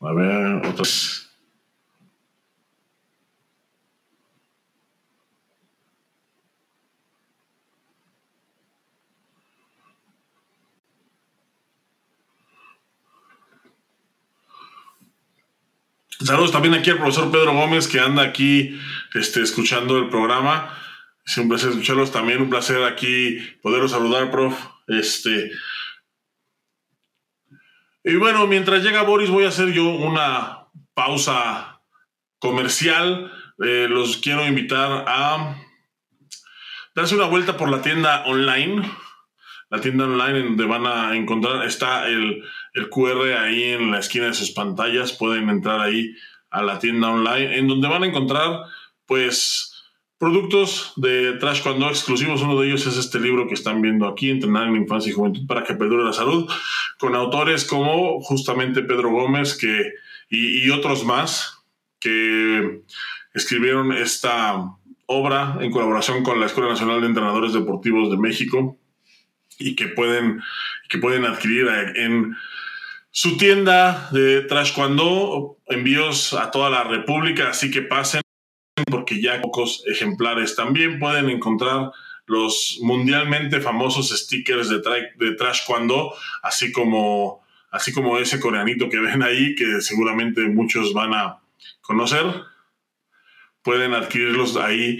A 0.00 0.12
ver, 0.12 0.66
otros. 0.66 1.25
Saludos 16.26 16.50
también 16.50 16.74
aquí 16.74 16.90
al 16.90 16.98
profesor 16.98 17.30
Pedro 17.30 17.54
Gómez 17.54 17.86
que 17.86 18.00
anda 18.00 18.24
aquí 18.24 18.76
este, 19.14 19.42
escuchando 19.42 19.96
el 19.96 20.08
programa. 20.08 20.76
Es 21.24 21.38
un 21.38 21.48
placer 21.48 21.70
escucharlos. 21.70 22.10
También 22.10 22.42
un 22.42 22.50
placer 22.50 22.82
aquí 22.82 23.38
poderlos 23.62 23.92
saludar, 23.92 24.32
prof. 24.32 24.58
Este, 24.88 25.52
y 28.02 28.16
bueno, 28.16 28.44
mientras 28.48 28.82
llega 28.82 29.02
Boris, 29.02 29.30
voy 29.30 29.44
a 29.44 29.50
hacer 29.50 29.72
yo 29.72 29.84
una 29.84 30.66
pausa 30.94 31.80
comercial. 32.40 33.32
Eh, 33.64 33.86
los 33.88 34.16
quiero 34.16 34.44
invitar 34.48 35.04
a 35.06 35.62
darse 36.96 37.14
una 37.14 37.26
vuelta 37.26 37.56
por 37.56 37.70
la 37.70 37.82
tienda 37.82 38.24
online. 38.26 38.82
La 39.76 39.82
tienda 39.82 40.06
online 40.06 40.38
en 40.38 40.46
donde 40.46 40.64
van 40.64 40.86
a 40.86 41.14
encontrar, 41.14 41.66
está 41.66 42.08
el, 42.08 42.42
el 42.72 42.88
QR 42.88 43.36
ahí 43.38 43.62
en 43.62 43.90
la 43.90 43.98
esquina 43.98 44.24
de 44.24 44.32
sus 44.32 44.52
pantallas. 44.52 45.12
Pueden 45.12 45.50
entrar 45.50 45.80
ahí 45.80 46.14
a 46.48 46.62
la 46.62 46.78
tienda 46.78 47.10
online, 47.10 47.58
en 47.58 47.68
donde 47.68 47.86
van 47.86 48.02
a 48.02 48.06
encontrar, 48.06 48.62
pues, 49.04 49.74
Productos 50.16 50.94
de 50.96 51.34
Trash 51.34 51.62
Cuando 51.62 51.90
exclusivos, 51.90 52.40
uno 52.40 52.58
de 52.58 52.68
ellos 52.68 52.86
es 52.86 52.96
este 52.96 53.20
libro 53.20 53.46
que 53.48 53.52
están 53.52 53.82
viendo 53.82 54.08
aquí, 54.08 54.30
Entrenar 54.30 54.66
en 54.66 54.76
Infancia 54.76 55.10
y 55.10 55.12
Juventud 55.12 55.46
para 55.46 55.62
que 55.62 55.74
perdure 55.74 56.04
la 56.04 56.14
salud, 56.14 56.50
con 56.98 57.14
autores 57.14 57.66
como 57.66 58.22
justamente 58.22 58.82
Pedro 58.82 59.10
Gómez 59.10 59.58
que, 59.58 59.92
y, 60.30 60.70
otros 60.70 61.04
más 61.04 61.58
que 62.00 62.80
escribieron 63.34 63.92
esta 63.92 64.78
obra 65.04 65.58
en 65.60 65.70
colaboración 65.70 66.22
con 66.22 66.40
la 66.40 66.46
Escuela 66.46 66.70
Nacional 66.70 67.02
de 67.02 67.08
Entrenadores 67.08 67.52
Deportivos 67.52 68.10
de 68.10 68.16
México 68.16 68.78
y 69.58 69.76
que 69.76 69.88
pueden, 69.88 70.42
que 70.88 70.98
pueden 70.98 71.24
adquirir 71.24 71.68
en 71.94 72.36
su 73.10 73.36
tienda 73.36 74.08
de 74.12 74.42
Trash 74.42 74.74
Cuando, 74.74 75.56
envíos 75.66 76.34
a 76.34 76.50
toda 76.50 76.68
la 76.68 76.84
República, 76.84 77.48
así 77.48 77.70
que 77.70 77.82
pasen 77.82 78.20
porque 78.90 79.22
ya 79.22 79.40
pocos 79.40 79.82
ejemplares. 79.86 80.54
También 80.54 80.98
pueden 80.98 81.30
encontrar 81.30 81.92
los 82.26 82.78
mundialmente 82.82 83.60
famosos 83.60 84.10
stickers 84.10 84.68
de, 84.68 84.82
de 85.16 85.34
Trash 85.34 85.60
Cuando, 85.66 86.14
así 86.42 86.72
como, 86.72 87.42
así 87.70 87.92
como 87.92 88.18
ese 88.18 88.38
coreanito 88.38 88.88
que 88.90 89.00
ven 89.00 89.22
ahí, 89.22 89.54
que 89.54 89.80
seguramente 89.80 90.42
muchos 90.42 90.92
van 90.92 91.14
a 91.14 91.38
conocer. 91.80 92.24
Pueden 93.62 93.94
adquirirlos 93.94 94.56
ahí 94.56 94.98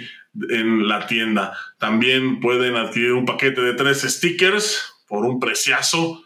en 0.51 0.89
la 0.89 1.07
tienda. 1.07 1.57
También 1.79 2.41
pueden 2.41 2.77
adquirir 2.77 3.13
un 3.13 3.27
paquete 3.27 3.61
de 3.61 3.75
tres 3.75 4.03
stickers 4.03 4.93
por 5.09 5.25
un 5.25 5.41
preciazo 5.41 6.23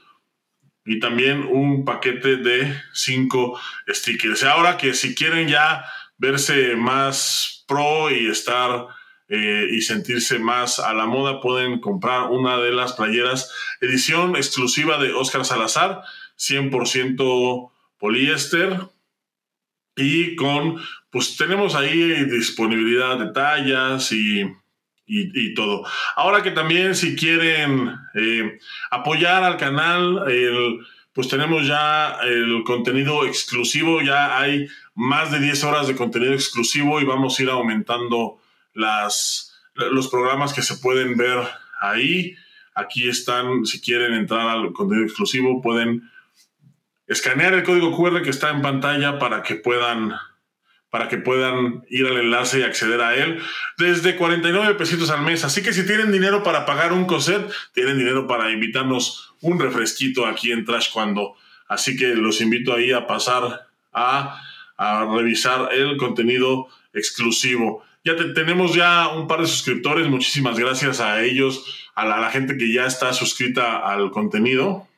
y 0.85 0.99
también 0.99 1.47
un 1.51 1.85
paquete 1.85 2.37
de 2.37 2.75
cinco 2.93 3.59
stickers. 3.89 4.45
Ahora 4.45 4.77
que 4.77 4.95
si 4.95 5.15
quieren 5.15 5.49
ya 5.49 5.85
verse 6.19 6.77
más 6.77 7.65
pro 7.67 8.11
y 8.11 8.27
estar 8.29 8.87
eh, 9.29 9.69
y 9.71 9.81
sentirse 9.83 10.39
más 10.39 10.81
a 10.81 10.93
la 10.93 11.07
moda, 11.07 11.41
pueden 11.41 11.81
comprar 11.81 12.31
una 12.31 12.59
de 12.59 12.73
las 12.73 12.95
playeras 12.95 13.53
edición 13.81 14.35
exclusiva 14.35 14.99
de 14.99 15.13
Oscar 15.13 15.45
Salazar, 15.45 16.03
100% 16.37 17.71
poliéster 17.99 18.81
y 20.01 20.36
con, 20.36 20.80
pues 21.11 21.36
tenemos 21.36 21.74
ahí 21.74 22.24
disponibilidad 22.24 23.18
de 23.18 23.32
tallas 23.32 24.11
y 24.12 24.44
y, 25.11 25.55
todo. 25.55 25.84
Ahora 26.14 26.42
que 26.42 26.53
también 26.53 26.94
si 26.94 27.16
quieren 27.16 27.96
eh, 28.14 28.59
apoyar 28.90 29.42
al 29.42 29.57
canal, 29.57 30.24
pues 31.12 31.28
tenemos 31.28 31.66
ya 31.66 32.18
el 32.22 32.62
contenido 32.64 33.26
exclusivo, 33.26 34.01
ya 34.03 34.38
hay 34.38 34.68
más 34.94 35.32
de 35.32 35.40
10 35.40 35.64
horas 35.64 35.88
de 35.88 35.96
contenido 35.96 36.32
exclusivo 36.32 37.01
y 37.01 37.05
vamos 37.05 37.38
a 37.38 37.42
ir 37.42 37.51
aumentando 37.51 38.38
las, 38.74 39.53
los 39.74 40.09
programas 40.09 40.53
que 40.53 40.62
se 40.62 40.76
pueden 40.76 41.16
ver 41.16 41.38
ahí. 41.80 42.36
Aquí 42.74 43.09
están, 43.09 43.66
si 43.66 43.80
quieren 43.80 44.14
entrar 44.14 44.48
al 44.48 44.72
contenido 44.72 45.07
exclusivo, 45.07 45.61
pueden 45.61 46.09
escanear 47.11 47.53
el 47.53 47.65
código 47.65 47.95
QR 47.95 48.23
que 48.23 48.31
está 48.31 48.51
en 48.51 48.63
pantalla 48.63 49.19
para 49.19 49.43
que 49.43 49.57
puedan 49.57 50.15
para 50.91 51.09
que 51.09 51.19
puedan 51.19 51.85
ir 51.89 52.07
al 52.07 52.17
enlace 52.17 52.61
y 52.61 52.63
acceder 52.63 53.01
a 53.01 53.15
él 53.15 53.41
desde 53.79 54.17
49 54.17 54.75
pesitos 54.75 55.11
al 55.11 55.23
mes. 55.23 55.45
Así 55.45 55.63
que 55.63 55.73
si 55.73 55.87
tienen 55.87 56.11
dinero 56.11 56.43
para 56.43 56.67
pagar 56.67 56.93
un 56.93 57.05
coset, 57.05 57.49
tienen 57.73 57.97
dinero 57.97 58.27
para 58.27 58.51
invitarnos 58.51 59.33
un 59.41 59.61
refresquito 59.61 60.27
aquí 60.27 60.51
en 60.51 60.65
Trash 60.65 60.91
Cuando. 60.93 61.37
Así 61.69 61.97
que 61.97 62.17
los 62.17 62.41
invito 62.41 62.75
ahí 62.75 62.91
a 62.91 63.07
pasar 63.07 63.69
a, 63.93 64.43
revisar 65.17 65.69
el 65.73 65.97
contenido 65.97 66.67
exclusivo. 66.93 67.85
Ya 68.05 68.17
tenemos 68.17 68.75
ya 68.75 69.09
un 69.09 69.29
par 69.29 69.43
de 69.43 69.47
suscriptores, 69.47 70.09
muchísimas 70.09 70.59
gracias 70.59 71.01
a 71.01 71.23
ellos, 71.23 71.89
a 71.95 72.05
la, 72.05 72.31
gente 72.31 72.57
que 72.57 72.73
ya 72.73 72.87
está 72.87 73.13
suscrita 73.13 73.79
al 73.79 74.11
contenido. 74.11 74.89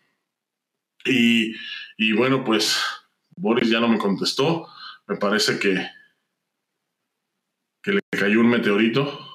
Y, 1.05 1.55
y 1.97 2.12
bueno, 2.12 2.45
pues 2.45 2.80
Boris 3.36 3.70
ya 3.70 3.80
no 3.80 3.88
me 3.88 3.99
contestó 3.99 4.68
me 5.07 5.16
parece 5.16 5.59
que, 5.59 5.88
que 7.82 7.93
le 7.93 8.01
cayó 8.11 8.40
un 8.40 8.49
meteorito. 8.49 9.28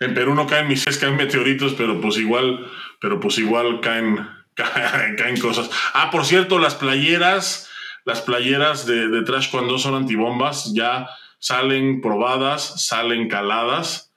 En 0.00 0.14
Perú 0.14 0.34
no 0.34 0.46
caen 0.46 0.68
mises, 0.68 0.98
caen 0.98 1.16
meteoritos, 1.16 1.74
pero 1.74 2.00
pues 2.00 2.18
igual, 2.18 2.70
pero 3.00 3.20
pues 3.20 3.38
igual 3.38 3.80
caen, 3.80 4.28
caen, 4.54 5.40
cosas. 5.40 5.70
Ah, 5.94 6.10
por 6.10 6.24
cierto, 6.24 6.58
las 6.58 6.74
playeras, 6.74 7.70
las 8.04 8.20
playeras 8.20 8.86
de, 8.86 9.08
de 9.08 9.22
Trash 9.22 9.50
cuando 9.50 9.78
son 9.78 9.94
antibombas 9.94 10.72
ya 10.74 11.08
salen 11.38 12.00
probadas, 12.00 12.86
salen 12.86 13.28
caladas. 13.28 14.12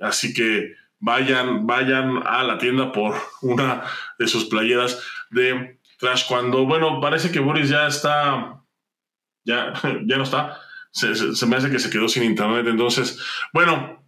Así 0.00 0.32
que 0.32 0.74
vayan, 1.00 1.66
vayan 1.66 2.22
a 2.24 2.44
la 2.44 2.58
tienda 2.58 2.92
por 2.92 3.16
una 3.42 3.82
de 4.18 4.28
sus 4.28 4.44
playeras 4.44 5.02
de 5.30 5.77
Trash 5.98 6.26
cuando, 6.26 6.64
bueno, 6.64 7.00
parece 7.00 7.30
que 7.30 7.40
Boris 7.40 7.68
ya 7.68 7.86
está 7.86 8.58
ya, 9.48 9.72
ya 10.06 10.16
no 10.16 10.22
está. 10.22 10.60
Se, 10.90 11.46
me 11.46 11.56
hace 11.56 11.70
que 11.70 11.78
se 11.78 11.90
quedó 11.90 12.08
sin 12.08 12.22
internet. 12.22 12.66
Entonces, 12.66 13.18
bueno, 13.52 14.04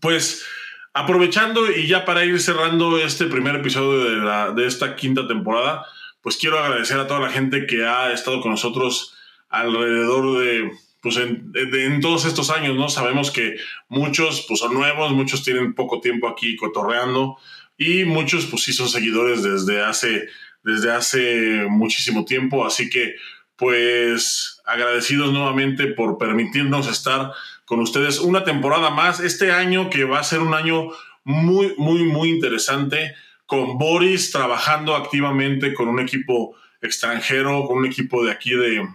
pues 0.00 0.44
aprovechando 0.92 1.70
y 1.70 1.86
ya 1.86 2.04
para 2.04 2.24
ir 2.24 2.40
cerrando 2.40 2.98
este 2.98 3.26
primer 3.26 3.56
episodio 3.56 4.04
de, 4.04 4.16
la, 4.16 4.50
de 4.52 4.66
esta 4.66 4.96
quinta 4.96 5.26
temporada, 5.28 5.84
pues 6.22 6.36
quiero 6.36 6.58
agradecer 6.58 6.98
a 6.98 7.06
toda 7.06 7.20
la 7.20 7.30
gente 7.30 7.66
que 7.66 7.86
ha 7.86 8.12
estado 8.12 8.40
con 8.40 8.50
nosotros 8.50 9.14
alrededor 9.48 10.40
de, 10.40 10.72
pues 11.02 11.18
en, 11.18 11.52
en, 11.54 12.00
todos 12.00 12.24
estos 12.24 12.50
años, 12.50 12.76
¿no? 12.76 12.88
Sabemos 12.88 13.30
que 13.30 13.56
muchos 13.88 14.44
pues 14.48 14.60
son 14.60 14.74
nuevos, 14.74 15.12
muchos 15.12 15.44
tienen 15.44 15.74
poco 15.74 16.00
tiempo 16.00 16.28
aquí 16.28 16.56
cotorreando 16.56 17.36
y 17.76 18.04
muchos 18.04 18.46
pues 18.46 18.62
sí 18.62 18.72
son 18.72 18.88
seguidores 18.88 19.42
desde 19.42 19.84
hace, 19.84 20.28
desde 20.66 20.90
hace 20.90 21.66
muchísimo 21.70 22.24
tiempo, 22.24 22.66
así 22.66 22.90
que 22.90 23.14
pues 23.54 24.60
agradecidos 24.66 25.32
nuevamente 25.32 25.86
por 25.86 26.18
permitirnos 26.18 26.88
estar 26.88 27.30
con 27.64 27.78
ustedes 27.78 28.18
una 28.18 28.42
temporada 28.42 28.90
más. 28.90 29.20
Este 29.20 29.52
año 29.52 29.88
que 29.90 30.04
va 30.04 30.18
a 30.18 30.24
ser 30.24 30.40
un 30.40 30.54
año 30.54 30.88
muy, 31.22 31.72
muy, 31.78 32.02
muy 32.02 32.30
interesante 32.30 33.14
con 33.46 33.78
Boris 33.78 34.32
trabajando 34.32 34.96
activamente 34.96 35.72
con 35.72 35.86
un 35.86 36.00
equipo 36.00 36.56
extranjero, 36.82 37.64
con 37.66 37.78
un 37.78 37.86
equipo 37.86 38.24
de 38.24 38.32
aquí 38.32 38.50
de, 38.50 38.88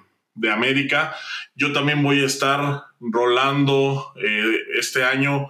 América. 0.52 1.16
Yo 1.56 1.72
también 1.72 2.04
voy 2.04 2.22
a 2.22 2.26
estar 2.26 2.84
rolando 3.00 4.12
eh, 4.22 4.58
este 4.78 5.06
año, 5.06 5.50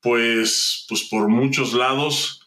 pues, 0.00 0.84
pues 0.88 1.04
por 1.04 1.28
muchos 1.28 1.74
lados. 1.74 2.39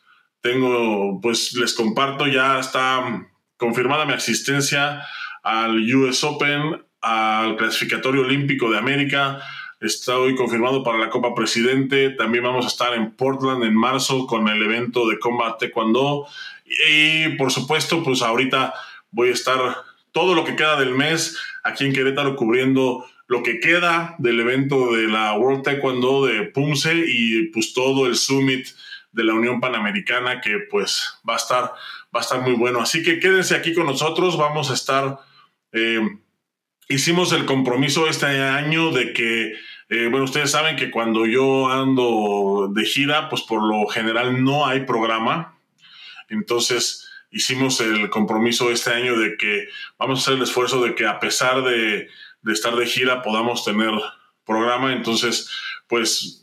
Tengo, 0.43 1.21
pues 1.21 1.53
les 1.53 1.73
comparto, 1.73 2.27
ya 2.27 2.59
está 2.59 3.25
confirmada 3.55 4.05
mi 4.05 4.11
asistencia 4.11 5.01
al 5.41 5.79
US 5.95 6.21
Open, 6.25 6.83
al 6.99 7.55
clasificatorio 7.55 8.23
olímpico 8.23 8.69
de 8.69 8.77
América. 8.77 9.39
Está 9.79 10.17
hoy 10.17 10.35
confirmado 10.35 10.83
para 10.83 10.97
la 10.97 11.09
Copa 11.09 11.33
Presidente. 11.33 12.09
También 12.09 12.43
vamos 12.43 12.65
a 12.65 12.67
estar 12.67 12.93
en 12.93 13.11
Portland 13.11 13.63
en 13.63 13.73
marzo 13.73 14.27
con 14.27 14.49
el 14.49 14.61
evento 14.61 15.07
de 15.07 15.17
Combat 15.17 15.57
Taekwondo. 15.57 16.27
Y 16.89 17.29
por 17.37 17.49
supuesto, 17.49 18.03
pues 18.03 18.21
ahorita 18.21 18.73
voy 19.11 19.29
a 19.29 19.33
estar 19.33 19.57
todo 20.11 20.35
lo 20.35 20.43
que 20.43 20.57
queda 20.57 20.77
del 20.77 20.93
mes 20.93 21.37
aquí 21.63 21.85
en 21.85 21.93
Querétaro 21.93 22.35
cubriendo 22.35 23.05
lo 23.27 23.43
que 23.43 23.61
queda 23.61 24.15
del 24.17 24.41
evento 24.41 24.93
de 24.93 25.07
la 25.07 25.37
World 25.37 25.63
Taekwondo 25.63 26.25
de 26.25 26.43
Pumse 26.47 27.05
y 27.07 27.47
pues 27.47 27.73
todo 27.73 28.07
el 28.07 28.17
summit 28.17 28.67
de 29.13 29.23
la 29.23 29.33
Unión 29.33 29.61
Panamericana 29.61 30.41
que 30.41 30.59
pues 30.69 31.19
va 31.27 31.33
a 31.33 31.37
estar 31.37 31.63
va 31.63 32.19
a 32.19 32.21
estar 32.21 32.41
muy 32.41 32.53
bueno. 32.53 32.81
Así 32.81 33.01
que 33.01 33.19
quédense 33.19 33.55
aquí 33.55 33.73
con 33.73 33.85
nosotros, 33.85 34.37
vamos 34.37 34.69
a 34.69 34.73
estar 34.73 35.19
eh, 35.71 36.01
hicimos 36.87 37.31
el 37.31 37.45
compromiso 37.45 38.07
este 38.07 38.25
año 38.25 38.91
de 38.91 39.13
que, 39.13 39.53
eh, 39.89 40.07
bueno, 40.09 40.25
ustedes 40.25 40.51
saben 40.51 40.75
que 40.75 40.91
cuando 40.91 41.25
yo 41.25 41.69
ando 41.71 42.69
de 42.73 42.85
gira, 42.85 43.29
pues 43.29 43.41
por 43.41 43.63
lo 43.63 43.87
general 43.87 44.43
no 44.43 44.65
hay 44.65 44.81
programa. 44.81 45.57
Entonces 46.29 47.09
hicimos 47.31 47.81
el 47.81 48.09
compromiso 48.09 48.69
este 48.69 48.91
año 48.91 49.17
de 49.17 49.37
que 49.37 49.67
vamos 49.97 50.19
a 50.19 50.21
hacer 50.21 50.33
el 50.35 50.43
esfuerzo 50.43 50.83
de 50.83 50.93
que 50.95 51.07
a 51.07 51.19
pesar 51.19 51.63
de, 51.63 52.09
de 52.41 52.53
estar 52.53 52.75
de 52.75 52.85
gira 52.85 53.21
podamos 53.21 53.65
tener 53.65 53.91
programa. 54.45 54.93
Entonces, 54.93 55.49
pues 55.87 56.42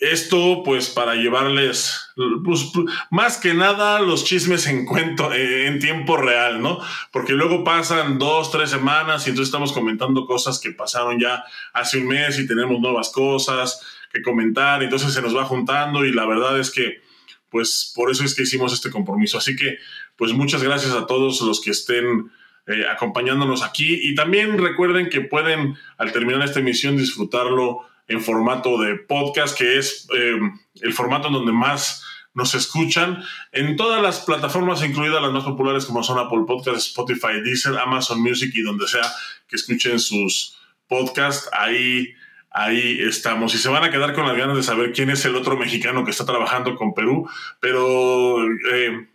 esto, 0.00 0.62
pues, 0.64 0.88
para 0.88 1.14
llevarles, 1.14 2.10
pues, 2.42 2.72
más 3.10 3.36
que 3.36 3.52
nada, 3.52 4.00
los 4.00 4.24
chismes 4.24 4.66
en 4.66 4.86
cuento, 4.86 5.30
eh, 5.34 5.66
en 5.66 5.78
tiempo 5.78 6.16
real, 6.16 6.62
¿no? 6.62 6.78
Porque 7.12 7.34
luego 7.34 7.64
pasan 7.64 8.18
dos, 8.18 8.50
tres 8.50 8.70
semanas 8.70 9.26
y 9.26 9.30
entonces 9.30 9.48
estamos 9.48 9.72
comentando 9.72 10.24
cosas 10.24 10.58
que 10.58 10.72
pasaron 10.72 11.20
ya 11.20 11.44
hace 11.74 11.98
un 11.98 12.08
mes 12.08 12.38
y 12.38 12.46
tenemos 12.46 12.80
nuevas 12.80 13.10
cosas 13.10 13.82
que 14.10 14.22
comentar, 14.22 14.82
entonces 14.82 15.12
se 15.12 15.20
nos 15.20 15.36
va 15.36 15.44
juntando 15.44 16.06
y 16.06 16.12
la 16.12 16.24
verdad 16.24 16.58
es 16.58 16.70
que, 16.70 17.02
pues, 17.50 17.92
por 17.94 18.10
eso 18.10 18.24
es 18.24 18.34
que 18.34 18.42
hicimos 18.44 18.72
este 18.72 18.90
compromiso. 18.90 19.36
Así 19.36 19.54
que, 19.54 19.76
pues, 20.16 20.32
muchas 20.32 20.62
gracias 20.62 20.92
a 20.92 21.06
todos 21.06 21.42
los 21.42 21.60
que 21.60 21.72
estén 21.72 22.30
eh, 22.66 22.86
acompañándonos 22.90 23.62
aquí 23.62 24.00
y 24.02 24.14
también 24.14 24.56
recuerden 24.56 25.10
que 25.10 25.20
pueden, 25.20 25.76
al 25.98 26.12
terminar 26.12 26.42
esta 26.42 26.60
emisión, 26.60 26.96
disfrutarlo 26.96 27.89
en 28.10 28.20
formato 28.20 28.76
de 28.78 28.96
podcast, 28.96 29.56
que 29.56 29.78
es 29.78 30.08
eh, 30.16 30.38
el 30.82 30.92
formato 30.92 31.28
en 31.28 31.34
donde 31.34 31.52
más 31.52 32.04
nos 32.34 32.54
escuchan 32.54 33.22
en 33.52 33.76
todas 33.76 34.02
las 34.02 34.20
plataformas, 34.20 34.84
incluidas 34.84 35.22
las 35.22 35.32
más 35.32 35.44
populares 35.44 35.84
como 35.86 36.02
son 36.02 36.18
Apple 36.18 36.44
Podcasts, 36.46 36.88
Spotify, 36.88 37.40
Deezer, 37.42 37.78
Amazon 37.78 38.20
Music 38.20 38.52
y 38.54 38.62
donde 38.62 38.88
sea 38.88 39.02
que 39.48 39.56
escuchen 39.56 40.00
sus 40.00 40.58
podcasts, 40.88 41.48
ahí, 41.52 42.12
ahí 42.50 42.98
estamos. 43.00 43.54
Y 43.54 43.58
se 43.58 43.68
van 43.68 43.84
a 43.84 43.90
quedar 43.90 44.12
con 44.12 44.26
las 44.26 44.36
ganas 44.36 44.56
de 44.56 44.62
saber 44.64 44.92
quién 44.92 45.10
es 45.10 45.24
el 45.24 45.36
otro 45.36 45.56
mexicano 45.56 46.04
que 46.04 46.10
está 46.10 46.26
trabajando 46.26 46.74
con 46.74 46.94
Perú, 46.94 47.28
pero 47.60 48.44
eh, 48.72 49.08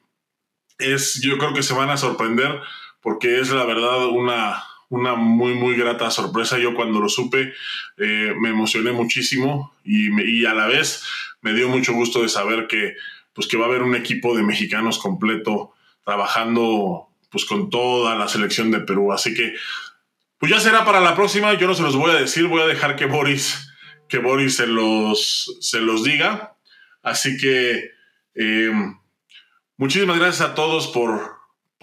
es, 0.78 1.22
yo 1.22 1.38
creo 1.38 1.54
que 1.54 1.64
se 1.64 1.74
van 1.74 1.90
a 1.90 1.98
sorprender 1.98 2.62
porque 3.02 3.42
es 3.42 3.52
la 3.52 3.66
verdad 3.66 4.08
una, 4.08 4.64
una 4.90 5.16
muy, 5.16 5.54
muy 5.54 5.76
grata 5.76 6.12
sorpresa. 6.12 6.58
Yo 6.58 6.76
cuando 6.76 7.00
lo 7.00 7.10
supe 7.10 7.54
eh, 7.98 8.34
me 8.40 8.50
emocioné 8.50 8.92
muchísimo 8.92 9.74
y, 9.84 10.46
a 10.46 10.54
la 10.54 10.68
vez 10.68 11.04
me 11.42 11.54
dio 11.54 11.70
mucho 11.70 11.94
gusto 11.94 12.22
de 12.22 12.30
saber 12.30 12.68
que, 12.68 12.96
pues, 13.34 13.48
que 13.48 13.58
va 13.58 13.66
a 13.66 13.68
haber 13.70 13.82
un 13.82 13.96
equipo 13.96 14.36
de 14.36 14.44
mexicanos 14.44 14.98
completo 14.98 15.74
trabajando 16.04 17.08
pues, 17.30 17.46
con 17.46 17.70
toda 17.70 18.16
la 18.16 18.28
selección 18.28 18.72
de 18.72 18.80
Perú. 18.80 19.12
Así 19.12 19.34
que, 19.34 19.54
pues 20.38 20.52
ya 20.52 20.60
será 20.60 20.86
para 20.86 21.02
la 21.02 21.16
próxima. 21.16 21.54
Yo 21.54 21.68
no 21.68 21.74
se 21.74 21.84
los 21.84 21.96
voy 21.96 22.12
a 22.12 22.16
decir, 22.16 22.48
voy 22.48 22.62
a 22.62 22.68
dejar 22.68 22.96
que 22.96 23.06
Boris, 23.06 23.72
que 24.08 24.20
Boris 24.20 24.56
se, 24.56 24.68
los, 24.68 25.58
se 25.60 25.82
los 25.82 26.04
diga. 26.04 26.56
Así 27.02 27.38
que, 27.38 27.92
eh, 28.36 28.72
muchísimas 29.78 30.18
gracias 30.18 30.50
a 30.50 30.56
todos 30.56 30.88
por, 30.88 31.35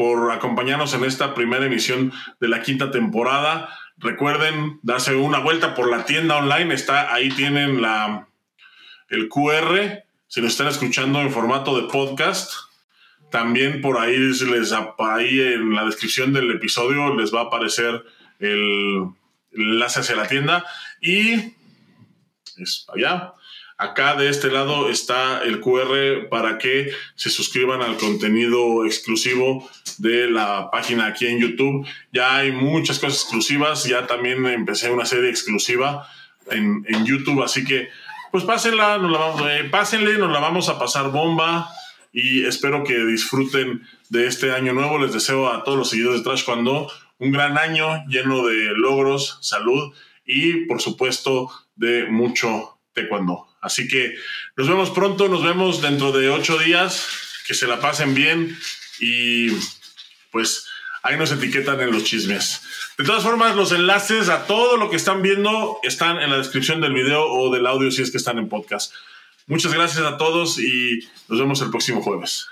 por 0.03 0.33
acompañarnos 0.33 0.95
en 0.95 1.05
esta 1.05 1.33
primera 1.33 1.65
emisión 1.65 2.13
de 2.41 2.49
la 2.49 2.61
quinta 2.61 2.91
temporada. 2.91 3.69
Recuerden 3.99 4.81
darse 4.83 5.15
una 5.15 5.39
vuelta 5.39 5.77
por 5.77 5.89
la 5.89 6.05
tienda 6.05 6.39
online. 6.39 6.75
Está, 6.75 7.15
ahí 7.15 7.29
tienen 7.29 7.81
la, 7.81 8.27
el 9.11 9.29
QR. 9.29 10.03
Si 10.27 10.41
lo 10.41 10.49
están 10.49 10.67
escuchando 10.67 11.21
en 11.21 11.31
formato 11.31 11.81
de 11.81 11.87
podcast, 11.87 12.53
también 13.31 13.81
por 13.81 13.97
ahí, 13.97 14.19
les, 14.19 14.73
ahí 14.99 15.41
en 15.41 15.73
la 15.73 15.85
descripción 15.85 16.33
del 16.33 16.51
episodio 16.51 17.15
les 17.15 17.33
va 17.33 17.43
a 17.43 17.45
aparecer 17.45 18.05
el 18.41 19.07
enlace 19.53 20.01
hacia 20.01 20.17
la 20.17 20.27
tienda. 20.27 20.67
Y 21.01 21.55
es 22.57 22.89
allá. 22.93 23.35
Acá 23.83 24.15
de 24.15 24.29
este 24.29 24.49
lado 24.49 24.89
está 24.89 25.43
el 25.43 25.59
QR 25.59 26.29
para 26.31 26.57
que 26.57 26.93
se 27.17 27.31
suscriban 27.31 27.83
al 27.83 27.97
contenido 27.97 28.87
exclusivo 28.87 29.69
de 29.99 30.31
la 30.31 30.71
página 30.71 31.07
aquí 31.07 31.27
en 31.27 31.41
YouTube. 31.41 31.85
Ya 32.13 32.37
hay 32.37 32.53
muchas 32.53 33.01
cosas 33.01 33.23
exclusivas, 33.23 33.83
ya 33.83 34.07
también 34.07 34.47
empecé 34.47 34.89
una 34.93 35.05
serie 35.05 35.31
exclusiva 35.31 36.07
en, 36.49 36.85
YouTube, 37.05 37.43
así 37.43 37.65
que 37.65 37.89
pues 38.31 38.45
pásenla, 38.45 38.99
nos 38.99 39.11
la 39.11 39.19
vamos, 39.19 39.43
eh, 39.51 39.69
pásenle, 39.69 40.17
nos 40.17 40.31
la 40.31 40.39
vamos 40.39 40.69
a 40.69 40.79
pasar 40.79 41.11
bomba 41.11 41.69
y 42.13 42.45
espero 42.45 42.85
que 42.85 43.05
disfruten 43.05 43.83
de 44.11 44.29
este 44.29 44.53
año 44.53 44.75
nuevo. 44.75 45.01
Les 45.01 45.13
deseo 45.13 45.49
a 45.49 45.65
todos 45.65 45.77
los 45.77 45.91
seguidores 45.91 46.21
de 46.21 46.25
Trash 46.25 46.45
Cuando 46.45 46.89
un 47.19 47.33
gran 47.33 47.59
año 47.59 48.05
lleno 48.07 48.47
de 48.47 48.75
logros, 48.77 49.39
salud 49.41 49.93
y 50.25 50.67
por 50.67 50.81
supuesto 50.81 51.51
de 51.75 52.07
mucho 52.07 52.72
taekwondo. 52.95 53.49
Así 53.61 53.89
que 53.89 54.15
nos 54.57 54.69
vemos 54.69 54.91
pronto, 54.91 55.29
nos 55.29 55.43
vemos 55.43 55.81
dentro 55.83 56.13
de 56.13 56.31
ocho 56.31 56.59
días, 56.59 57.07
que 57.47 57.55
se 57.55 57.67
la 57.67 57.81
pasen 57.81 58.15
bien 58.15 58.59
y 59.01 59.51
pues 60.31 60.67
ahí 61.03 61.17
nos 61.17 61.33
etiquetan 61.33 61.81
en 61.81 61.93
los 61.93 62.05
chismes. 62.05 62.63
De 62.99 63.05
todas 63.05 63.23
formas, 63.23 63.57
los 63.57 63.73
enlaces 63.73 64.29
a 64.29 64.47
todo 64.47 64.77
lo 64.77 64.91
que 64.91 64.97
están 64.97 65.23
viendo 65.23 65.79
están 65.83 66.21
en 66.21 66.31
la 66.31 66.39
descripción 66.39 66.81
del 66.81 66.93
video 66.93 67.27
o 67.27 67.53
del 67.53 67.67
audio 67.67 67.91
si 67.91 68.03
es 68.03 68.11
que 68.11 68.19
están 68.19 68.39
en 68.39 68.49
podcast. 68.49 68.93
Muchas 69.47 69.73
gracias 69.73 70.05
a 70.05 70.17
todos 70.17 70.59
y 70.59 71.09
nos 71.29 71.39
vemos 71.39 71.61
el 71.63 71.71
próximo 71.71 72.03
jueves. 72.03 72.47